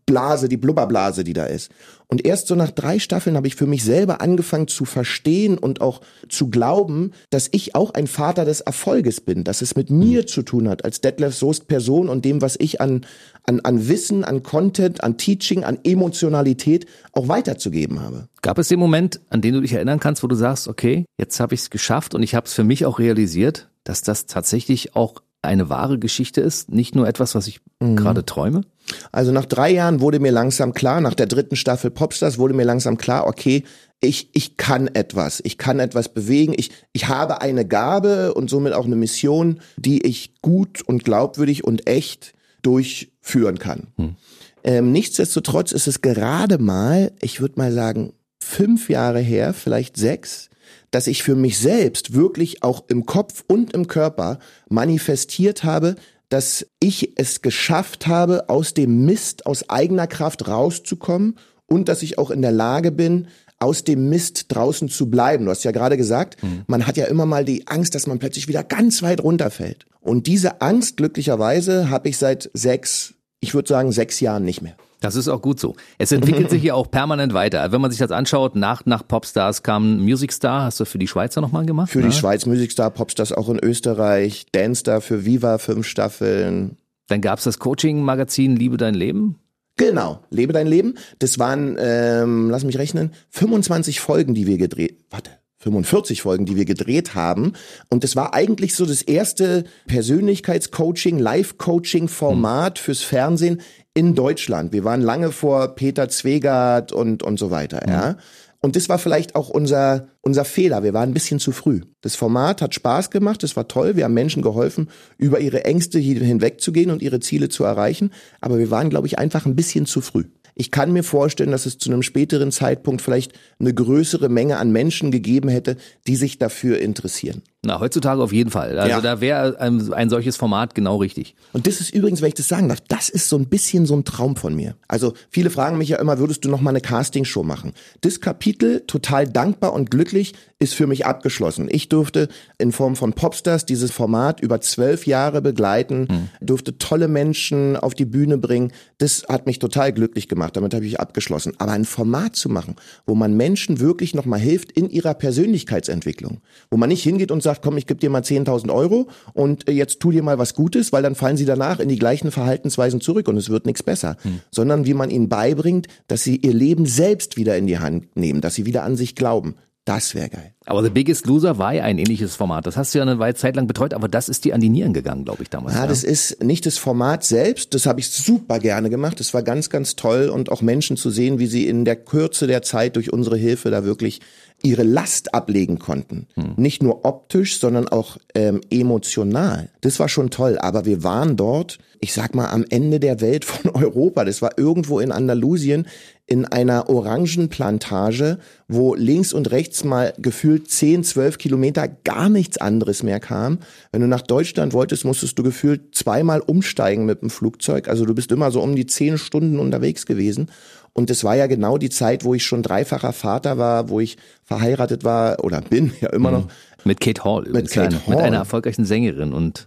Blase, 0.06 0.48
die 0.48 0.56
Blubberblase, 0.56 1.24
die 1.24 1.32
da 1.32 1.44
ist. 1.44 1.70
Und 2.08 2.24
erst 2.26 2.48
so 2.48 2.56
nach 2.56 2.72
drei 2.72 2.98
Staffeln 2.98 3.36
habe 3.36 3.46
ich 3.46 3.54
für 3.54 3.66
mich 3.66 3.84
selber 3.84 4.20
angefangen 4.20 4.66
zu 4.66 4.84
verstehen 4.84 5.56
und 5.56 5.80
auch 5.80 6.00
zu 6.28 6.50
glauben, 6.50 7.12
dass 7.30 7.48
ich 7.52 7.76
auch 7.76 7.94
ein 7.94 8.08
Vater 8.08 8.44
des 8.44 8.60
Erfolges 8.60 9.20
bin, 9.20 9.44
dass 9.44 9.62
es 9.62 9.76
mit 9.76 9.90
mir 9.90 10.26
zu 10.26 10.42
tun 10.42 10.68
hat, 10.68 10.84
als 10.84 11.00
Detlef 11.00 11.36
Soest 11.36 11.68
Person 11.68 12.08
und 12.08 12.24
dem, 12.24 12.42
was 12.42 12.56
ich 12.58 12.80
an, 12.80 13.06
an, 13.46 13.60
an 13.60 13.88
Wissen, 13.88 14.24
an 14.24 14.42
Content, 14.42 15.04
an 15.04 15.18
Teaching, 15.18 15.62
an 15.62 15.78
Emotionalität 15.84 16.86
auch 17.12 17.28
weiterzugeben 17.28 18.00
habe. 18.00 18.28
Gab 18.42 18.58
es 18.58 18.68
den 18.68 18.80
Moment, 18.80 19.20
an 19.28 19.40
den 19.40 19.54
du 19.54 19.60
dich 19.60 19.74
erinnern 19.74 20.00
kannst, 20.00 20.24
wo 20.24 20.26
du 20.26 20.34
sagst, 20.34 20.66
okay, 20.66 21.04
jetzt 21.16 21.38
habe 21.38 21.54
ich 21.54 21.60
es 21.60 21.70
geschafft 21.70 22.16
und 22.16 22.24
ich 22.24 22.34
habe 22.34 22.46
es 22.46 22.54
für 22.54 22.64
mich 22.64 22.86
auch 22.86 22.98
realisiert, 22.98 23.68
dass 23.84 24.02
das 24.02 24.26
tatsächlich 24.26 24.96
auch 24.96 25.22
eine 25.42 25.68
wahre 25.68 25.98
Geschichte 25.98 26.40
ist, 26.40 26.70
nicht 26.70 26.94
nur 26.94 27.08
etwas, 27.08 27.34
was 27.34 27.46
ich 27.46 27.60
mhm. 27.80 27.96
gerade 27.96 28.24
träume? 28.24 28.62
Also 29.12 29.32
nach 29.32 29.46
drei 29.46 29.70
Jahren 29.70 30.00
wurde 30.00 30.20
mir 30.20 30.32
langsam 30.32 30.72
klar, 30.72 31.00
nach 31.00 31.14
der 31.14 31.26
dritten 31.26 31.56
Staffel 31.56 31.90
Popstars 31.90 32.38
wurde 32.38 32.54
mir 32.54 32.64
langsam 32.64 32.96
klar, 32.96 33.26
okay, 33.26 33.64
ich, 34.00 34.30
ich 34.32 34.56
kann 34.56 34.86
etwas, 34.88 35.40
ich 35.44 35.58
kann 35.58 35.78
etwas 35.78 36.08
bewegen, 36.08 36.54
ich, 36.56 36.70
ich 36.92 37.08
habe 37.08 37.42
eine 37.42 37.66
Gabe 37.66 38.32
und 38.34 38.48
somit 38.48 38.72
auch 38.72 38.86
eine 38.86 38.96
Mission, 38.96 39.60
die 39.76 40.06
ich 40.06 40.40
gut 40.40 40.82
und 40.82 41.04
glaubwürdig 41.04 41.64
und 41.64 41.86
echt 41.86 42.32
durchführen 42.62 43.58
kann. 43.58 43.88
Hm. 43.96 44.16
Ähm, 44.64 44.92
nichtsdestotrotz 44.92 45.72
ist 45.72 45.86
es 45.86 46.00
gerade 46.00 46.58
mal, 46.58 47.12
ich 47.20 47.40
würde 47.40 47.58
mal 47.58 47.72
sagen, 47.72 48.12
fünf 48.42 48.88
Jahre 48.88 49.20
her, 49.20 49.54
vielleicht 49.54 49.96
sechs, 49.96 50.50
dass 50.90 51.06
ich 51.06 51.22
für 51.22 51.34
mich 51.34 51.58
selbst 51.58 52.14
wirklich 52.14 52.62
auch 52.62 52.84
im 52.88 53.06
Kopf 53.06 53.44
und 53.46 53.72
im 53.74 53.86
Körper 53.86 54.38
manifestiert 54.68 55.64
habe, 55.64 55.96
dass 56.30 56.66
ich 56.80 57.12
es 57.16 57.42
geschafft 57.42 58.06
habe, 58.06 58.48
aus 58.48 58.72
dem 58.72 59.04
Mist 59.04 59.44
aus 59.46 59.68
eigener 59.68 60.06
Kraft 60.06 60.48
rauszukommen 60.48 61.36
und 61.66 61.88
dass 61.88 62.02
ich 62.02 62.18
auch 62.18 62.30
in 62.30 62.40
der 62.40 62.52
Lage 62.52 62.92
bin, 62.92 63.28
aus 63.58 63.84
dem 63.84 64.08
Mist 64.08 64.46
draußen 64.48 64.88
zu 64.88 65.10
bleiben. 65.10 65.44
Du 65.44 65.50
hast 65.50 65.64
ja 65.64 65.70
gerade 65.70 65.98
gesagt, 65.98 66.42
mhm. 66.42 66.62
man 66.66 66.86
hat 66.86 66.96
ja 66.96 67.04
immer 67.04 67.26
mal 67.26 67.44
die 67.44 67.66
Angst, 67.66 67.94
dass 67.94 68.06
man 68.06 68.18
plötzlich 68.18 68.48
wieder 68.48 68.64
ganz 68.64 69.02
weit 69.02 69.22
runterfällt. 69.22 69.84
Und 70.00 70.26
diese 70.26 70.62
Angst, 70.62 70.96
glücklicherweise, 70.96 71.90
habe 71.90 72.08
ich 72.08 72.16
seit 72.16 72.50
sechs, 72.54 73.14
ich 73.40 73.52
würde 73.52 73.68
sagen, 73.68 73.92
sechs 73.92 74.20
Jahren 74.20 74.44
nicht 74.44 74.62
mehr. 74.62 74.76
Das 75.00 75.16
ist 75.16 75.28
auch 75.28 75.40
gut 75.40 75.58
so. 75.58 75.74
Es 75.98 76.12
entwickelt 76.12 76.50
sich 76.50 76.62
ja 76.62 76.74
auch 76.74 76.90
permanent 76.90 77.32
weiter. 77.32 77.72
Wenn 77.72 77.80
man 77.80 77.90
sich 77.90 77.98
das 77.98 78.10
anschaut, 78.10 78.54
nach, 78.54 78.84
nach 78.86 79.06
Popstars 79.06 79.62
kam 79.62 80.00
Music 80.00 80.32
Star. 80.32 80.64
Hast 80.64 80.78
du 80.78 80.84
für 80.84 80.98
die 80.98 81.08
Schweizer 81.08 81.40
nochmal 81.40 81.66
gemacht? 81.66 81.90
Für 81.90 82.00
ne? 82.00 82.08
die 82.08 82.12
Schweiz 82.12 82.46
Music 82.46 82.70
Star, 82.70 82.90
Popstars 82.90 83.32
auch 83.32 83.48
in 83.48 83.58
Österreich, 83.58 84.46
Dance 84.52 84.80
Star 84.80 85.00
für 85.00 85.24
Viva, 85.24 85.58
fünf 85.58 85.86
Staffeln. 85.86 86.76
Dann 87.08 87.20
gab's 87.20 87.44
das 87.44 87.58
Coaching-Magazin 87.58 88.54
Liebe 88.56 88.76
dein 88.76 88.94
Leben. 88.94 89.36
Genau, 89.76 90.20
Lebe 90.28 90.52
dein 90.52 90.66
Leben. 90.66 90.94
Das 91.18 91.38
waren, 91.38 91.76
ähm, 91.80 92.50
lass 92.50 92.64
mich 92.64 92.76
rechnen, 92.76 93.12
25 93.30 94.00
Folgen, 94.00 94.34
die 94.34 94.46
wir 94.46 94.58
gedreht. 94.58 94.98
Warte. 95.08 95.39
45 95.60 96.22
Folgen, 96.22 96.46
die 96.46 96.56
wir 96.56 96.64
gedreht 96.64 97.14
haben. 97.14 97.52
Und 97.90 98.02
das 98.02 98.16
war 98.16 98.34
eigentlich 98.34 98.74
so 98.74 98.86
das 98.86 99.02
erste 99.02 99.64
Persönlichkeitscoaching, 99.86 101.18
Live-Coaching-Format 101.18 102.78
hm. 102.78 102.82
fürs 102.82 103.02
Fernsehen 103.02 103.60
in 103.94 104.14
Deutschland. 104.14 104.72
Wir 104.72 104.84
waren 104.84 105.02
lange 105.02 105.32
vor 105.32 105.74
Peter 105.74 106.08
Zwegert 106.08 106.92
und, 106.92 107.22
und 107.22 107.38
so 107.38 107.50
weiter, 107.50 107.82
mhm. 107.86 107.92
ja. 107.92 108.16
Und 108.62 108.76
das 108.76 108.90
war 108.90 108.98
vielleicht 108.98 109.36
auch 109.36 109.48
unser, 109.48 110.08
unser 110.20 110.44
Fehler. 110.44 110.82
Wir 110.82 110.92
waren 110.92 111.10
ein 111.10 111.14
bisschen 111.14 111.40
zu 111.40 111.50
früh. 111.50 111.80
Das 112.02 112.14
Format 112.14 112.60
hat 112.60 112.74
Spaß 112.74 113.10
gemacht, 113.10 113.42
es 113.42 113.56
war 113.56 113.68
toll. 113.68 113.96
Wir 113.96 114.04
haben 114.04 114.12
Menschen 114.12 114.42
geholfen, 114.42 114.90
über 115.16 115.40
ihre 115.40 115.64
Ängste 115.64 115.98
hinwegzugehen 115.98 116.90
und 116.90 117.00
ihre 117.00 117.20
Ziele 117.20 117.48
zu 117.48 117.64
erreichen. 117.64 118.10
Aber 118.42 118.58
wir 118.58 118.70
waren, 118.70 118.90
glaube 118.90 119.06
ich, 119.06 119.18
einfach 119.18 119.46
ein 119.46 119.56
bisschen 119.56 119.86
zu 119.86 120.02
früh. 120.02 120.24
Ich 120.60 120.70
kann 120.70 120.92
mir 120.92 121.02
vorstellen, 121.02 121.52
dass 121.52 121.64
es 121.64 121.78
zu 121.78 121.90
einem 121.90 122.02
späteren 122.02 122.52
Zeitpunkt 122.52 123.00
vielleicht 123.00 123.32
eine 123.58 123.72
größere 123.72 124.28
Menge 124.28 124.58
an 124.58 124.70
Menschen 124.70 125.10
gegeben 125.10 125.48
hätte, 125.48 125.78
die 126.06 126.16
sich 126.16 126.36
dafür 126.36 126.80
interessieren. 126.80 127.40
Na, 127.62 127.78
heutzutage 127.78 128.22
auf 128.22 128.32
jeden 128.32 128.50
Fall. 128.50 128.78
Also 128.78 128.90
ja. 128.90 129.00
da 129.02 129.20
wäre 129.20 129.60
ein, 129.60 129.92
ein, 129.92 130.08
solches 130.08 130.38
Format 130.38 130.74
genau 130.74 130.96
richtig. 130.96 131.34
Und 131.52 131.66
das 131.66 131.82
ist 131.82 131.92
übrigens, 131.92 132.22
wenn 132.22 132.28
ich 132.28 132.34
das 132.34 132.48
sagen 132.48 132.70
darf, 132.70 132.80
das 132.88 133.10
ist 133.10 133.28
so 133.28 133.36
ein 133.36 133.48
bisschen 133.48 133.84
so 133.84 133.94
ein 133.94 134.04
Traum 134.04 134.36
von 134.36 134.54
mir. 134.54 134.76
Also 134.88 135.12
viele 135.28 135.50
fragen 135.50 135.76
mich 135.76 135.90
ja 135.90 135.98
immer, 135.98 136.18
würdest 136.18 136.42
du 136.42 136.48
noch 136.48 136.62
mal 136.62 136.70
eine 136.70 136.80
Castingshow 136.80 137.42
machen? 137.42 137.74
Das 138.00 138.22
Kapitel, 138.22 138.80
total 138.86 139.26
dankbar 139.26 139.74
und 139.74 139.90
glücklich, 139.90 140.32
ist 140.58 140.74
für 140.74 140.86
mich 140.86 141.06
abgeschlossen. 141.06 141.68
Ich 141.70 141.88
durfte 141.88 142.28
in 142.58 142.70
Form 142.72 142.94
von 142.94 143.14
Popstars 143.14 143.64
dieses 143.64 143.90
Format 143.90 144.40
über 144.40 144.60
zwölf 144.60 145.06
Jahre 145.06 145.40
begleiten, 145.40 146.06
hm. 146.08 146.28
durfte 146.40 146.76
tolle 146.76 147.08
Menschen 147.08 147.76
auf 147.76 147.94
die 147.94 148.04
Bühne 148.04 148.36
bringen. 148.36 148.72
Das 148.98 149.24
hat 149.28 149.46
mich 149.46 149.58
total 149.58 149.92
glücklich 149.92 150.28
gemacht. 150.28 150.56
Damit 150.56 150.74
habe 150.74 150.84
ich 150.84 151.00
abgeschlossen. 151.00 151.54
Aber 151.58 151.72
ein 151.72 151.86
Format 151.86 152.36
zu 152.36 152.50
machen, 152.50 152.76
wo 153.06 153.14
man 153.14 153.36
Menschen 153.36 153.80
wirklich 153.80 154.14
noch 154.14 154.26
mal 154.26 154.38
hilft 154.38 154.72
in 154.72 154.90
ihrer 154.90 155.14
Persönlichkeitsentwicklung, 155.14 156.40
wo 156.70 156.76
man 156.76 156.90
nicht 156.90 157.02
hingeht 157.02 157.30
und 157.30 157.42
sagt, 157.42 157.49
sagt, 157.50 157.62
komm, 157.62 157.76
ich 157.76 157.86
gebe 157.86 158.00
dir 158.00 158.10
mal 158.10 158.22
10.000 158.22 158.72
Euro 158.72 159.08
und 159.34 159.68
äh, 159.68 159.72
jetzt 159.72 160.00
tu 160.00 160.10
dir 160.10 160.22
mal 160.22 160.38
was 160.38 160.54
Gutes, 160.54 160.92
weil 160.92 161.02
dann 161.02 161.14
fallen 161.14 161.36
sie 161.36 161.44
danach 161.44 161.80
in 161.80 161.88
die 161.88 161.98
gleichen 161.98 162.30
Verhaltensweisen 162.30 163.00
zurück 163.00 163.28
und 163.28 163.36
es 163.36 163.50
wird 163.50 163.66
nichts 163.66 163.82
besser. 163.82 164.16
Hm. 164.22 164.40
Sondern 164.50 164.86
wie 164.86 164.94
man 164.94 165.10
ihnen 165.10 165.28
beibringt, 165.28 165.88
dass 166.08 166.22
sie 166.22 166.36
ihr 166.36 166.54
Leben 166.54 166.86
selbst 166.86 167.36
wieder 167.36 167.56
in 167.56 167.66
die 167.66 167.78
Hand 167.78 168.16
nehmen, 168.16 168.40
dass 168.40 168.54
sie 168.54 168.66
wieder 168.66 168.84
an 168.84 168.96
sich 168.96 169.14
glauben. 169.14 169.56
Das 169.86 170.14
wäre 170.14 170.28
geil. 170.28 170.54
Aber 170.66 170.82
The 170.82 170.90
Biggest 170.90 171.26
Loser 171.26 171.58
war 171.58 171.72
ja 171.72 171.84
ein 171.84 171.98
ähnliches 171.98 172.36
Format. 172.36 172.66
Das 172.66 172.76
hast 172.76 172.94
du 172.94 172.98
ja 172.98 173.02
eine 173.02 173.18
Weile 173.18 173.34
Zeit 173.34 173.56
lang 173.56 173.66
betreut, 173.66 173.94
aber 173.94 174.08
das 174.08 174.28
ist 174.28 174.44
dir 174.44 174.54
an 174.54 174.60
die 174.60 174.68
Nieren 174.68 174.92
gegangen, 174.92 175.24
glaube 175.24 175.42
ich, 175.42 175.50
damals. 175.50 175.74
Ja, 175.74 175.82
ja, 175.82 175.86
das 175.86 176.04
ist 176.04 176.42
nicht 176.44 176.66
das 176.66 176.76
Format 176.76 177.24
selbst. 177.24 177.74
Das 177.74 177.86
habe 177.86 177.98
ich 177.98 178.10
super 178.10 178.58
gerne 178.58 178.90
gemacht. 178.90 179.18
Das 179.20 179.32
war 179.32 179.42
ganz, 179.42 179.70
ganz 179.70 179.96
toll 179.96 180.28
und 180.28 180.52
auch 180.52 180.60
Menschen 180.60 180.96
zu 180.96 181.10
sehen, 181.10 181.38
wie 181.38 181.46
sie 181.46 181.66
in 181.66 181.84
der 181.84 181.96
Kürze 181.96 182.46
der 182.46 182.62
Zeit 182.62 182.96
durch 182.96 183.12
unsere 183.12 183.36
Hilfe 183.36 183.70
da 183.70 183.84
wirklich 183.84 184.20
ihre 184.62 184.82
Last 184.82 185.34
ablegen 185.34 185.78
konnten. 185.78 186.26
Hm. 186.34 186.54
Nicht 186.56 186.82
nur 186.82 187.04
optisch, 187.04 187.58
sondern 187.58 187.88
auch 187.88 188.18
ähm, 188.34 188.60
emotional. 188.70 189.70
Das 189.80 189.98
war 189.98 190.08
schon 190.08 190.30
toll. 190.30 190.58
Aber 190.58 190.84
wir 190.84 191.02
waren 191.02 191.36
dort, 191.36 191.78
ich 192.00 192.12
sag 192.12 192.34
mal, 192.34 192.48
am 192.50 192.64
Ende 192.68 193.00
der 193.00 193.20
Welt 193.20 193.44
von 193.44 193.70
Europa. 193.74 194.24
Das 194.24 194.42
war 194.42 194.58
irgendwo 194.58 195.00
in 195.00 195.12
Andalusien 195.12 195.86
in 196.30 196.44
einer 196.44 196.88
Orangenplantage, 196.88 198.38
wo 198.68 198.94
links 198.94 199.32
und 199.32 199.50
rechts 199.50 199.82
mal 199.82 200.14
gefühlt 200.16 200.70
10, 200.70 201.02
12 201.02 201.38
Kilometer 201.38 201.88
gar 201.88 202.28
nichts 202.28 202.56
anderes 202.56 203.02
mehr 203.02 203.18
kam. 203.18 203.58
Wenn 203.90 204.00
du 204.00 204.06
nach 204.06 204.22
Deutschland 204.22 204.72
wolltest, 204.72 205.04
musstest 205.04 205.36
du 205.40 205.42
gefühlt 205.42 205.92
zweimal 205.92 206.40
umsteigen 206.40 207.04
mit 207.04 207.20
dem 207.20 207.30
Flugzeug. 207.30 207.88
Also 207.88 208.04
du 208.06 208.14
bist 208.14 208.30
immer 208.30 208.52
so 208.52 208.62
um 208.62 208.76
die 208.76 208.86
10 208.86 209.18
Stunden 209.18 209.58
unterwegs 209.58 210.06
gewesen. 210.06 210.52
Und 210.92 211.10
es 211.10 211.24
war 211.24 211.34
ja 211.34 211.48
genau 211.48 211.78
die 211.78 211.90
Zeit, 211.90 212.24
wo 212.24 212.32
ich 212.32 212.44
schon 212.44 212.62
dreifacher 212.62 213.12
Vater 213.12 213.58
war, 213.58 213.88
wo 213.88 213.98
ich 213.98 214.16
verheiratet 214.44 215.02
war 215.02 215.42
oder 215.42 215.60
bin, 215.60 215.92
ja 216.00 216.10
immer 216.10 216.30
noch. 216.30 216.46
Mit 216.84 217.00
Kate 217.00 217.24
Hall. 217.24 217.48
Mit 217.50 217.72
Kate 217.72 218.06
Hall. 218.06 218.14
Mit 218.14 218.24
einer 218.24 218.38
erfolgreichen 218.38 218.84
Sängerin 218.84 219.32
und 219.32 219.66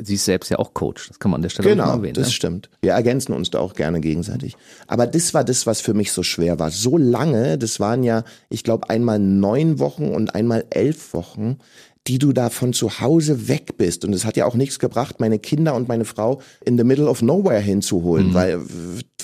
Sie 0.00 0.14
ist 0.14 0.24
selbst 0.24 0.48
ja 0.48 0.58
auch 0.58 0.72
Coach, 0.72 1.08
das 1.08 1.18
kann 1.18 1.30
man 1.30 1.38
an 1.38 1.42
der 1.42 1.50
Stelle 1.50 1.68
genau, 1.68 1.86
mal 1.86 1.92
erwähnen. 1.96 2.14
Genau, 2.14 2.24
das 2.24 2.28
ne? 2.28 2.32
stimmt. 2.32 2.70
Wir 2.80 2.92
ergänzen 2.92 3.32
uns 3.34 3.50
da 3.50 3.58
auch 3.58 3.74
gerne 3.74 4.00
gegenseitig. 4.00 4.56
Aber 4.86 5.06
das 5.06 5.34
war 5.34 5.44
das, 5.44 5.66
was 5.66 5.82
für 5.82 5.92
mich 5.92 6.12
so 6.12 6.22
schwer 6.22 6.58
war. 6.58 6.70
So 6.70 6.96
lange, 6.96 7.58
das 7.58 7.78
waren 7.78 8.02
ja, 8.02 8.24
ich 8.48 8.64
glaube, 8.64 8.88
einmal 8.88 9.18
neun 9.18 9.78
Wochen 9.78 10.08
und 10.08 10.34
einmal 10.34 10.64
elf 10.70 11.12
Wochen, 11.12 11.58
die 12.06 12.18
du 12.18 12.32
da 12.32 12.48
von 12.50 12.72
zu 12.72 13.00
Hause 13.00 13.48
weg 13.48 13.76
bist. 13.76 14.04
Und 14.04 14.14
es 14.14 14.24
hat 14.24 14.36
ja 14.36 14.46
auch 14.46 14.54
nichts 14.54 14.78
gebracht, 14.78 15.20
meine 15.20 15.38
Kinder 15.38 15.74
und 15.74 15.88
meine 15.88 16.04
Frau 16.04 16.40
in 16.64 16.78
the 16.78 16.84
middle 16.84 17.06
of 17.06 17.20
nowhere 17.20 17.60
hinzuholen, 17.60 18.30
mhm. 18.30 18.34
weil 18.34 18.60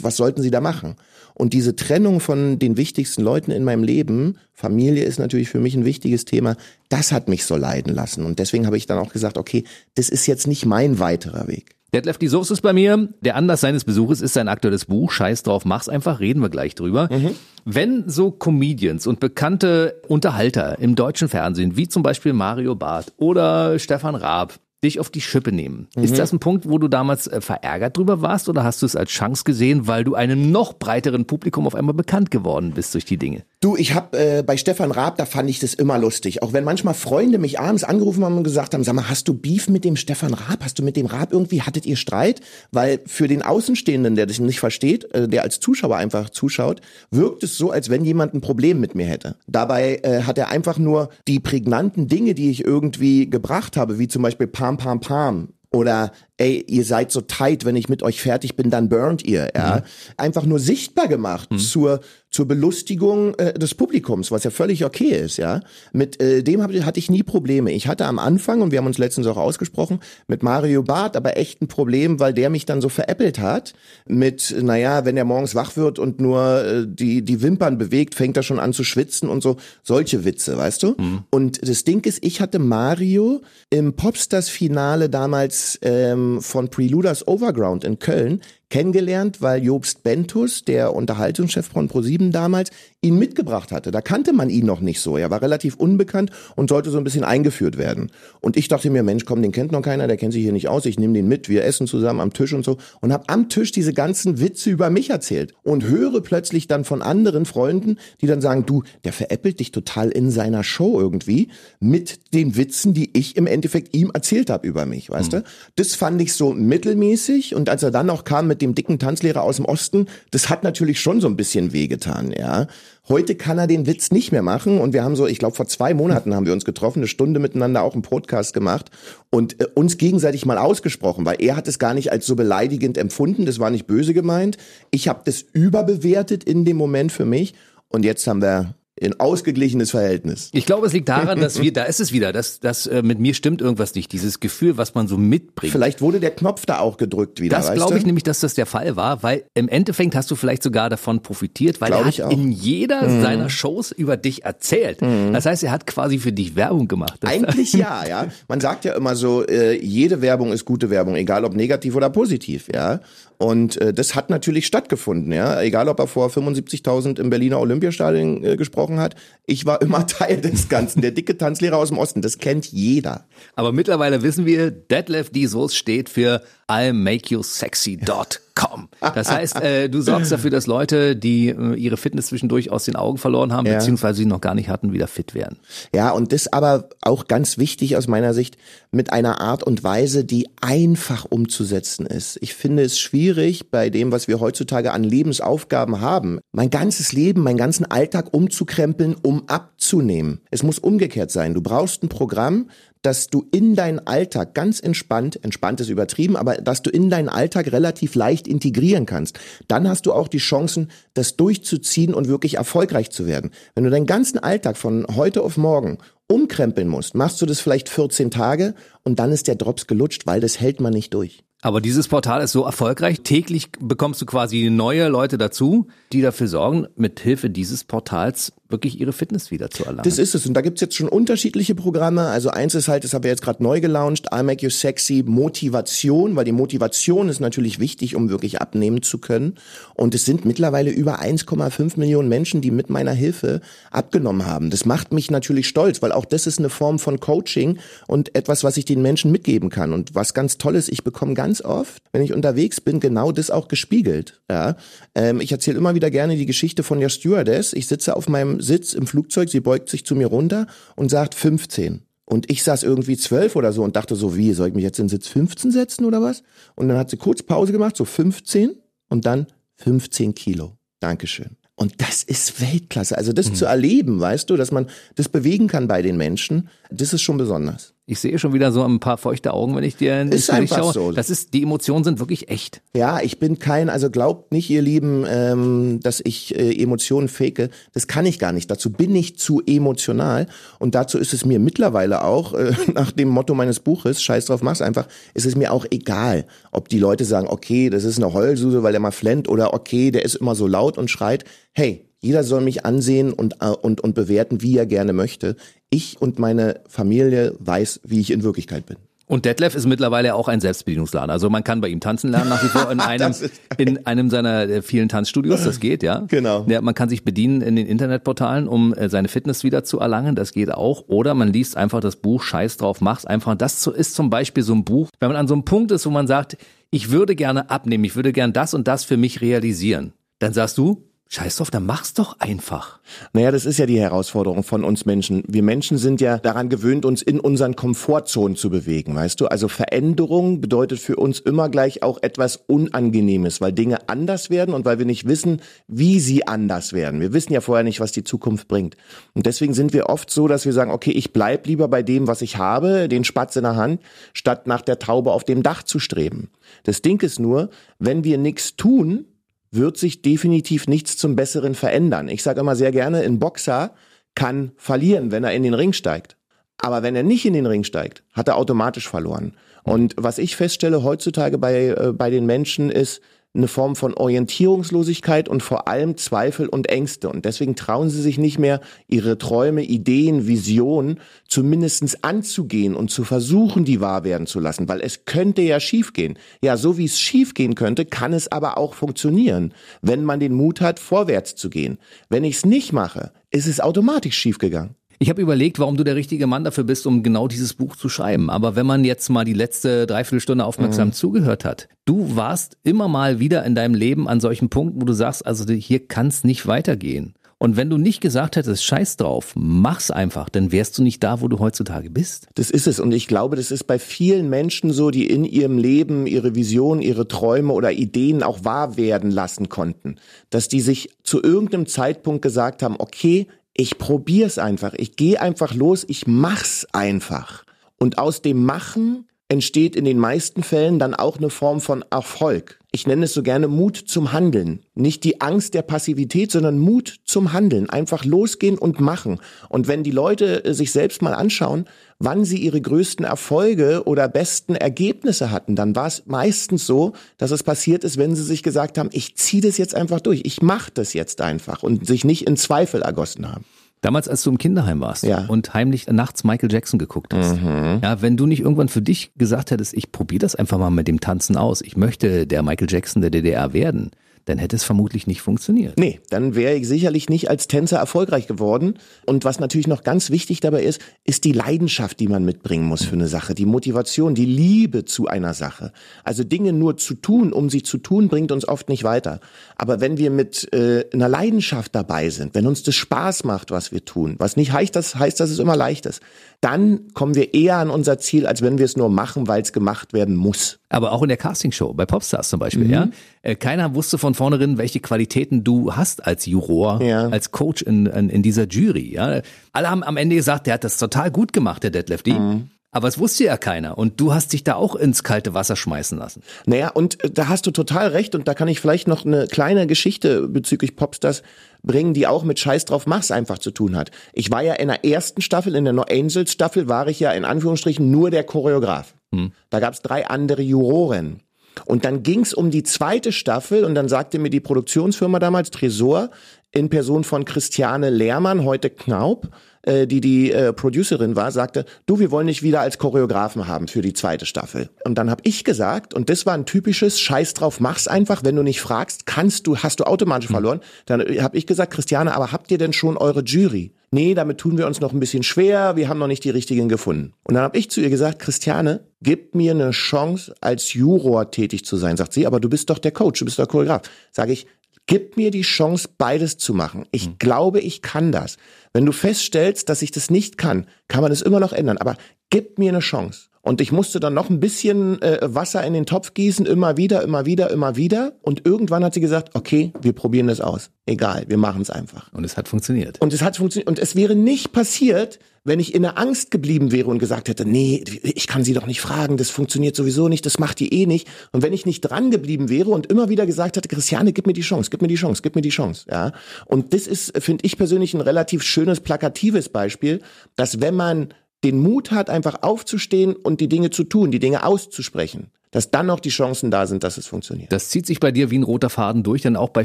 was 0.00 0.16
sollten 0.16 0.42
sie 0.42 0.50
da 0.50 0.60
machen? 0.60 0.96
Und 1.38 1.54
diese 1.54 1.76
Trennung 1.76 2.20
von 2.20 2.58
den 2.58 2.76
wichtigsten 2.76 3.22
Leuten 3.22 3.52
in 3.52 3.64
meinem 3.64 3.84
Leben, 3.84 4.38
Familie 4.52 5.04
ist 5.04 5.18
natürlich 5.18 5.48
für 5.48 5.60
mich 5.60 5.74
ein 5.76 5.84
wichtiges 5.84 6.24
Thema, 6.24 6.56
das 6.88 7.12
hat 7.12 7.28
mich 7.28 7.46
so 7.46 7.56
leiden 7.56 7.94
lassen. 7.94 8.26
Und 8.26 8.40
deswegen 8.40 8.66
habe 8.66 8.76
ich 8.76 8.86
dann 8.86 8.98
auch 8.98 9.12
gesagt, 9.12 9.38
okay, 9.38 9.64
das 9.94 10.08
ist 10.08 10.26
jetzt 10.26 10.48
nicht 10.48 10.66
mein 10.66 10.98
weiterer 10.98 11.46
Weg. 11.46 11.76
Detlef 11.94 12.18
die 12.18 12.28
Soße 12.28 12.52
ist 12.52 12.60
bei 12.60 12.72
mir. 12.72 13.08
Der 13.22 13.36
Anlass 13.36 13.62
seines 13.62 13.84
Besuches 13.84 14.20
ist 14.20 14.34
sein 14.34 14.48
aktuelles 14.48 14.84
Buch. 14.84 15.10
Scheiß 15.10 15.42
drauf, 15.42 15.64
mach's 15.64 15.88
einfach, 15.88 16.20
reden 16.20 16.40
wir 16.40 16.50
gleich 16.50 16.74
drüber. 16.74 17.08
Mhm. 17.10 17.30
Wenn 17.64 18.08
so 18.08 18.30
Comedians 18.30 19.06
und 19.06 19.20
bekannte 19.20 20.02
Unterhalter 20.06 20.78
im 20.80 20.96
deutschen 20.96 21.28
Fernsehen, 21.28 21.76
wie 21.76 21.88
zum 21.88 22.02
Beispiel 22.02 22.34
Mario 22.34 22.74
Barth 22.74 23.12
oder 23.16 23.78
Stefan 23.78 24.16
Raab, 24.16 24.58
dich 24.84 25.00
auf 25.00 25.10
die 25.10 25.20
Schippe 25.20 25.52
nehmen. 25.52 25.88
Mhm. 25.96 26.04
Ist 26.04 26.18
das 26.18 26.32
ein 26.32 26.38
Punkt, 26.38 26.68
wo 26.68 26.78
du 26.78 26.88
damals 26.88 27.26
äh, 27.26 27.40
verärgert 27.40 27.96
drüber 27.96 28.22
warst 28.22 28.48
oder 28.48 28.64
hast 28.64 28.82
du 28.82 28.86
es 28.86 28.96
als 28.96 29.10
Chance 29.10 29.44
gesehen, 29.44 29.86
weil 29.86 30.04
du 30.04 30.14
einem 30.14 30.50
noch 30.50 30.74
breiteren 30.74 31.26
Publikum 31.26 31.66
auf 31.66 31.74
einmal 31.74 31.94
bekannt 31.94 32.30
geworden 32.30 32.72
bist 32.74 32.94
durch 32.94 33.04
die 33.04 33.16
Dinge? 33.16 33.44
Du, 33.60 33.76
ich 33.76 33.92
habe 33.92 34.16
äh, 34.16 34.42
bei 34.44 34.56
Stefan 34.56 34.92
Raab, 34.92 35.16
da 35.16 35.26
fand 35.26 35.50
ich 35.50 35.58
das 35.58 35.74
immer 35.74 35.98
lustig. 35.98 36.44
Auch 36.44 36.52
wenn 36.52 36.62
manchmal 36.62 36.94
Freunde 36.94 37.38
mich 37.38 37.58
abends 37.58 37.82
angerufen 37.82 38.24
haben 38.24 38.36
und 38.36 38.44
gesagt 38.44 38.72
haben, 38.72 38.84
sag 38.84 38.94
mal, 38.94 39.08
hast 39.10 39.26
du 39.26 39.34
Beef 39.34 39.68
mit 39.68 39.84
dem 39.84 39.96
Stefan 39.96 40.32
Raab? 40.32 40.62
Hast 40.62 40.78
du 40.78 40.84
mit 40.84 40.96
dem 40.96 41.06
Raab 41.06 41.32
irgendwie, 41.32 41.62
hattet 41.62 41.84
ihr 41.84 41.96
Streit? 41.96 42.40
Weil 42.70 43.00
für 43.06 43.26
den 43.26 43.42
Außenstehenden, 43.42 44.14
der 44.14 44.26
das 44.26 44.38
nicht 44.38 44.60
versteht, 44.60 45.12
äh, 45.12 45.26
der 45.26 45.42
als 45.42 45.58
Zuschauer 45.58 45.96
einfach 45.96 46.30
zuschaut, 46.30 46.82
wirkt 47.10 47.42
es 47.42 47.56
so, 47.56 47.72
als 47.72 47.90
wenn 47.90 48.04
jemand 48.04 48.32
ein 48.32 48.40
Problem 48.40 48.78
mit 48.78 48.94
mir 48.94 49.06
hätte. 49.06 49.34
Dabei 49.48 49.96
äh, 50.04 50.22
hat 50.22 50.38
er 50.38 50.50
einfach 50.50 50.78
nur 50.78 51.08
die 51.26 51.40
prägnanten 51.40 52.06
Dinge, 52.06 52.34
die 52.34 52.50
ich 52.50 52.64
irgendwie 52.64 53.28
gebracht 53.28 53.76
habe, 53.76 53.98
wie 53.98 54.06
zum 54.06 54.22
Beispiel 54.22 54.46
Pam 54.46 54.76
Pam 54.76 55.00
Pam 55.00 55.48
oder 55.72 56.12
ey, 56.38 56.64
ihr 56.66 56.84
seid 56.84 57.10
so 57.10 57.20
tight, 57.20 57.64
wenn 57.64 57.76
ich 57.76 57.88
mit 57.88 58.02
euch 58.02 58.22
fertig 58.22 58.56
bin, 58.56 58.70
dann 58.70 58.88
burnt 58.88 59.24
ihr, 59.24 59.50
ja. 59.54 59.76
Mhm. 59.76 59.82
Einfach 60.16 60.44
nur 60.44 60.60
sichtbar 60.60 61.08
gemacht 61.08 61.50
mhm. 61.50 61.58
zur, 61.58 62.00
zur 62.30 62.46
Belustigung 62.46 63.34
äh, 63.34 63.54
des 63.54 63.74
Publikums, 63.74 64.30
was 64.30 64.44
ja 64.44 64.50
völlig 64.50 64.84
okay 64.84 65.08
ist, 65.08 65.36
ja. 65.36 65.60
Mit 65.92 66.20
äh, 66.22 66.42
dem 66.42 66.62
hab, 66.62 66.72
hatte 66.72 67.00
ich 67.00 67.10
nie 67.10 67.24
Probleme. 67.24 67.72
Ich 67.72 67.88
hatte 67.88 68.06
am 68.06 68.20
Anfang, 68.20 68.62
und 68.62 68.70
wir 68.70 68.78
haben 68.78 68.86
uns 68.86 68.98
letztens 68.98 69.26
auch 69.26 69.36
ausgesprochen, 69.36 69.98
mit 70.28 70.44
Mario 70.44 70.84
Barth 70.84 71.16
aber 71.16 71.36
echt 71.36 71.60
ein 71.60 71.68
Problem, 71.68 72.20
weil 72.20 72.32
der 72.32 72.50
mich 72.50 72.66
dann 72.66 72.80
so 72.80 72.88
veräppelt 72.88 73.40
hat 73.40 73.74
mit, 74.06 74.54
naja, 74.62 75.04
wenn 75.04 75.16
er 75.16 75.24
morgens 75.24 75.56
wach 75.56 75.76
wird 75.76 75.98
und 75.98 76.20
nur 76.20 76.64
äh, 76.64 76.86
die, 76.86 77.22
die 77.22 77.42
Wimpern 77.42 77.78
bewegt, 77.78 78.14
fängt 78.14 78.36
er 78.36 78.44
schon 78.44 78.60
an 78.60 78.72
zu 78.72 78.84
schwitzen 78.84 79.28
und 79.28 79.42
so, 79.42 79.56
solche 79.82 80.24
Witze, 80.24 80.56
weißt 80.56 80.84
du? 80.84 80.94
Mhm. 80.96 81.24
Und 81.30 81.68
das 81.68 81.82
Ding 81.82 82.06
ist, 82.06 82.24
ich 82.24 82.40
hatte 82.40 82.60
Mario 82.60 83.42
im 83.70 83.94
Popstars-Finale 83.94 85.10
damals 85.10 85.80
ähm, 85.82 86.27
von 86.40 86.68
Preluders 86.68 87.26
Overground 87.26 87.84
in 87.84 87.98
Köln 87.98 88.42
kennengelernt, 88.70 89.40
weil 89.40 89.62
Jobst 89.62 90.02
Bentus, 90.02 90.64
der 90.64 90.94
Unterhaltungschef 90.94 91.66
von 91.66 91.88
ProSieben 91.88 92.32
damals, 92.32 92.70
ihn 93.00 93.18
mitgebracht 93.18 93.72
hatte. 93.72 93.90
Da 93.90 94.00
kannte 94.00 94.32
man 94.32 94.50
ihn 94.50 94.66
noch 94.66 94.80
nicht 94.80 95.00
so. 95.00 95.16
Er 95.16 95.30
war 95.30 95.40
relativ 95.40 95.76
unbekannt 95.76 96.30
und 96.56 96.68
sollte 96.68 96.90
so 96.90 96.98
ein 96.98 97.04
bisschen 97.04 97.24
eingeführt 97.24 97.78
werden. 97.78 98.10
Und 98.40 98.56
ich 98.56 98.68
dachte 98.68 98.90
mir, 98.90 99.02
Mensch, 99.02 99.24
komm, 99.24 99.40
den 99.40 99.52
kennt 99.52 99.72
noch 99.72 99.82
keiner, 99.82 100.06
der 100.06 100.16
kennt 100.16 100.32
sich 100.32 100.42
hier 100.42 100.52
nicht 100.52 100.68
aus. 100.68 100.84
Ich 100.84 100.98
nehme 100.98 101.14
den 101.14 101.26
mit, 101.28 101.48
wir 101.48 101.64
essen 101.64 101.86
zusammen 101.86 102.20
am 102.20 102.32
Tisch 102.32 102.52
und 102.52 102.64
so 102.64 102.76
und 103.00 103.12
habe 103.12 103.28
am 103.28 103.48
Tisch 103.48 103.72
diese 103.72 103.94
ganzen 103.94 104.40
Witze 104.40 104.68
über 104.68 104.90
mich 104.90 105.10
erzählt 105.10 105.54
und 105.62 105.84
höre 105.84 106.20
plötzlich 106.20 106.66
dann 106.66 106.84
von 106.84 107.00
anderen 107.00 107.46
Freunden, 107.46 107.98
die 108.20 108.26
dann 108.26 108.40
sagen, 108.40 108.66
du, 108.66 108.82
der 109.04 109.12
veräppelt 109.12 109.60
dich 109.60 109.72
total 109.72 110.10
in 110.10 110.30
seiner 110.30 110.62
Show 110.62 111.00
irgendwie 111.00 111.48
mit 111.80 112.34
den 112.34 112.56
Witzen, 112.56 112.92
die 112.92 113.16
ich 113.16 113.36
im 113.36 113.46
Endeffekt 113.46 113.96
ihm 113.96 114.10
erzählt 114.12 114.50
habe 114.50 114.66
über 114.66 114.86
mich, 114.86 115.08
weißt 115.08 115.32
mhm. 115.32 115.36
du? 115.36 115.44
Das 115.76 115.94
fand 115.94 116.20
ich 116.20 116.32
so 116.34 116.52
mittelmäßig 116.52 117.54
und 117.54 117.68
als 117.68 117.82
er 117.82 117.90
dann 117.90 118.06
noch 118.06 118.24
kam 118.24 118.48
mit 118.48 118.58
mit 118.58 118.62
dem 118.62 118.74
dicken 118.74 118.98
Tanzlehrer 118.98 119.42
aus 119.42 119.56
dem 119.56 119.66
Osten, 119.66 120.06
das 120.32 120.48
hat 120.48 120.64
natürlich 120.64 121.00
schon 121.00 121.20
so 121.20 121.28
ein 121.28 121.36
bisschen 121.36 121.72
wehgetan, 121.72 122.32
ja. 122.36 122.66
Heute 123.08 123.34
kann 123.34 123.58
er 123.58 123.66
den 123.66 123.86
Witz 123.86 124.10
nicht 124.10 124.32
mehr 124.32 124.42
machen. 124.42 124.80
Und 124.80 124.92
wir 124.92 125.04
haben 125.04 125.16
so, 125.16 125.26
ich 125.26 125.38
glaube 125.38 125.56
vor 125.56 125.66
zwei 125.66 125.94
Monaten 125.94 126.34
haben 126.34 126.46
wir 126.46 126.52
uns 126.52 126.64
getroffen, 126.64 127.00
eine 127.00 127.08
Stunde 127.08 127.40
miteinander 127.40 127.82
auch 127.82 127.94
einen 127.94 128.02
Podcast 128.02 128.54
gemacht 128.54 128.90
und 129.30 129.60
äh, 129.60 129.66
uns 129.74 129.98
gegenseitig 129.98 130.46
mal 130.46 130.58
ausgesprochen, 130.58 131.24
weil 131.24 131.36
er 131.40 131.56
hat 131.56 131.68
es 131.68 131.78
gar 131.78 131.94
nicht 131.94 132.12
als 132.12 132.26
so 132.26 132.36
beleidigend 132.36 132.98
empfunden, 132.98 133.46
das 133.46 133.58
war 133.58 133.70
nicht 133.70 133.86
böse 133.86 134.14
gemeint. 134.14 134.56
Ich 134.90 135.08
habe 135.08 135.22
das 135.24 135.42
überbewertet 135.52 136.44
in 136.44 136.64
dem 136.64 136.76
Moment 136.76 137.12
für 137.12 137.24
mich. 137.24 137.54
Und 137.88 138.04
jetzt 138.04 138.26
haben 138.26 138.42
wir 138.42 138.74
ein 139.02 139.18
ausgeglichenes 139.18 139.90
Verhältnis. 139.90 140.50
Ich 140.52 140.66
glaube, 140.66 140.86
es 140.86 140.92
liegt 140.92 141.08
daran, 141.08 141.40
dass 141.40 141.60
wir, 141.60 141.72
da 141.72 141.84
ist 141.84 142.00
es 142.00 142.12
wieder, 142.12 142.32
dass, 142.32 142.60
dass 142.60 142.86
äh, 142.86 143.02
mit 143.02 143.18
mir 143.18 143.34
stimmt 143.34 143.60
irgendwas 143.60 143.94
nicht, 143.94 144.12
dieses 144.12 144.40
Gefühl, 144.40 144.76
was 144.76 144.94
man 144.94 145.08
so 145.08 145.16
mitbringt. 145.16 145.72
Vielleicht 145.72 146.00
wurde 146.00 146.20
der 146.20 146.30
Knopf 146.30 146.66
da 146.66 146.78
auch 146.80 146.96
gedrückt 146.96 147.40
wieder. 147.40 147.56
Das 147.56 147.72
glaube 147.72 147.98
ich 147.98 148.06
nämlich, 148.06 148.24
dass 148.24 148.40
das 148.40 148.54
der 148.54 148.66
Fall 148.66 148.96
war, 148.96 149.22
weil 149.22 149.44
im 149.54 149.68
Endeffekt 149.68 150.14
hast 150.14 150.30
du 150.30 150.36
vielleicht 150.36 150.62
sogar 150.62 150.90
davon 150.90 151.22
profitiert, 151.22 151.80
weil 151.80 151.90
glaub 151.90 152.06
er 152.06 152.06
hat 152.06 152.32
in 152.32 152.50
jeder 152.50 153.08
mhm. 153.08 153.22
seiner 153.22 153.50
Shows 153.50 153.92
über 153.92 154.16
dich 154.16 154.44
erzählt. 154.44 155.02
Mhm. 155.02 155.32
Das 155.32 155.46
heißt, 155.46 155.62
er 155.62 155.70
hat 155.70 155.86
quasi 155.86 156.18
für 156.18 156.32
dich 156.32 156.56
Werbung 156.56 156.88
gemacht. 156.88 157.18
Eigentlich 157.24 157.72
ja, 157.72 158.06
ja. 158.06 158.26
Man 158.48 158.60
sagt 158.60 158.84
ja 158.84 158.94
immer 158.94 159.16
so, 159.16 159.46
äh, 159.46 159.78
jede 159.78 160.20
Werbung 160.22 160.52
ist 160.52 160.64
gute 160.64 160.90
Werbung, 160.90 161.16
egal 161.16 161.44
ob 161.44 161.54
negativ 161.54 161.94
oder 161.96 162.10
positiv, 162.10 162.68
ja. 162.74 163.00
Und 163.38 163.80
äh, 163.80 163.94
das 163.94 164.16
hat 164.16 164.30
natürlich 164.30 164.66
stattgefunden, 164.66 165.32
ja. 165.32 165.62
Egal, 165.62 165.88
ob 165.88 166.00
er 166.00 166.08
vor 166.08 166.28
75.000 166.28 167.20
im 167.20 167.30
Berliner 167.30 167.60
Olympiastadion 167.60 168.44
äh, 168.44 168.56
gesprochen 168.88 169.00
hat. 169.00 169.14
Ich 169.46 169.66
war 169.66 169.80
immer 169.82 170.06
Teil 170.06 170.40
des 170.40 170.68
Ganzen. 170.68 171.00
Der 171.00 171.12
dicke 171.12 171.36
Tanzlehrer 171.36 171.76
aus 171.76 171.88
dem 171.88 171.98
Osten, 171.98 172.22
das 172.22 172.38
kennt 172.38 172.66
jeder. 172.66 173.26
Aber 173.54 173.72
mittlerweile 173.72 174.22
wissen 174.22 174.46
wir, 174.46 174.70
Detlef 174.70 175.30
Soos 175.46 175.76
steht 175.76 176.08
für 176.08 176.42
I'll 176.68 176.92
make 176.92 177.32
you 177.32 177.42
sexy.com 177.42 178.47
komm. 178.58 178.88
Das 179.00 179.30
heißt, 179.30 179.62
äh, 179.62 179.88
du 179.88 180.00
sorgst 180.00 180.32
dafür, 180.32 180.50
dass 180.50 180.66
Leute, 180.66 181.14
die 181.14 181.48
äh, 181.48 181.74
ihre 181.74 181.96
Fitness 181.96 182.26
zwischendurch 182.26 182.72
aus 182.72 182.84
den 182.84 182.96
Augen 182.96 183.16
verloren 183.16 183.52
haben, 183.52 183.66
ja. 183.66 183.74
beziehungsweise 183.74 184.18
sie 184.18 184.26
noch 184.26 184.40
gar 184.40 184.54
nicht 184.54 184.68
hatten, 184.68 184.92
wieder 184.92 185.06
fit 185.06 185.34
werden. 185.34 185.58
Ja, 185.94 186.10
und 186.10 186.32
das 186.32 186.52
aber 186.52 186.88
auch 187.00 187.28
ganz 187.28 187.58
wichtig 187.58 187.96
aus 187.96 188.08
meiner 188.08 188.34
Sicht 188.34 188.58
mit 188.90 189.12
einer 189.12 189.40
Art 189.40 189.62
und 189.62 189.84
Weise, 189.84 190.24
die 190.24 190.48
einfach 190.60 191.24
umzusetzen 191.24 192.04
ist. 192.04 192.38
Ich 192.40 192.54
finde 192.54 192.82
es 192.82 192.98
schwierig 192.98 193.70
bei 193.70 193.90
dem, 193.90 194.10
was 194.10 194.26
wir 194.26 194.40
heutzutage 194.40 194.92
an 194.92 195.04
Lebensaufgaben 195.04 196.00
haben, 196.00 196.40
mein 196.50 196.70
ganzes 196.70 197.12
Leben, 197.12 197.42
meinen 197.42 197.58
ganzen 197.58 197.88
Alltag 197.88 198.34
umzukrempeln, 198.34 199.14
um 199.22 199.48
abzunehmen. 199.48 200.40
Es 200.50 200.64
muss 200.64 200.80
umgekehrt 200.80 201.30
sein. 201.30 201.54
Du 201.54 201.62
brauchst 201.62 202.02
ein 202.02 202.08
Programm, 202.08 202.70
dass 203.02 203.28
du 203.28 203.46
in 203.50 203.74
deinen 203.74 204.06
Alltag 204.06 204.54
ganz 204.54 204.80
entspannt, 204.80 205.42
entspannt 205.42 205.80
ist 205.80 205.88
übertrieben, 205.88 206.36
aber 206.36 206.56
dass 206.56 206.82
du 206.82 206.90
in 206.90 207.10
deinen 207.10 207.28
Alltag 207.28 207.72
relativ 207.72 208.14
leicht 208.14 208.48
integrieren 208.48 209.06
kannst. 209.06 209.38
Dann 209.68 209.88
hast 209.88 210.06
du 210.06 210.12
auch 210.12 210.28
die 210.28 210.38
Chancen, 210.38 210.90
das 211.14 211.36
durchzuziehen 211.36 212.14
und 212.14 212.28
wirklich 212.28 212.54
erfolgreich 212.54 213.10
zu 213.10 213.26
werden. 213.26 213.50
Wenn 213.74 213.84
du 213.84 213.90
deinen 213.90 214.06
ganzen 214.06 214.38
Alltag 214.38 214.76
von 214.76 215.06
heute 215.14 215.42
auf 215.42 215.56
morgen 215.56 215.98
umkrempeln 216.28 216.88
musst, 216.88 217.14
machst 217.14 217.40
du 217.40 217.46
das 217.46 217.60
vielleicht 217.60 217.88
14 217.88 218.30
Tage 218.30 218.74
und 219.02 219.18
dann 219.18 219.32
ist 219.32 219.48
der 219.48 219.54
Drops 219.54 219.86
gelutscht, 219.86 220.26
weil 220.26 220.40
das 220.40 220.60
hält 220.60 220.80
man 220.80 220.92
nicht 220.92 221.14
durch. 221.14 221.44
Aber 221.60 221.80
dieses 221.80 222.06
Portal 222.06 222.40
ist 222.40 222.52
so 222.52 222.62
erfolgreich. 222.62 223.22
Täglich 223.22 223.70
bekommst 223.80 224.22
du 224.22 224.26
quasi 224.26 224.70
neue 224.70 225.08
Leute 225.08 225.38
dazu, 225.38 225.88
die 226.12 226.22
dafür 226.22 226.46
sorgen, 226.46 226.86
mit 226.94 227.18
Hilfe 227.18 227.50
dieses 227.50 227.82
Portals 227.82 228.52
wirklich 228.68 229.00
ihre 229.00 229.12
Fitness 229.12 229.50
wieder 229.50 229.70
zu 229.70 229.84
erlangen. 229.84 230.04
Das 230.04 230.18
ist 230.18 230.34
es. 230.34 230.46
Und 230.46 230.54
da 230.54 230.60
gibt's 230.60 230.80
jetzt 230.80 230.94
schon 230.94 231.08
unterschiedliche 231.08 231.74
Programme. 231.74 232.26
Also 232.26 232.50
eins 232.50 232.74
ist 232.74 232.88
halt, 232.88 233.04
das 233.04 233.14
habe 233.14 233.26
ich 233.26 233.30
jetzt 233.30 233.42
gerade 233.42 233.62
neu 233.62 233.80
gelauncht, 233.80 234.26
I 234.34 234.42
Make 234.42 234.64
You 234.64 234.70
Sexy 234.70 235.24
Motivation, 235.26 236.36
weil 236.36 236.44
die 236.44 236.52
Motivation 236.52 237.28
ist 237.28 237.40
natürlich 237.40 237.78
wichtig, 237.78 238.14
um 238.14 238.28
wirklich 238.28 238.60
abnehmen 238.60 239.02
zu 239.02 239.18
können. 239.18 239.54
Und 239.94 240.14
es 240.14 240.24
sind 240.24 240.44
mittlerweile 240.44 240.90
über 240.90 241.22
1,5 241.22 241.98
Millionen 241.98 242.28
Menschen, 242.28 242.60
die 242.60 242.70
mit 242.70 242.90
meiner 242.90 243.12
Hilfe 243.12 243.60
abgenommen 243.90 244.46
haben. 244.46 244.70
Das 244.70 244.84
macht 244.84 245.12
mich 245.12 245.30
natürlich 245.30 245.66
stolz, 245.68 246.02
weil 246.02 246.12
auch 246.12 246.26
das 246.26 246.46
ist 246.46 246.58
eine 246.58 246.70
Form 246.70 246.98
von 246.98 247.20
Coaching 247.20 247.78
und 248.06 248.34
etwas, 248.34 248.64
was 248.64 248.76
ich 248.76 248.84
den 248.84 249.00
Menschen 249.00 249.32
mitgeben 249.32 249.70
kann. 249.70 249.92
Und 249.94 250.14
was 250.14 250.34
ganz 250.34 250.58
toll 250.58 250.76
ist, 250.76 250.90
ich 250.90 251.04
bekomme 251.04 251.34
ganz 251.34 251.62
oft, 251.62 252.02
wenn 252.12 252.22
ich 252.22 252.34
unterwegs 252.34 252.80
bin, 252.80 253.00
genau 253.00 253.32
das 253.32 253.50
auch 253.50 253.68
gespiegelt. 253.68 254.40
Ja, 254.50 254.76
ähm, 255.14 255.40
ich 255.40 255.52
erzähle 255.52 255.78
immer 255.78 255.94
wieder 255.94 256.10
gerne 256.10 256.36
die 256.36 256.46
Geschichte 256.46 256.82
von 256.82 257.00
der 257.00 257.08
Stewardess. 257.08 257.72
Ich 257.72 257.86
sitze 257.86 258.14
auf 258.14 258.28
meinem 258.28 258.57
Sitz 258.60 258.94
im 258.94 259.06
Flugzeug, 259.06 259.48
sie 259.48 259.60
beugt 259.60 259.88
sich 259.88 260.04
zu 260.04 260.14
mir 260.14 260.26
runter 260.26 260.66
und 260.96 261.10
sagt 261.10 261.34
15. 261.34 262.02
Und 262.24 262.50
ich 262.50 262.62
saß 262.62 262.82
irgendwie 262.82 263.16
zwölf 263.16 263.56
oder 263.56 263.72
so 263.72 263.82
und 263.82 263.96
dachte 263.96 264.14
so, 264.14 264.36
wie, 264.36 264.52
soll 264.52 264.68
ich 264.68 264.74
mich 264.74 264.84
jetzt 264.84 264.98
in 264.98 265.08
Sitz 265.08 265.28
15 265.28 265.70
setzen 265.70 266.04
oder 266.04 266.20
was? 266.20 266.42
Und 266.74 266.88
dann 266.88 266.98
hat 266.98 267.08
sie 267.08 267.16
kurz 267.16 267.42
Pause 267.42 267.72
gemacht, 267.72 267.96
so 267.96 268.04
15 268.04 268.76
und 269.08 269.24
dann 269.24 269.46
15 269.76 270.34
Kilo. 270.34 270.76
Dankeschön. 271.00 271.56
Und 271.74 271.94
das 272.02 272.24
ist 272.24 272.60
Weltklasse. 272.60 273.16
Also 273.16 273.32
das 273.32 273.50
mhm. 273.50 273.54
zu 273.54 273.64
erleben, 273.64 274.20
weißt 274.20 274.50
du, 274.50 274.56
dass 274.56 274.72
man 274.72 274.88
das 275.14 275.28
bewegen 275.28 275.68
kann 275.68 275.88
bei 275.88 276.02
den 276.02 276.16
Menschen, 276.16 276.68
das 276.90 277.12
ist 277.12 277.22
schon 277.22 277.38
besonders. 277.38 277.94
Ich 278.10 278.20
sehe 278.20 278.38
schon 278.38 278.54
wieder 278.54 278.72
so 278.72 278.82
ein 278.82 279.00
paar 279.00 279.18
feuchte 279.18 279.52
Augen, 279.52 279.76
wenn 279.76 279.84
ich 279.84 279.96
dir 279.96 280.18
ins 280.18 280.34
ist 280.34 280.50
Gesicht 280.50 280.74
schaue. 280.74 280.94
So. 280.94 281.12
Das 281.12 281.28
ist, 281.28 281.52
die 281.52 281.62
Emotionen 281.62 282.04
sind 282.04 282.20
wirklich 282.20 282.48
echt. 282.48 282.80
Ja, 282.96 283.20
ich 283.20 283.38
bin 283.38 283.58
kein, 283.58 283.90
also 283.90 284.08
glaubt 284.08 284.50
nicht, 284.50 284.70
ihr 284.70 284.80
Lieben, 284.80 285.26
ähm, 285.28 286.00
dass 286.02 286.22
ich 286.24 286.58
äh, 286.58 286.72
Emotionen 286.82 287.28
fake. 287.28 287.68
Das 287.92 288.06
kann 288.06 288.24
ich 288.24 288.38
gar 288.38 288.52
nicht. 288.52 288.70
Dazu 288.70 288.88
bin 288.88 289.14
ich 289.14 289.38
zu 289.38 289.60
emotional. 289.66 290.46
Und 290.78 290.94
dazu 290.94 291.18
ist 291.18 291.34
es 291.34 291.44
mir 291.44 291.58
mittlerweile 291.58 292.24
auch, 292.24 292.54
äh, 292.54 292.72
nach 292.94 293.12
dem 293.12 293.28
Motto 293.28 293.54
meines 293.54 293.80
Buches, 293.80 294.22
scheiß 294.22 294.46
drauf, 294.46 294.62
mach's 294.62 294.80
einfach, 294.80 295.06
ist 295.34 295.44
es 295.44 295.54
mir 295.54 295.70
auch 295.70 295.84
egal, 295.90 296.46
ob 296.72 296.88
die 296.88 296.98
Leute 296.98 297.26
sagen, 297.26 297.46
okay, 297.46 297.90
das 297.90 298.04
ist 298.04 298.16
eine 298.16 298.32
Heulsuse, 298.32 298.82
weil 298.82 298.92
der 298.92 299.00
mal 299.02 299.10
flennt, 299.10 299.50
oder 299.50 299.74
okay, 299.74 300.10
der 300.12 300.24
ist 300.24 300.36
immer 300.36 300.54
so 300.54 300.66
laut 300.66 300.96
und 300.96 301.10
schreit. 301.10 301.44
Hey, 301.72 302.07
jeder 302.20 302.44
soll 302.44 302.60
mich 302.60 302.84
ansehen 302.84 303.32
und, 303.32 303.56
äh, 303.60 303.68
und, 303.68 304.00
und 304.00 304.14
bewerten, 304.14 304.62
wie 304.62 304.76
er 304.76 304.86
gerne 304.86 305.12
möchte. 305.12 305.56
Ich 305.90 306.20
und 306.20 306.38
meine 306.38 306.80
Familie 306.88 307.54
weiß, 307.58 308.00
wie 308.04 308.20
ich 308.20 308.30
in 308.30 308.42
Wirklichkeit 308.42 308.86
bin. 308.86 308.96
Und 309.28 309.44
Detlef 309.44 309.74
ist 309.74 309.86
mittlerweile 309.86 310.34
auch 310.34 310.48
ein 310.48 310.60
Selbstbedienungsladen. 310.60 311.30
Also 311.30 311.50
man 311.50 311.62
kann 311.62 311.82
bei 311.82 311.88
ihm 311.88 312.00
tanzen 312.00 312.30
lernen 312.30 312.48
nach 312.48 312.64
wie 312.64 312.68
vor 312.68 312.90
in 312.90 312.98
einem, 313.00 313.34
in 313.76 314.06
einem 314.06 314.30
seiner 314.30 314.62
äh, 314.62 314.82
vielen 314.82 315.10
Tanzstudios. 315.10 315.64
Das 315.64 315.80
geht, 315.80 316.02
ja. 316.02 316.24
Genau. 316.28 316.64
Ja, 316.66 316.80
man 316.80 316.94
kann 316.94 317.10
sich 317.10 317.24
bedienen 317.24 317.60
in 317.60 317.76
den 317.76 317.86
Internetportalen, 317.86 318.66
um 318.66 318.94
äh, 318.94 319.10
seine 319.10 319.28
Fitness 319.28 319.64
wieder 319.64 319.84
zu 319.84 320.00
erlangen. 320.00 320.34
Das 320.34 320.52
geht 320.52 320.72
auch. 320.72 321.04
Oder 321.08 321.34
man 321.34 321.52
liest 321.52 321.76
einfach 321.76 322.00
das 322.00 322.16
Buch 322.16 322.42
Scheiß 322.42 322.78
drauf, 322.78 323.02
mach's 323.02 323.26
einfach. 323.26 323.54
Das 323.54 323.86
ist 323.86 324.14
zum 324.14 324.30
Beispiel 324.30 324.62
so 324.62 324.74
ein 324.74 324.84
Buch, 324.84 325.10
wenn 325.20 325.28
man 325.28 325.36
an 325.36 325.46
so 325.46 325.54
einem 325.54 325.64
Punkt 325.64 325.92
ist, 325.92 326.06
wo 326.06 326.10
man 326.10 326.26
sagt, 326.26 326.56
ich 326.90 327.10
würde 327.10 327.36
gerne 327.36 327.68
abnehmen, 327.68 328.04
ich 328.04 328.16
würde 328.16 328.32
gern 328.32 328.54
das 328.54 328.72
und 328.72 328.88
das 328.88 329.04
für 329.04 329.18
mich 329.18 329.42
realisieren. 329.42 330.14
Dann 330.38 330.54
sagst 330.54 330.78
du, 330.78 331.07
Scheiß 331.30 331.56
drauf, 331.56 331.70
dann 331.70 331.84
mach's 331.84 332.14
doch 332.14 332.40
einfach. 332.40 333.00
Naja, 333.34 333.50
das 333.50 333.66
ist 333.66 333.78
ja 333.78 333.84
die 333.84 334.00
Herausforderung 334.00 334.62
von 334.62 334.82
uns 334.82 335.04
Menschen. 335.04 335.44
Wir 335.46 335.62
Menschen 335.62 335.98
sind 335.98 336.22
ja 336.22 336.38
daran 336.38 336.70
gewöhnt, 336.70 337.04
uns 337.04 337.20
in 337.20 337.38
unseren 337.38 337.76
Komfortzonen 337.76 338.56
zu 338.56 338.70
bewegen, 338.70 339.14
weißt 339.14 339.38
du? 339.42 339.46
Also 339.46 339.68
Veränderung 339.68 340.62
bedeutet 340.62 341.00
für 341.00 341.16
uns 341.16 341.38
immer 341.38 341.68
gleich 341.68 342.02
auch 342.02 342.22
etwas 342.22 342.56
Unangenehmes, 342.56 343.60
weil 343.60 343.74
Dinge 343.74 344.08
anders 344.08 344.48
werden 344.48 344.72
und 344.72 344.86
weil 344.86 344.98
wir 344.98 345.04
nicht 345.04 345.28
wissen, 345.28 345.60
wie 345.86 346.18
sie 346.18 346.46
anders 346.46 346.94
werden. 346.94 347.20
Wir 347.20 347.34
wissen 347.34 347.52
ja 347.52 347.60
vorher 347.60 347.84
nicht, 347.84 348.00
was 348.00 348.12
die 348.12 348.24
Zukunft 348.24 348.66
bringt. 348.66 348.96
Und 349.34 349.44
deswegen 349.44 349.74
sind 349.74 349.92
wir 349.92 350.06
oft 350.06 350.30
so, 350.30 350.48
dass 350.48 350.64
wir 350.64 350.72
sagen, 350.72 350.90
okay, 350.90 351.10
ich 351.10 351.34
bleib 351.34 351.66
lieber 351.66 351.88
bei 351.88 352.02
dem, 352.02 352.26
was 352.26 352.40
ich 352.40 352.56
habe, 352.56 353.06
den 353.06 353.24
Spatz 353.24 353.54
in 353.56 353.64
der 353.64 353.76
Hand, 353.76 354.00
statt 354.32 354.66
nach 354.66 354.80
der 354.80 354.98
Taube 354.98 355.32
auf 355.32 355.44
dem 355.44 355.62
Dach 355.62 355.82
zu 355.82 355.98
streben. 355.98 356.48
Das 356.84 357.02
Ding 357.02 357.20
ist 357.20 357.38
nur, 357.38 357.68
wenn 357.98 358.24
wir 358.24 358.38
nichts 358.38 358.76
tun, 358.76 359.26
wird 359.70 359.96
sich 359.96 360.22
definitiv 360.22 360.86
nichts 360.86 361.16
zum 361.16 361.36
Besseren 361.36 361.74
verändern. 361.74 362.28
Ich 362.28 362.42
sage 362.42 362.60
immer 362.60 362.76
sehr 362.76 362.92
gerne, 362.92 363.20
ein 363.20 363.38
Boxer 363.38 363.94
kann 364.34 364.72
verlieren, 364.76 365.30
wenn 365.30 365.44
er 365.44 365.52
in 365.52 365.62
den 365.62 365.74
Ring 365.74 365.92
steigt. 365.92 366.36
Aber 366.78 367.02
wenn 367.02 367.16
er 367.16 367.24
nicht 367.24 367.44
in 367.44 367.54
den 367.54 367.66
Ring 367.66 367.84
steigt, 367.84 368.22
hat 368.32 368.48
er 368.48 368.56
automatisch 368.56 369.08
verloren. 369.08 369.54
Und 369.82 370.14
was 370.16 370.38
ich 370.38 370.54
feststelle 370.54 371.02
heutzutage 371.02 371.58
bei, 371.58 371.88
äh, 371.88 372.12
bei 372.12 372.30
den 372.30 372.46
Menschen 372.46 372.90
ist, 372.90 373.20
eine 373.58 373.68
Form 373.68 373.96
von 373.96 374.14
Orientierungslosigkeit 374.14 375.48
und 375.48 375.62
vor 375.62 375.88
allem 375.88 376.16
Zweifel 376.16 376.68
und 376.68 376.88
Ängste. 376.88 377.28
Und 377.28 377.44
deswegen 377.44 377.76
trauen 377.76 378.08
sie 378.08 378.22
sich 378.22 378.38
nicht 378.38 378.58
mehr, 378.58 378.80
ihre 379.08 379.36
Träume, 379.36 379.82
Ideen, 379.82 380.46
Visionen 380.46 381.20
zumindestens 381.46 382.22
anzugehen 382.24 382.94
und 382.94 383.10
zu 383.10 383.24
versuchen, 383.24 383.84
die 383.84 384.00
wahr 384.00 384.24
werden 384.24 384.46
zu 384.46 384.60
lassen, 384.60 384.88
weil 384.88 385.00
es 385.00 385.24
könnte 385.26 385.62
ja 385.62 385.80
schiefgehen. 385.80 386.38
Ja, 386.62 386.76
so 386.76 386.96
wie 386.96 387.04
es 387.04 387.20
schiefgehen 387.20 387.74
könnte, 387.74 388.06
kann 388.06 388.32
es 388.32 388.50
aber 388.50 388.78
auch 388.78 388.94
funktionieren, 388.94 389.74
wenn 390.00 390.24
man 390.24 390.40
den 390.40 390.54
Mut 390.54 390.80
hat, 390.80 391.00
vorwärts 391.00 391.56
zu 391.56 391.68
gehen. 391.68 391.98
Wenn 392.28 392.44
ich 392.44 392.56
es 392.56 392.64
nicht 392.64 392.92
mache, 392.92 393.32
ist 393.50 393.66
es 393.66 393.80
automatisch 393.80 394.38
schiefgegangen. 394.38 394.94
Ich 395.20 395.28
habe 395.30 395.42
überlegt, 395.42 395.80
warum 395.80 395.96
du 395.96 396.04
der 396.04 396.14
richtige 396.14 396.46
Mann 396.46 396.62
dafür 396.62 396.84
bist, 396.84 397.06
um 397.06 397.24
genau 397.24 397.48
dieses 397.48 397.74
Buch 397.74 397.96
zu 397.96 398.08
schreiben. 398.08 398.50
Aber 398.50 398.76
wenn 398.76 398.86
man 398.86 399.04
jetzt 399.04 399.28
mal 399.30 399.44
die 399.44 399.52
letzte 399.52 400.06
Dreiviertelstunde 400.06 400.64
aufmerksam 400.64 401.08
mhm. 401.08 401.12
zugehört 401.12 401.64
hat, 401.64 401.88
du 402.04 402.36
warst 402.36 402.76
immer 402.84 403.08
mal 403.08 403.40
wieder 403.40 403.64
in 403.64 403.74
deinem 403.74 403.94
Leben 403.94 404.28
an 404.28 404.38
solchen 404.38 404.68
Punkten, 404.68 405.00
wo 405.00 405.04
du 405.04 405.12
sagst, 405.12 405.44
also 405.44 405.70
hier 405.72 406.06
kann 406.06 406.28
es 406.28 406.44
nicht 406.44 406.68
weitergehen. 406.68 407.34
Und 407.60 407.76
wenn 407.76 407.90
du 407.90 407.98
nicht 407.98 408.20
gesagt 408.20 408.54
hättest, 408.54 408.84
scheiß 408.84 409.16
drauf, 409.16 409.54
mach's 409.56 410.12
einfach, 410.12 410.48
dann 410.48 410.70
wärst 410.70 410.96
du 410.96 411.02
nicht 411.02 411.24
da, 411.24 411.40
wo 411.40 411.48
du 411.48 411.58
heutzutage 411.58 412.08
bist. 412.08 412.46
Das 412.54 412.70
ist 412.70 412.86
es. 412.86 413.00
Und 413.00 413.12
ich 413.12 413.26
glaube, 413.26 413.56
das 413.56 413.72
ist 413.72 413.84
bei 413.88 413.98
vielen 413.98 414.48
Menschen 414.48 414.92
so, 414.92 415.10
die 415.10 415.28
in 415.28 415.44
ihrem 415.44 415.76
Leben 415.76 416.28
ihre 416.28 416.54
Visionen, 416.54 417.02
ihre 417.02 417.26
Träume 417.26 417.72
oder 417.72 417.90
Ideen 417.90 418.44
auch 418.44 418.64
wahr 418.64 418.96
werden 418.96 419.32
lassen 419.32 419.68
konnten. 419.68 420.20
Dass 420.50 420.68
die 420.68 420.80
sich 420.80 421.10
zu 421.24 421.42
irgendeinem 421.42 421.86
Zeitpunkt 421.86 422.42
gesagt 422.42 422.84
haben, 422.84 422.94
okay, 422.98 423.48
ich 423.78 423.96
probier's 423.96 424.58
einfach. 424.58 424.92
Ich 424.94 425.14
gehe 425.14 425.40
einfach 425.40 425.72
los, 425.72 426.04
ich 426.08 426.26
mach's 426.26 426.86
einfach. 426.92 427.64
Und 427.96 428.18
aus 428.18 428.42
dem 428.42 428.64
Machen 428.64 429.28
entsteht 429.48 429.96
in 429.96 430.04
den 430.04 430.18
meisten 430.18 430.62
Fällen 430.62 430.98
dann 430.98 431.14
auch 431.14 431.38
eine 431.38 431.50
Form 431.50 431.80
von 431.80 432.04
Erfolg. 432.10 432.78
Ich 432.90 433.06
nenne 433.06 433.24
es 433.24 433.34
so 433.34 433.42
gerne 433.42 433.68
Mut 433.68 433.96
zum 433.96 434.32
Handeln. 434.32 434.80
Nicht 434.94 435.24
die 435.24 435.40
Angst 435.40 435.74
der 435.74 435.82
Passivität, 435.82 436.50
sondern 436.50 436.78
Mut 436.78 437.16
zum 437.24 437.52
Handeln. 437.52 437.88
Einfach 437.88 438.24
losgehen 438.24 438.78
und 438.78 439.00
machen. 439.00 439.40
Und 439.68 439.88
wenn 439.88 440.02
die 440.02 440.10
Leute 440.10 440.64
äh, 440.64 440.74
sich 440.74 440.92
selbst 440.92 441.20
mal 441.20 441.34
anschauen, 441.34 441.86
wann 442.18 442.44
sie 442.44 442.58
ihre 442.58 442.80
größten 442.80 443.24
Erfolge 443.24 444.02
oder 444.04 444.28
besten 444.28 444.74
Ergebnisse 444.74 445.50
hatten, 445.50 445.76
dann 445.76 445.94
war 445.96 446.06
es 446.06 446.24
meistens 446.26 446.86
so, 446.86 447.12
dass 447.36 447.50
es 447.50 447.62
passiert 447.62 448.04
ist, 448.04 448.16
wenn 448.16 448.34
sie 448.34 448.42
sich 448.42 448.62
gesagt 448.62 448.98
haben, 448.98 449.10
ich 449.12 449.36
ziehe 449.36 449.62
das 449.62 449.78
jetzt 449.78 449.94
einfach 449.94 450.20
durch, 450.20 450.42
ich 450.44 450.62
mache 450.62 450.90
das 450.92 451.12
jetzt 451.12 451.40
einfach 451.40 451.82
und 451.82 452.06
sich 452.06 452.24
nicht 452.24 452.46
in 452.46 452.56
Zweifel 452.56 453.02
ergossen 453.02 453.50
haben. 453.50 453.64
Damals, 454.00 454.28
als 454.28 454.42
du 454.42 454.50
im 454.50 454.58
Kinderheim 454.58 455.00
warst 455.00 455.24
ja. 455.24 455.46
und 455.46 455.74
heimlich 455.74 456.06
nachts 456.06 456.44
Michael 456.44 456.72
Jackson 456.72 456.98
geguckt 456.98 457.34
hast. 457.34 457.60
Mhm. 457.60 457.98
Ja, 458.02 458.22
wenn 458.22 458.36
du 458.36 458.46
nicht 458.46 458.60
irgendwann 458.60 458.88
für 458.88 459.02
dich 459.02 459.32
gesagt 459.36 459.70
hättest, 459.70 459.94
ich 459.94 460.12
probiere 460.12 460.40
das 460.40 460.54
einfach 460.54 460.78
mal 460.78 460.90
mit 460.90 461.08
dem 461.08 461.20
Tanzen 461.20 461.56
aus, 461.56 461.80
ich 461.82 461.96
möchte 461.96 462.46
der 462.46 462.62
Michael 462.62 462.88
Jackson 462.88 463.22
der 463.22 463.30
DDR 463.30 463.72
werden, 463.72 464.10
dann 464.48 464.58
hätte 464.58 464.76
es 464.76 464.84
vermutlich 464.84 465.26
nicht 465.26 465.42
funktioniert. 465.42 465.98
Nee, 465.98 466.20
dann 466.30 466.54
wäre 466.54 466.74
ich 466.74 466.88
sicherlich 466.88 467.28
nicht 467.28 467.50
als 467.50 467.68
Tänzer 467.68 467.98
erfolgreich 467.98 468.46
geworden. 468.46 468.94
Und 469.26 469.44
was 469.44 469.60
natürlich 469.60 469.86
noch 469.86 470.02
ganz 470.02 470.30
wichtig 470.30 470.60
dabei 470.60 470.82
ist, 470.82 471.00
ist 471.24 471.44
die 471.44 471.52
Leidenschaft, 471.52 472.18
die 472.20 472.28
man 472.28 472.44
mitbringen 472.44 472.86
muss 472.86 473.04
für 473.04 473.14
eine 473.14 473.28
Sache, 473.28 473.54
die 473.54 473.66
Motivation, 473.66 474.34
die 474.34 474.46
Liebe 474.46 475.04
zu 475.04 475.26
einer 475.26 475.54
Sache. 475.54 475.92
Also 476.24 476.44
Dinge 476.44 476.72
nur 476.72 476.96
zu 476.96 477.14
tun, 477.14 477.52
um 477.52 477.68
sie 477.68 477.82
zu 477.82 477.98
tun, 477.98 478.28
bringt 478.28 478.50
uns 478.50 478.66
oft 478.66 478.88
nicht 478.88 479.04
weiter. 479.04 479.40
Aber 479.76 480.00
wenn 480.00 480.16
wir 480.16 480.30
mit 480.30 480.72
äh, 480.72 481.04
einer 481.12 481.28
Leidenschaft 481.28 481.94
dabei 481.94 482.30
sind, 482.30 482.54
wenn 482.54 482.66
uns 482.66 482.82
das 482.82 482.94
Spaß 482.94 483.44
macht, 483.44 483.70
was 483.70 483.92
wir 483.92 484.04
tun, 484.04 484.36
was 484.38 484.56
nicht 484.56 484.72
heißt, 484.72 484.96
das 484.96 485.16
heißt, 485.16 485.38
dass 485.40 485.50
es 485.50 485.58
immer 485.58 485.76
leicht 485.76 486.06
ist, 486.06 486.22
dann 486.60 487.12
kommen 487.12 487.34
wir 487.34 487.54
eher 487.54 487.76
an 487.76 487.90
unser 487.90 488.18
Ziel, 488.18 488.46
als 488.46 488.62
wenn 488.62 488.78
wir 488.78 488.84
es 488.84 488.96
nur 488.96 489.10
machen, 489.10 489.46
weil 489.46 489.62
es 489.62 489.72
gemacht 489.72 490.12
werden 490.12 490.34
muss. 490.34 490.80
Aber 490.90 491.12
auch 491.12 491.22
in 491.22 491.28
der 491.28 491.36
Castingshow, 491.36 491.92
bei 491.92 492.06
Popstars 492.06 492.48
zum 492.48 492.60
Beispiel, 492.60 492.84
mhm. 492.84 492.90
ja. 492.90 493.08
Äh, 493.42 493.56
keiner 493.56 493.94
wusste 493.94 494.16
von 494.16 494.34
vornherein, 494.34 494.78
welche 494.78 495.00
Qualitäten 495.00 495.62
du 495.62 495.94
hast 495.94 496.26
als 496.26 496.46
Juror, 496.46 497.02
ja. 497.02 497.28
als 497.28 497.50
Coach 497.50 497.82
in, 497.82 498.06
in, 498.06 498.30
in, 498.30 498.42
dieser 498.42 498.66
Jury, 498.66 499.12
ja. 499.12 499.42
Alle 499.72 499.90
haben 499.90 500.02
am 500.02 500.16
Ende 500.16 500.36
gesagt, 500.36 500.66
der 500.66 500.74
hat 500.74 500.84
das 500.84 500.96
total 500.96 501.30
gut 501.30 501.52
gemacht, 501.52 501.82
der 501.82 501.90
Deadlifty. 501.90 502.32
Mhm. 502.32 502.70
Aber 502.90 503.06
es 503.06 503.18
wusste 503.18 503.44
ja 503.44 503.56
keiner. 503.58 503.98
Und 503.98 504.18
du 504.20 504.32
hast 504.32 504.52
dich 504.52 504.64
da 504.64 504.74
auch 504.74 504.94
ins 504.94 505.22
kalte 505.22 505.52
Wasser 505.52 505.76
schmeißen 505.76 506.18
lassen. 506.18 506.42
Naja, 506.64 506.88
und 506.88 507.22
äh, 507.22 507.30
da 507.30 507.48
hast 507.48 507.66
du 507.66 507.70
total 507.70 508.08
recht. 508.08 508.34
Und 508.34 508.48
da 508.48 508.54
kann 508.54 508.68
ich 508.68 508.80
vielleicht 508.80 509.08
noch 509.08 509.26
eine 509.26 509.46
kleine 509.46 509.86
Geschichte 509.86 510.48
bezüglich 510.48 510.96
Popstars 510.96 511.42
bringen, 511.82 512.14
die 512.14 512.26
auch 512.26 512.44
mit 512.44 512.58
Scheiß 512.58 512.86
drauf 512.86 513.06
mach's 513.06 513.30
einfach 513.30 513.58
zu 513.58 513.70
tun 513.70 513.96
hat. 513.96 514.10
Ich 514.32 514.50
war 514.50 514.62
ja 514.62 514.74
in 514.74 514.88
der 514.88 515.04
ersten 515.04 515.42
Staffel, 515.42 515.74
in 515.74 515.84
der 515.84 515.92
No 515.92 516.02
Angels 516.02 516.52
Staffel, 516.52 516.88
war 516.88 517.08
ich 517.08 517.20
ja 517.20 517.30
in 517.32 517.44
Anführungsstrichen 517.44 518.10
nur 518.10 518.30
der 518.30 518.44
Choreograf. 518.44 519.14
Hm. 519.34 519.52
Da 519.70 519.80
gab's 519.80 520.00
drei 520.00 520.26
andere 520.26 520.62
Juroren. 520.62 521.40
Und 521.84 522.04
dann 522.04 522.22
ging's 522.22 522.52
um 522.52 522.70
die 522.70 522.82
zweite 522.82 523.30
Staffel 523.30 523.84
und 523.84 523.94
dann 523.94 524.08
sagte 524.08 524.38
mir 524.38 524.50
die 524.50 524.60
Produktionsfirma 524.60 525.38
damals, 525.38 525.70
Tresor, 525.70 526.30
in 526.72 526.90
Person 526.90 527.22
von 527.24 527.44
Christiane 527.44 528.10
Lehrmann, 528.10 528.64
heute 528.64 528.90
Knaub, 528.90 529.48
äh, 529.82 530.06
die 530.06 530.20
die 530.20 530.52
äh, 530.52 530.72
Producerin 530.72 531.36
war, 531.36 531.52
sagte, 531.52 531.84
du, 532.06 532.18
wir 532.18 532.30
wollen 532.30 532.46
dich 532.46 532.62
wieder 532.62 532.80
als 532.80 532.98
Choreografen 532.98 533.66
haben 533.66 533.88
für 533.88 534.02
die 534.02 534.12
zweite 534.12 534.46
Staffel. 534.46 534.90
Und 535.04 535.16
dann 535.16 535.30
habe 535.30 535.42
ich 535.44 535.64
gesagt, 535.64 536.14
und 536.14 536.30
das 536.30 536.46
war 536.46 536.54
ein 536.54 536.66
typisches 536.66 537.20
Scheiß 537.20 537.54
drauf, 537.54 537.80
mach's 537.80 538.08
einfach, 538.08 538.44
wenn 538.44 538.56
du 538.56 538.62
nicht 538.62 538.80
fragst, 538.80 539.26
kannst 539.26 539.66
du, 539.66 539.76
hast 539.78 540.00
du 540.00 540.04
automatisch 540.04 540.48
hm. 540.48 540.54
verloren. 540.54 540.80
Dann 541.06 541.20
äh, 541.20 541.40
habe 541.40 541.56
ich 541.56 541.66
gesagt, 541.66 541.92
Christiane, 541.92 542.34
aber 542.34 542.52
habt 542.52 542.70
ihr 542.70 542.78
denn 542.78 542.92
schon 542.92 543.16
eure 543.16 543.42
Jury? 543.42 543.92
Nee, 544.10 544.34
damit 544.34 544.56
tun 544.56 544.78
wir 544.78 544.86
uns 544.86 545.00
noch 545.00 545.12
ein 545.12 545.20
bisschen 545.20 545.42
schwer, 545.42 545.96
wir 545.96 546.08
haben 546.08 546.18
noch 546.18 546.28
nicht 546.28 546.42
die 546.42 546.50
richtigen 546.50 546.88
gefunden. 546.88 547.34
Und 547.44 547.54
dann 547.54 547.62
habe 547.62 547.76
ich 547.76 547.90
zu 547.90 548.00
ihr 548.00 548.08
gesagt, 548.08 548.38
Christiane, 548.38 549.00
gib 549.20 549.54
mir 549.54 549.72
eine 549.72 549.90
Chance, 549.90 550.54
als 550.62 550.94
Juror 550.94 551.50
tätig 551.50 551.84
zu 551.84 551.98
sein. 551.98 552.16
Sagt 552.16 552.32
sie, 552.32 552.46
aber 552.46 552.58
du 552.58 552.70
bist 552.70 552.88
doch 552.88 552.98
der 552.98 553.12
Coach, 553.12 553.40
du 553.40 553.44
bist 553.44 553.58
doch 553.58 553.68
Choreograf. 553.68 554.02
Sage 554.32 554.52
ich, 554.52 554.66
gib 555.08 555.36
mir 555.36 555.50
die 555.50 555.62
Chance, 555.62 556.08
beides 556.16 556.58
zu 556.58 556.72
machen. 556.72 557.06
Ich 557.10 557.24
hm. 557.24 557.38
glaube, 557.40 557.80
ich 557.80 558.02
kann 558.02 558.30
das. 558.30 558.58
Wenn 558.92 559.04
du 559.04 559.10
feststellst, 559.10 559.88
dass 559.88 560.02
ich 560.02 560.12
das 560.12 560.30
nicht 560.30 560.56
kann, 560.56 560.86
kann 561.08 561.22
man 561.22 561.32
es 561.32 561.42
immer 561.42 561.58
noch 561.58 561.72
ändern. 561.72 561.98
Aber 561.98 562.16
gib 562.50 562.78
mir 562.78 562.90
eine 562.90 563.00
Chance. 563.00 563.48
Und 563.60 563.80
ich 563.80 563.92
musste 563.92 564.20
dann 564.20 564.34
noch 564.34 564.48
ein 564.48 564.60
bisschen 564.60 565.20
äh, 565.20 565.40
Wasser 565.42 565.84
in 565.84 565.92
den 565.92 566.06
Topf 566.06 566.32
gießen, 566.32 566.64
immer 566.64 566.96
wieder, 566.96 567.22
immer 567.22 567.44
wieder, 567.44 567.70
immer 567.70 567.96
wieder. 567.96 568.34
Und 568.40 568.64
irgendwann 568.64 569.04
hat 569.04 569.14
sie 569.14 569.20
gesagt, 569.20 569.54
okay, 569.54 569.92
wir 570.00 570.12
probieren 570.12 570.46
das 570.46 570.60
aus. 570.60 570.90
Egal, 571.06 571.44
wir 571.48 571.58
machen 571.58 571.82
es 571.82 571.90
einfach. 571.90 572.32
Und 572.32 572.44
es 572.44 572.56
hat 572.56 572.68
funktioniert. 572.68 573.20
Und 573.20 573.32
es 573.32 573.42
hat 573.42 573.56
funktioniert. 573.56 573.88
Und 573.88 573.98
es 573.98 574.14
wäre 574.14 574.36
nicht 574.36 574.72
passiert, 574.72 575.38
wenn 575.68 575.80
ich 575.80 575.94
in 575.94 576.02
der 576.02 576.18
Angst 576.18 576.50
geblieben 576.50 576.90
wäre 576.90 577.08
und 577.08 577.18
gesagt 577.18 577.48
hätte, 577.48 577.64
nee, 577.64 578.02
ich 578.22 578.46
kann 578.46 578.64
sie 578.64 578.72
doch 578.72 578.86
nicht 578.86 579.00
fragen, 579.00 579.36
das 579.36 579.50
funktioniert 579.50 579.94
sowieso 579.94 580.28
nicht, 580.28 580.44
das 580.46 580.58
macht 580.58 580.80
die 580.80 580.92
eh 580.92 581.06
nicht. 581.06 581.28
Und 581.52 581.62
wenn 581.62 581.72
ich 581.72 581.86
nicht 581.86 582.00
dran 582.00 582.30
geblieben 582.30 582.68
wäre 582.68 582.90
und 582.90 583.06
immer 583.06 583.28
wieder 583.28 583.46
gesagt 583.46 583.76
hätte, 583.76 583.88
Christiane, 583.88 584.32
gib 584.32 584.46
mir 584.46 584.52
die 584.52 584.62
Chance, 584.62 584.90
gib 584.90 585.02
mir 585.02 585.08
die 585.08 585.14
Chance, 585.14 585.42
gib 585.42 585.54
mir 585.54 585.62
die 585.62 585.68
Chance, 585.68 586.06
ja. 586.10 586.32
Und 586.66 586.92
das 586.92 587.06
ist, 587.06 587.40
finde 587.42 587.64
ich 587.64 587.76
persönlich, 587.76 588.14
ein 588.14 588.20
relativ 588.20 588.62
schönes, 588.62 589.00
plakatives 589.00 589.68
Beispiel, 589.68 590.20
dass 590.56 590.80
wenn 590.80 590.94
man 590.94 591.34
den 591.64 591.80
Mut 591.80 592.10
hat, 592.10 592.30
einfach 592.30 592.62
aufzustehen 592.62 593.34
und 593.34 593.60
die 593.60 593.68
Dinge 593.68 593.90
zu 593.90 594.04
tun, 594.04 594.30
die 594.30 594.38
Dinge 594.38 594.64
auszusprechen, 594.64 595.50
dass 595.70 595.90
dann 595.90 596.06
noch 596.06 596.20
die 596.20 596.30
Chancen 596.30 596.70
da 596.70 596.86
sind, 596.86 597.04
dass 597.04 597.18
es 597.18 597.26
funktioniert. 597.26 597.72
Das 597.72 597.88
zieht 597.88 598.06
sich 598.06 598.20
bei 598.20 598.32
dir 598.32 598.50
wie 598.50 598.58
ein 598.58 598.62
roter 598.62 598.90
Faden 598.90 599.22
durch, 599.22 599.42
denn 599.42 599.56
auch 599.56 599.70
bei 599.70 599.84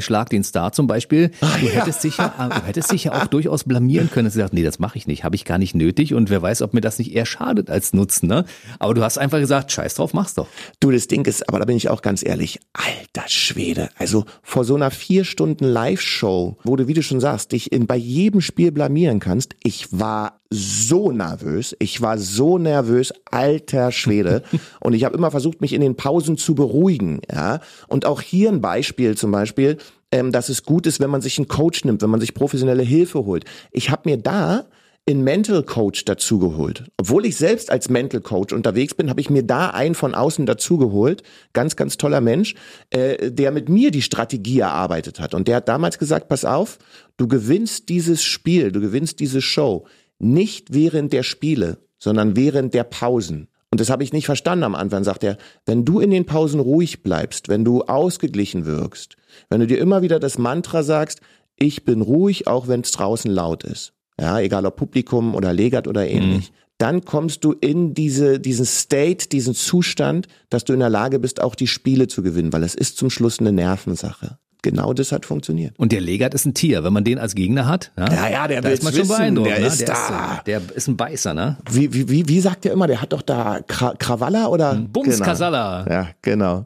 Schlag 0.00 0.30
den 0.30 0.44
Star 0.44 0.72
zum 0.72 0.86
Beispiel. 0.86 1.30
Ah, 1.40 1.58
Du 1.60 1.68
hättest, 1.68 2.02
dich 2.04 2.16
ja, 2.18 2.48
du 2.48 2.66
hättest 2.66 2.90
dich 2.92 3.04
ja 3.04 3.12
auch 3.12 3.26
durchaus 3.26 3.64
blamieren 3.64 4.10
können. 4.10 4.28
Du 4.28 4.32
gesagt, 4.32 4.54
nee, 4.54 4.62
das 4.62 4.78
mache 4.78 4.98
ich 4.98 5.06
nicht, 5.06 5.24
habe 5.24 5.36
ich 5.36 5.44
gar 5.44 5.58
nicht 5.58 5.74
nötig 5.74 6.14
und 6.14 6.30
wer 6.30 6.42
weiß, 6.42 6.62
ob 6.62 6.74
mir 6.74 6.80
das 6.80 6.98
nicht 6.98 7.14
eher 7.14 7.26
schadet 7.26 7.70
als 7.70 7.92
nutzen. 7.92 8.26
Ne? 8.28 8.44
Aber 8.78 8.94
du 8.94 9.02
hast 9.02 9.18
einfach 9.18 9.38
gesagt, 9.38 9.70
scheiß 9.72 9.94
drauf, 9.94 10.14
mach's 10.14 10.34
doch. 10.34 10.48
Du, 10.80 10.90
das 10.90 11.06
Ding 11.06 11.26
ist, 11.26 11.48
aber 11.48 11.58
da 11.58 11.64
bin 11.64 11.76
ich 11.76 11.88
auch 11.90 12.02
ganz 12.02 12.24
ehrlich, 12.24 12.60
alter 12.72 13.28
Schwede. 13.28 13.88
Also 13.98 14.24
vor 14.42 14.64
so 14.64 14.74
einer 14.74 14.90
vier 14.90 15.24
Stunden 15.24 15.64
Live-Show, 15.64 16.56
wo 16.64 16.76
du, 16.76 16.88
wie 16.88 16.94
du 16.94 17.02
schon 17.02 17.20
sagst, 17.20 17.52
dich 17.52 17.72
in, 17.72 17.86
bei 17.86 17.96
jedem 17.96 18.40
Spiel 18.40 18.72
blamieren 18.72 19.20
kannst, 19.20 19.54
ich 19.62 19.88
war 19.90 20.40
so 20.54 21.12
nervös, 21.12 21.76
ich 21.78 22.00
war 22.00 22.18
so 22.18 22.58
nervös, 22.58 23.12
alter 23.30 23.92
Schwede. 23.92 24.42
Und 24.80 24.94
ich 24.94 25.04
habe 25.04 25.16
immer 25.16 25.30
versucht, 25.30 25.60
mich 25.60 25.72
in 25.72 25.80
den 25.80 25.96
Pausen 25.96 26.38
zu 26.38 26.54
beruhigen. 26.54 27.20
Ja? 27.30 27.60
Und 27.88 28.06
auch 28.06 28.20
hier 28.20 28.50
ein 28.50 28.60
Beispiel 28.60 29.16
zum 29.16 29.30
Beispiel, 29.30 29.76
ähm, 30.12 30.32
dass 30.32 30.48
es 30.48 30.64
gut 30.64 30.86
ist, 30.86 31.00
wenn 31.00 31.10
man 31.10 31.20
sich 31.20 31.38
einen 31.38 31.48
Coach 31.48 31.84
nimmt, 31.84 32.00
wenn 32.00 32.10
man 32.10 32.20
sich 32.20 32.34
professionelle 32.34 32.82
Hilfe 32.82 33.24
holt. 33.24 33.44
Ich 33.72 33.90
habe 33.90 34.08
mir 34.08 34.16
da 34.16 34.64
in 35.06 35.22
Mental 35.22 35.62
Coach 35.62 36.06
dazugeholt. 36.06 36.84
Obwohl 36.96 37.26
ich 37.26 37.36
selbst 37.36 37.70
als 37.70 37.90
Mental 37.90 38.22
Coach 38.22 38.54
unterwegs 38.54 38.94
bin, 38.94 39.10
habe 39.10 39.20
ich 39.20 39.28
mir 39.28 39.42
da 39.42 39.68
einen 39.68 39.94
von 39.94 40.14
außen 40.14 40.46
dazugeholt. 40.46 41.22
Ganz, 41.52 41.76
ganz 41.76 41.98
toller 41.98 42.22
Mensch, 42.22 42.54
äh, 42.90 43.30
der 43.30 43.50
mit 43.50 43.68
mir 43.68 43.90
die 43.90 44.00
Strategie 44.00 44.60
erarbeitet 44.60 45.20
hat. 45.20 45.34
Und 45.34 45.46
der 45.46 45.56
hat 45.56 45.68
damals 45.68 45.98
gesagt, 45.98 46.28
pass 46.28 46.46
auf, 46.46 46.78
du 47.18 47.28
gewinnst 47.28 47.90
dieses 47.90 48.22
Spiel, 48.22 48.72
du 48.72 48.80
gewinnst 48.80 49.20
diese 49.20 49.42
Show 49.42 49.86
nicht 50.24 50.74
während 50.74 51.12
der 51.12 51.22
Spiele, 51.22 51.78
sondern 51.98 52.36
während 52.36 52.74
der 52.74 52.84
Pausen. 52.84 53.48
Und 53.70 53.80
das 53.80 53.90
habe 53.90 54.04
ich 54.04 54.12
nicht 54.12 54.26
verstanden 54.26 54.64
am 54.64 54.74
Anfang, 54.74 55.04
sagt 55.04 55.24
er, 55.24 55.36
wenn 55.66 55.84
du 55.84 56.00
in 56.00 56.10
den 56.10 56.26
Pausen 56.26 56.60
ruhig 56.60 57.02
bleibst, 57.02 57.48
wenn 57.48 57.64
du 57.64 57.82
ausgeglichen 57.82 58.66
wirkst, 58.66 59.16
wenn 59.48 59.60
du 59.60 59.66
dir 59.66 59.78
immer 59.78 60.02
wieder 60.02 60.20
das 60.20 60.38
Mantra 60.38 60.82
sagst, 60.82 61.20
ich 61.56 61.84
bin 61.84 62.00
ruhig, 62.00 62.46
auch 62.46 62.68
wenn 62.68 62.80
es 62.80 62.92
draußen 62.92 63.30
laut 63.30 63.64
ist 63.64 63.94
ja, 64.18 64.40
egal 64.40 64.66
ob 64.66 64.76
Publikum 64.76 65.34
oder 65.34 65.52
Legat 65.52 65.88
oder 65.88 66.06
ähnlich, 66.06 66.50
mhm. 66.50 66.54
dann 66.78 67.04
kommst 67.04 67.44
du 67.44 67.52
in 67.52 67.94
diese, 67.94 68.38
diesen 68.40 68.64
State, 68.64 69.28
diesen 69.28 69.54
Zustand, 69.54 70.28
dass 70.50 70.64
du 70.64 70.72
in 70.72 70.80
der 70.80 70.90
Lage 70.90 71.18
bist, 71.18 71.42
auch 71.42 71.54
die 71.54 71.66
Spiele 71.66 72.08
zu 72.08 72.22
gewinnen, 72.22 72.52
weil 72.52 72.62
es 72.62 72.74
ist 72.74 72.96
zum 72.96 73.10
Schluss 73.10 73.38
eine 73.38 73.52
Nervensache. 73.52 74.38
Genau 74.64 74.94
das 74.94 75.12
hat 75.12 75.26
funktioniert. 75.26 75.74
Und 75.78 75.92
der 75.92 76.00
Legat 76.00 76.32
ist 76.32 76.46
ein 76.46 76.54
Tier, 76.54 76.84
wenn 76.84 76.92
man 76.94 77.04
den 77.04 77.18
als 77.18 77.34
Gegner 77.34 77.66
hat. 77.66 77.92
Ja, 77.98 78.06
ja, 78.10 78.28
ja 78.30 78.48
der 78.48 78.62
da 78.62 78.70
ist 78.70 78.82
man 78.82 78.94
schon 78.94 79.06
beeindruckt. 79.06 79.50
Der 79.50 79.60
ne? 79.60 79.66
ist 79.66 79.80
der 79.80 79.88
da. 79.88 80.36
Ist, 80.36 80.46
der 80.46 80.62
ist 80.74 80.88
ein 80.88 80.96
Beißer, 80.96 81.34
ne? 81.34 81.58
Wie, 81.70 81.92
wie, 81.92 82.08
wie, 82.08 82.26
wie 82.26 82.40
sagt 82.40 82.64
der 82.64 82.72
immer? 82.72 82.86
Der 82.86 83.02
hat 83.02 83.12
doch 83.12 83.20
da 83.20 83.60
Kra 83.66 83.92
Krawalla 83.98 84.46
oder? 84.46 84.74
Bums 84.74 85.16
genau. 85.16 85.24
Kasala. 85.26 85.86
Ja, 85.86 86.08
genau. 86.22 86.64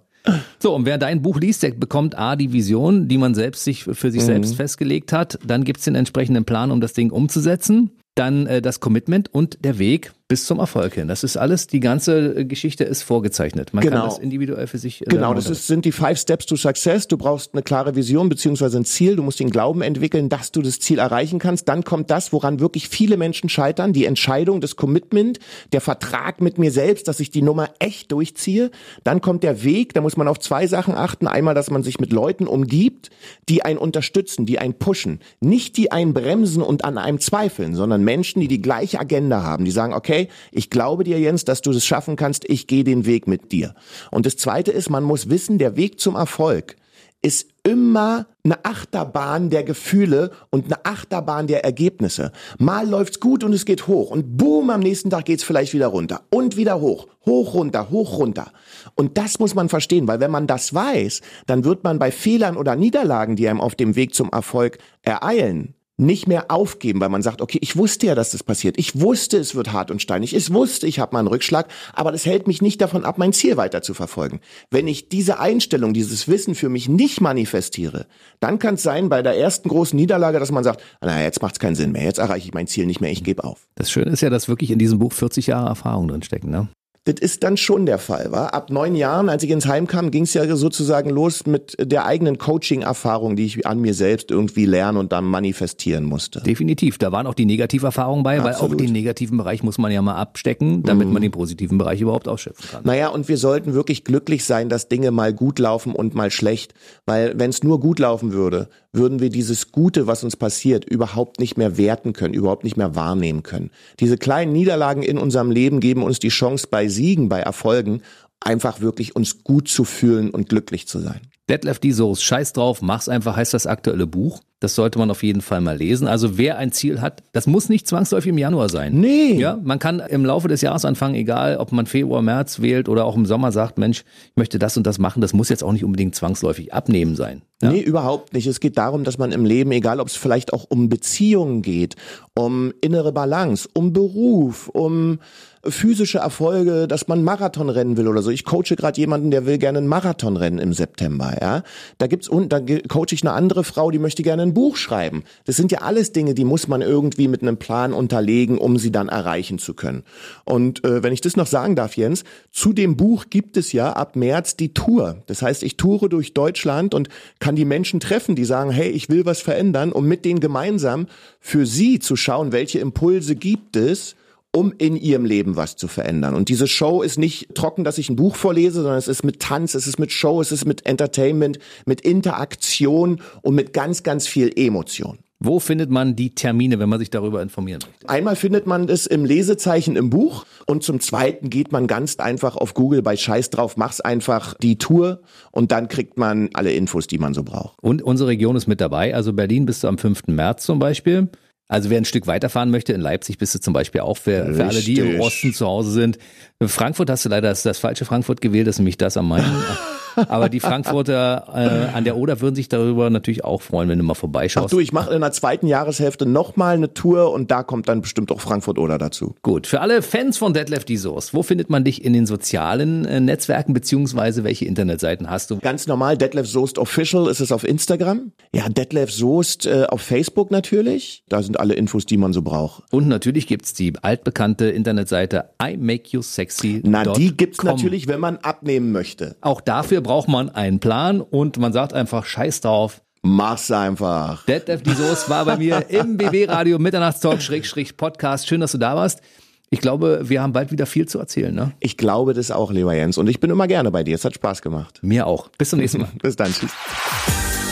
So, 0.61 0.77
und 0.77 0.87
wer 0.87 0.97
dein 0.97 1.23
Buch 1.23 1.41
liest, 1.41 1.65
der 1.65 1.73
bekommt 1.73 2.17
A, 2.17 2.37
die 2.37 2.53
Vision, 2.53 3.09
die 3.09 3.19
man 3.19 3.35
selbst 3.35 3.65
sich 3.65 3.83
für 3.83 4.13
sich 4.13 4.23
mhm. 4.23 4.27
selbst 4.27 4.55
festgelegt 4.55 5.13
hat. 5.13 5.41
Dann 5.45 5.65
gibt's 5.65 5.85
den 5.85 5.97
entsprechenden 5.97 6.45
Plan, 6.45 6.71
um 6.71 6.81
das 6.81 6.93
Ding 6.93 7.11
umzusetzen. 7.11 7.91
Dann 8.15 8.47
äh, 8.47 8.63
das 8.63 8.79
Commitment 8.79 9.35
und 9.35 9.65
der 9.65 9.81
Weg 9.81 10.13
bis 10.29 10.45
zum 10.45 10.59
Erfolg 10.59 10.93
hin. 10.93 11.09
Das 11.09 11.25
ist 11.25 11.39
alles, 11.39 11.69
die 11.69 11.81
ganze 11.81 12.45
Geschichte 12.45 12.85
ist 12.85 13.03
vorgezeichnet. 13.03 13.73
Man 13.73 13.83
genau. 13.83 14.01
kann 14.01 14.09
das 14.11 14.19
individuell 14.19 14.67
für 14.67 14.77
sich. 14.77 15.01
Äh, 15.01 15.07
genau, 15.07 15.33
das 15.33 15.49
ist, 15.49 15.67
sind 15.67 15.87
die 15.87 15.93
Five 15.93 16.19
Steps 16.19 16.45
to 16.45 16.55
Success. 16.55 17.09
Du 17.09 17.17
brauchst 17.17 17.55
eine 17.55 17.63
klare 17.63 17.97
Vision 17.97 18.29
beziehungsweise 18.29 18.77
ein 18.77 18.85
Ziel. 18.85 19.17
Du 19.17 19.23
musst 19.23 19.41
den 19.41 19.49
Glauben 19.49 19.81
entwickeln, 19.81 20.29
dass 20.29 20.53
du 20.53 20.61
das 20.61 20.81
Ziel 20.81 20.99
erreichen 20.99 21.39
kannst. 21.39 21.67
Dann 21.71 21.83
kommt 21.83 22.11
das, 22.11 22.31
woran 22.35 22.61
wirklich 22.61 22.91
viele 22.91 23.17
Menschen 23.17 23.49
scheitern, 23.49 23.95
die 23.95 24.05
Entscheidung, 24.05 24.61
das 24.61 24.77
Commitment, 24.77 25.39
der 25.73 25.81
Vertrag 25.81 26.43
mit 26.43 26.59
mir 26.59 26.73
selbst, 26.73 27.09
dass 27.09 27.21
ich 27.21 27.31
die 27.31 27.41
Nummer 27.41 27.71
echt 27.79 28.13
durchziehe. 28.13 28.71
Dann 29.05 29.23
kommt 29.23 29.43
der 29.43 29.65
Weg, 29.65 29.95
da 29.95 30.03
muss 30.03 30.19
man 30.19 30.29
auf 30.29 30.39
zwei 30.41 30.67
Sachen 30.67 30.95
achten. 30.95 31.27
Einmal, 31.27 31.55
dass 31.55 31.71
man 31.71 31.83
sich 31.83 32.01
mit 32.01 32.13
Leuten 32.13 32.47
umgibt, 32.47 33.09
die 33.49 33.65
einen 33.65 33.79
unterstützen, 33.79 34.45
die 34.45 34.59
einen 34.59 34.75
pushen. 34.75 35.21
Nicht 35.41 35.79
die 35.79 35.91
einen 35.91 36.13
bremsen 36.13 36.63
und 36.63 36.85
an 36.85 36.99
einem 36.99 37.19
zweifeln, 37.19 37.75
sondern 37.75 38.05
Menschen, 38.05 38.41
die 38.43 38.49
die 38.49 38.61
gleiche 38.61 39.01
Agenda 39.01 39.43
haben, 39.43 39.65
die 39.65 39.71
sagen, 39.71 39.95
okay, 39.95 40.18
ich 40.51 40.71
glaube 40.71 41.05
dir, 41.05 41.19
Jens, 41.19 41.45
dass 41.45 41.63
du 41.63 41.73
das 41.73 41.85
schaffen 41.85 42.17
kannst, 42.17 42.45
ich 42.49 42.67
gehe 42.67 42.85
den 42.85 43.07
Weg 43.07 43.27
mit 43.27 43.53
dir. 43.53 43.75
Und 44.11 44.27
das 44.27 44.37
Zweite 44.37 44.73
ist, 44.73 44.91
man 44.91 45.05
muss 45.05 45.31
wissen, 45.31 45.59
der 45.59 45.77
Weg 45.77 46.01
zum 46.01 46.17
Erfolg 46.17 46.77
ist 47.21 47.49
immer 47.65 48.27
eine 48.45 48.65
Achterbahn 48.65 49.51
der 49.51 49.65
Gefühle 49.65 50.31
und 50.51 50.67
eine 50.67 50.85
Achterbahn 50.85 51.49
der 51.49 51.65
Ergebnisse. 51.65 52.33
Mal 52.59 52.89
läuft's 52.89 53.19
gut 53.19 53.43
und 53.43 53.53
es 53.53 53.65
geht 53.65 53.89
hoch 53.89 54.11
und 54.11 54.37
boom, 54.37 54.71
am 54.71 54.81
nächsten 54.81 55.11
Tag 55.11 55.25
geht's 55.25 55.43
vielleicht 55.43 55.75
wieder 55.75 55.89
runter 55.89 56.23
und 56.31 56.57
wieder 56.57 56.81
hoch, 56.81 57.09
hoch 57.27 57.55
runter, 57.55 57.91
hoch 57.91 58.19
runter. 58.19 58.53
Und 58.95 59.19
das 59.19 59.41
muss 59.41 59.55
man 59.55 59.69
verstehen, 59.69 60.07
weil 60.07 60.21
wenn 60.21 60.31
man 60.31 60.47
das 60.47 60.73
weiß, 60.73 61.21
dann 61.47 61.65
wird 61.65 61.83
man 61.83 61.99
bei 61.99 62.13
Fehlern 62.13 62.57
oder 62.57 62.77
Niederlagen, 62.77 63.37
die 63.37 63.49
einem 63.49 63.61
auf 63.61 63.75
dem 63.75 63.97
Weg 63.97 64.15
zum 64.15 64.31
Erfolg 64.31 64.79
ereilen, 65.03 65.75
nicht 65.99 66.29
mehr 66.29 66.51
aufgeben, 66.51 67.01
weil 67.01 67.09
man 67.09 67.23
sagt, 67.23 67.43
okay, 67.43 67.59
ich 67.61 67.77
wusste 67.77 68.07
ja, 68.07 68.15
dass 68.15 68.31
das 68.31 68.43
passiert. 68.43 68.79
Ich 68.79 69.01
wusste, 69.01 69.37
es 69.37 69.55
wird 69.55 69.73
hart 69.73 69.91
und 69.91 70.01
steinig. 70.01 70.35
Ich 70.35 70.53
wusste, 70.53 70.87
ich 70.87 71.01
habe 71.01 71.13
mal 71.13 71.19
einen 71.19 71.29
Rückschlag, 71.29 71.67
aber 71.93 72.13
das 72.13 72.25
hält 72.25 72.47
mich 72.47 72.63
nicht 72.63 72.81
davon 72.81 73.05
ab, 73.05 73.19
mein 73.19 73.33
Ziel 73.33 73.57
weiter 73.57 73.83
zu 73.83 73.95
verfolgen. 73.95 74.41
Wenn 74.71 74.87
ich 74.87 75.09
diese 75.09 75.41
Einstellung, 75.41 75.93
dieses 75.93 76.29
Wissen 76.29 76.55
für 76.55 76.69
mich 76.69 76.89
nicht 76.89 77.21
manifestiere, 77.21 78.07
dann 78.39 78.59
kann 78.59 78.75
es 78.77 78.83
sein, 78.85 79.09
bei 79.09 79.23
der 79.23 79.37
ersten 79.37 79.69
großen 79.69 79.99
Niederlage, 79.99 80.39
dass 80.39 80.53
man 80.53 80.65
sagt, 80.65 80.83
naja, 81.01 81.25
jetzt 81.25 81.43
macht 81.43 81.55
es 81.55 81.59
keinen 81.59 81.75
Sinn 81.75 81.93
mehr, 81.93 82.05
jetzt 82.05 82.19
erreiche 82.19 82.47
ich 82.47 82.55
mein 82.55 82.69
Ziel 82.69 82.87
nicht 82.87 83.01
mehr, 83.01 83.11
ich 83.11 83.25
gebe 83.25 83.43
auf. 83.43 83.67
Das 83.75 83.91
Schöne 83.91 84.13
ist 84.13 84.21
ja, 84.21 84.31
dass 84.31 84.49
wirklich 84.49 84.71
in 84.71 84.79
diesem 84.79 85.01
Buch 85.01 85.13
40 85.13 85.49
Jahre 85.49 85.69
Erfahrung 85.69 86.07
drinstecken, 86.09 86.51
ne? 86.51 86.69
Das 87.09 87.19
ist 87.21 87.43
dann 87.43 87.57
schon 87.57 87.87
der 87.87 87.97
Fall, 87.97 88.33
war. 88.33 88.53
Ab 88.53 88.69
neun 88.69 88.95
Jahren, 88.95 89.31
als 89.31 89.43
ich 89.43 89.49
ins 89.49 89.67
Heim 89.67 89.87
kam, 89.87 90.11
ging 90.11 90.25
es 90.25 90.35
ja 90.35 90.57
sozusagen 90.57 91.09
los 91.09 91.47
mit 91.47 91.75
der 91.81 92.05
eigenen 92.05 92.37
Coaching-Erfahrung, 92.37 93.35
die 93.35 93.47
ich 93.47 93.67
an 93.67 93.81
mir 93.81 93.95
selbst 93.95 94.31
irgendwie 94.31 94.67
lernen 94.67 94.99
und 94.99 95.11
dann 95.11 95.25
manifestieren 95.25 96.05
musste. 96.05 96.43
Definitiv. 96.43 96.99
Da 96.99 97.11
waren 97.11 97.27
auch 97.27 97.33
die 97.33 97.47
Negativerfahrungen 97.47 98.25
bei, 98.25 98.39
Absolut. 98.39 98.61
weil 98.61 98.67
auch 98.67 98.77
den 98.77 98.93
negativen 98.93 99.39
Bereich 99.39 99.63
muss 99.63 99.79
man 99.79 99.91
ja 99.91 100.03
mal 100.03 100.17
abstecken, 100.17 100.83
damit 100.83 101.07
mhm. 101.07 101.15
man 101.15 101.23
den 101.23 101.31
positiven 101.31 101.79
Bereich 101.79 102.03
überhaupt 102.03 102.29
ausschöpfen 102.29 102.69
kann. 102.71 102.83
Naja, 102.85 103.09
und 103.09 103.27
wir 103.27 103.39
sollten 103.39 103.73
wirklich 103.73 104.05
glücklich 104.05 104.45
sein, 104.45 104.69
dass 104.69 104.89
Dinge 104.89 105.11
mal 105.11 105.33
gut 105.33 105.59
laufen 105.59 105.95
und 105.95 106.15
mal 106.15 106.31
schlecht. 106.31 106.75
Weil 107.07 107.39
wenn 107.39 107.49
es 107.49 107.63
nur 107.63 107.81
gut 107.81 108.01
laufen 108.01 108.35
würde, 108.35 108.69
würden 108.93 109.21
wir 109.21 109.31
dieses 109.31 109.73
Gute, 109.73 110.07
was 110.07 110.25
uns 110.25 110.37
passiert, 110.37 110.85
überhaupt 110.85 111.41
nicht 111.41 111.57
mehr 111.57 111.77
werten 111.77 112.13
können, 112.13 112.35
überhaupt 112.35 112.65
nicht 112.65 112.77
mehr 112.77 112.95
wahrnehmen 112.95 113.43
können. 113.43 113.71
Diese 114.01 114.17
kleinen 114.17 114.53
Niederlagen 114.53 115.03
in 115.03 115.19
unserem 115.19 115.51
Leben 115.51 115.81
geben 115.81 116.03
uns 116.03 116.19
die 116.19 116.29
Chance 116.29 116.69
bei 116.71 116.89
Siegen, 116.99 117.29
bei 117.29 117.41
Erfolgen, 117.41 118.03
einfach 118.41 118.81
wirklich 118.81 119.17
uns 119.17 119.45
gut 119.45 119.69
zu 119.69 119.85
fühlen 119.85 120.31
und 120.31 120.49
glücklich 120.49 120.89
zu 120.89 120.99
sein. 120.99 121.21
Detlef 121.49 121.79
die 121.79 121.93
Soße, 121.93 122.23
scheiß 122.23 122.53
drauf, 122.53 122.83
mach's 122.83 123.09
einfach, 123.09 123.37
heißt 123.37 123.55
das 123.55 123.67
aktuelle 123.67 124.07
Buch. 124.07 124.41
Das 124.61 124.75
sollte 124.75 124.99
man 124.99 125.09
auf 125.11 125.23
jeden 125.23 125.41
Fall 125.41 125.61
mal 125.61 125.77
lesen. 125.77 126.09
Also 126.09 126.37
wer 126.37 126.59
ein 126.59 126.73
Ziel 126.73 127.01
hat, 127.01 127.23
das 127.33 127.47
muss 127.47 127.69
nicht 127.69 127.87
zwangsläufig 127.87 128.31
im 128.31 128.39
Januar 128.39 128.69
sein. 128.69 128.93
Nee. 128.93 129.35
Ja, 129.35 129.57
man 129.63 129.79
kann 129.79 130.01
im 130.01 130.25
Laufe 130.27 130.49
des 130.49 130.63
Jahres 130.63 130.85
anfangen, 130.85 131.15
egal 131.15 131.59
ob 131.59 131.71
man 131.71 131.87
Februar, 131.87 132.23
März 132.23 132.61
wählt 132.61 132.89
oder 132.89 133.05
auch 133.05 133.15
im 133.15 133.25
Sommer 133.25 133.53
sagt, 133.53 133.79
Mensch, 133.79 134.05
ich 134.31 134.37
möchte 134.37 134.59
das 134.59 134.77
und 134.77 134.85
das 134.85 134.99
machen. 134.99 135.23
Das 135.23 135.33
muss 135.33 135.49
jetzt 135.49 135.63
auch 135.63 135.73
nicht 135.73 135.85
unbedingt 135.85 136.17
zwangsläufig 136.17 136.75
abnehmen 136.75 137.15
sein. 137.15 137.43
Ja? 137.63 137.71
Nee, 137.71 137.81
überhaupt 137.81 138.35
nicht. 138.35 138.49
Es 138.49 138.59
geht 138.59 138.77
darum, 138.77 139.05
dass 139.05 139.17
man 139.17 139.31
im 139.31 139.45
Leben, 139.45 139.71
egal 139.71 140.01
ob 140.01 140.09
es 140.09 140.17
vielleicht 140.17 140.53
auch 140.53 140.67
um 140.69 140.89
Beziehungen 140.89 141.63
geht, 141.63 141.95
um 142.35 142.73
innere 142.81 143.13
Balance, 143.13 143.69
um 143.73 143.93
Beruf, 143.93 144.69
um 144.69 145.21
physische 145.65 146.19
Erfolge, 146.19 146.87
dass 146.89 147.09
man 147.09 147.23
Marathon 147.23 147.69
rennen 147.69 147.97
will 147.97 148.09
oder 148.09 148.23
so. 148.23 148.31
Ich 148.31 148.45
coache 148.45 148.77
gerade 148.77 149.01
jemanden, 149.01 149.31
der 149.31 149.47
will 149.47 149.59
gerne 149.59 149.79
einen 149.79 149.89
Marathon 149.89 150.37
rennen 150.37 150.59
im 150.59 150.73
September, 150.73 151.37
ja. 151.41 151.63
Da 151.99 152.07
gibt's 152.07 152.29
und 152.29 152.53
da 152.53 152.61
coache 152.61 153.13
ich 153.13 153.23
eine 153.23 153.33
andere 153.33 153.65
Frau, 153.65 153.91
die 153.91 153.99
möchte 153.99 154.23
gerne 154.23 154.43
ein 154.43 154.55
Buch 154.55 154.77
schreiben. 154.77 155.25
Das 155.45 155.57
sind 155.57 155.73
ja 155.73 155.81
alles 155.81 156.13
Dinge, 156.13 156.35
die 156.35 156.45
muss 156.45 156.69
man 156.69 156.83
irgendwie 156.83 157.29
mit 157.29 157.43
einem 157.43 157.57
Plan 157.57 157.93
unterlegen, 157.93 158.59
um 158.59 158.79
sie 158.79 158.93
dann 158.93 159.09
erreichen 159.09 159.59
zu 159.59 159.75
können. 159.75 160.05
Und 160.45 160.85
äh, 160.85 161.03
wenn 161.03 161.13
ich 161.13 161.21
das 161.21 161.37
noch 161.37 161.47
sagen 161.47 161.77
darf, 161.77 161.97
Jens, 161.97 162.25
zu 162.53 162.73
dem 162.73 162.97
Buch 162.97 163.27
gibt 163.31 163.57
es 163.57 163.73
ja 163.73 163.93
ab 163.93 164.17
März 164.17 164.57
die 164.57 164.75
Tour. 164.75 165.23
Das 165.27 165.43
heißt, 165.43 165.63
ich 165.63 165.77
toure 165.77 166.09
durch 166.09 166.35
Deutschland 166.35 166.95
und 166.95 167.09
kann 167.41 167.57
die 167.57 167.65
Menschen 167.65 168.01
treffen, 168.01 168.37
die 168.37 168.45
sagen, 168.45 168.71
hey, 168.71 168.91
ich 168.91 169.09
will 169.09 169.27
was 169.27 169.41
verändern, 169.41 169.93
um 169.93 170.07
mit 170.07 170.25
denen 170.25 170.41
gemeinsam 170.41 171.07
für 171.41 171.67
sie 171.67 171.99
zu 171.99 172.17
schauen, 172.17 172.53
welche 172.53 172.79
Impulse 172.79 173.37
gibt 173.37 173.77
es, 173.77 174.17
um 174.55 174.73
in 174.77 174.97
ihrem 174.97 175.25
Leben 175.25 175.57
was 175.57 175.77
zu 175.77 175.89
verändern. 175.89 176.35
Und 176.35 176.49
diese 176.49 176.67
Show 176.67 177.03
ist 177.03 177.19
nicht 177.19 177.55
trocken, 177.55 177.85
dass 177.85 177.99
ich 177.99 178.09
ein 178.09 178.17
Buch 178.17 178.37
vorlese, 178.37 178.83
sondern 178.83 178.99
es 178.99 179.09
ist 179.09 179.25
mit 179.25 179.41
Tanz, 179.41 179.75
es 179.75 179.87
ist 179.87 179.99
mit 179.99 180.13
Show, 180.13 180.41
es 180.41 180.53
ist 180.53 180.65
mit 180.65 180.87
Entertainment, 180.87 181.59
mit 181.87 182.01
Interaktion 182.01 183.21
und 183.43 183.55
mit 183.55 183.73
ganz, 183.73 184.03
ganz 184.03 184.27
viel 184.27 184.51
Emotion. 184.57 185.19
Wo 185.41 185.61
findet 185.61 185.89
man 185.89 186.17
die 186.17 186.35
Termine, 186.35 186.81
wenn 186.81 186.89
man 186.89 186.99
sich 186.99 187.11
darüber 187.11 187.41
informieren 187.41 187.81
möchte? 187.87 188.09
Einmal 188.09 188.35
findet 188.35 188.67
man 188.67 188.89
es 188.89 189.07
im 189.07 189.25
Lesezeichen 189.25 189.95
im 189.95 190.11
Buch 190.11 190.45
und 190.67 190.83
zum 190.83 190.99
zweiten 190.99 191.49
geht 191.49 191.71
man 191.71 191.87
ganz 191.87 192.17
einfach 192.17 192.57
auf 192.57 192.75
Google 192.75 193.03
bei 193.03 193.17
Scheiß 193.17 193.51
drauf, 193.51 193.77
mach's 193.77 194.01
einfach 194.01 194.55
die 194.55 194.79
Tour 194.79 195.21
und 195.53 195.71
dann 195.71 195.87
kriegt 195.87 196.19
man 196.19 196.51
alle 196.55 196.73
Infos, 196.73 197.07
die 197.07 197.19
man 197.19 197.35
so 197.35 197.45
braucht. 197.45 197.79
Und 197.81 198.03
unsere 198.03 198.31
Region 198.31 198.57
ist 198.57 198.67
mit 198.67 198.81
dabei, 198.81 199.15
also 199.15 199.33
Berlin 199.33 199.65
bis 199.65 199.85
am 199.85 199.97
5. 199.97 200.27
März 200.27 200.65
zum 200.65 200.81
Beispiel. 200.81 201.29
Also 201.69 201.91
wer 201.91 201.99
ein 201.99 202.07
Stück 202.07 202.27
weiterfahren 202.27 202.71
möchte, 202.71 202.95
in 202.95 203.01
Leipzig 203.01 203.37
bist 203.37 203.55
du 203.55 203.61
zum 203.61 203.75
Beispiel 203.75 204.01
auch 204.01 204.17
für, 204.17 204.55
für 204.55 204.65
alle, 204.65 204.81
die 204.81 204.99
im. 204.99 205.21
Osten 205.21 205.53
zu 205.53 205.67
Hause 205.67 205.91
sind. 205.91 206.19
Frankfurt 206.63 207.11
hast 207.11 207.27
du 207.27 207.29
leider 207.29 207.51
das, 207.51 207.63
das 207.63 207.79
falsche 207.79 208.07
Frankfurt 208.07 208.41
gewählt, 208.41 208.67
das 208.67 208.77
ist 208.77 208.79
nämlich 208.81 208.97
das 208.97 209.17
am 209.19 209.29
meisten. 209.29 209.53
Aber 210.29 210.49
die 210.49 210.61
Frankfurter 210.61 211.45
äh, 211.93 211.97
an 211.97 212.05
der 212.05 212.17
Oder 212.17 212.41
würden 212.41 212.55
sich 212.55 212.69
darüber 212.69 213.11
natürlich 213.11 213.45
auch 213.45 213.63
freuen, 213.63 213.89
wenn 213.89 213.99
du 213.99 214.05
mal 214.05 214.15
Ach 214.15 214.21
vorbeischaust. 214.21 214.73
du, 214.73 214.81
ich 214.81 214.93
mache 214.93 215.15
in 215.15 215.21
der 215.21 215.33
zweiten 215.33 215.67
Jahreshälfte 215.67 216.27
nochmal 216.27 216.77
eine 216.77 216.95
Tour 216.95 217.33
und 217.33 217.51
da 217.51 217.63
kommt 217.63 217.89
dann 217.89 218.01
bestimmt 218.01 218.33
auch 218.33 218.41
Frankfurt 218.41 218.79
oder 218.79 218.99
dazu. 218.99 219.35
Gut, 219.43 219.67
für 219.67 219.81
alle 219.81 220.03
Fans 220.03 220.39
von 220.39 220.53
Detlef 220.53 220.85
die 220.85 220.97
Soest, 220.97 221.35
wo 221.35 221.43
findet 221.43 221.71
man 221.71 221.85
dich 221.85 222.05
in 222.05 222.13
den 222.13 222.27
sozialen 222.27 223.05
äh, 223.05 223.21
Netzwerken, 223.21 223.73
beziehungsweise 223.75 224.45
welche 224.45 224.65
Internetseiten 224.65 225.31
hast 225.31 225.51
du? 225.51 225.59
Ganz 225.59 225.87
normal, 225.87 226.17
Detlef 226.17 226.49
Soest 226.49 226.79
Official 226.79 227.29
ist 227.29 227.41
es 227.41 227.53
auf 227.53 227.65
Instagram. 227.65 228.33
Ja, 228.53 228.69
Detlef 228.69 229.13
Soest 229.13 229.67
äh, 229.67 229.85
auf 229.89 230.03
Facebook 230.03 230.51
natürlich. 230.51 231.23
Da 231.29 231.43
sind 231.43 231.61
alle 231.61 231.75
Infos, 231.75 232.07
die 232.07 232.17
man 232.17 232.33
so 232.33 232.43
braucht. 232.43 232.83
Und 232.91 233.09
natürlich 233.09 233.47
gibt's 233.47 233.75
die 233.75 233.93
altbekannte 234.03 234.67
Internetseite 234.67 235.51
imakeyousexy. 235.63 236.83
Na, 236.85 237.05
die 237.05 237.37
gibt's 237.37 237.63
natürlich, 237.63 238.09
wenn 238.09 238.21
man 238.21 238.39
abnehmen 238.39 238.93
möchte. 238.93 239.37
Auch 239.41 239.61
dafür 239.61 240.01
braucht 240.09 240.29
man 240.29 240.49
einen 240.49 240.81
Plan 240.81 241.21
und 241.21 241.59
man 241.59 241.75
sagt 241.75 241.93
einfach 241.93 242.25
Scheiß 242.25 242.63
drauf. 242.63 243.03
Mach's 243.21 243.71
einfach. 243.71 244.47
Detlef 244.47 244.83
die 244.83 244.95
Soest 244.95 245.29
war 245.29 245.45
bei 245.45 245.59
mir 245.59 245.91
im 245.91 246.17
BB-Radio 246.17 246.79
Mitternachtstalk 246.79 247.43
Schrägstrich 247.43 247.99
Podcast. 247.99 248.49
Schön, 248.49 248.63
dass 248.63 248.73
du 248.73 248.79
da 248.79 248.97
warst. 248.97 249.21
Ich 249.69 249.81
glaube, 249.81 250.21
wir 250.23 250.41
haben 250.41 250.55
bald 250.55 250.73
wieder 250.73 250.87
viel 250.87 251.07
zu 251.07 251.19
erzählen, 251.19 251.55
ne? 251.55 251.73
Ich 251.79 251.99
glaube 251.99 252.33
das 252.33 252.51
auch, 252.51 252.73
lieber 252.73 252.95
Jens. 252.95 253.19
Und 253.19 253.29
ich 253.29 253.39
bin 253.39 253.51
immer 253.51 253.67
gerne 253.67 253.91
bei 253.91 254.03
dir. 254.03 254.15
Es 254.15 254.25
hat 254.25 254.33
Spaß 254.33 254.63
gemacht. 254.63 254.99
Mir 255.03 255.27
auch. 255.27 255.49
Bis 255.59 255.69
zum 255.69 255.79
nächsten 255.79 256.01
Mal. 256.01 256.09
Bis 256.23 256.37
dann. 256.37 256.55
Tschüss. 256.55 256.71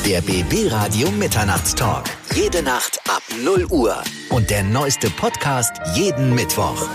Der 0.07 0.21
BB 0.21 0.71
Radio 0.71 1.11
Mitternachtstalk. 1.13 2.05
Jede 2.35 2.63
Nacht 2.63 3.01
ab 3.09 3.23
0 3.43 3.65
Uhr. 3.71 3.97
Und 4.29 4.51
der 4.51 4.63
neueste 4.63 5.09
Podcast 5.09 5.73
jeden 5.95 6.35
Mittwoch. 6.35 6.87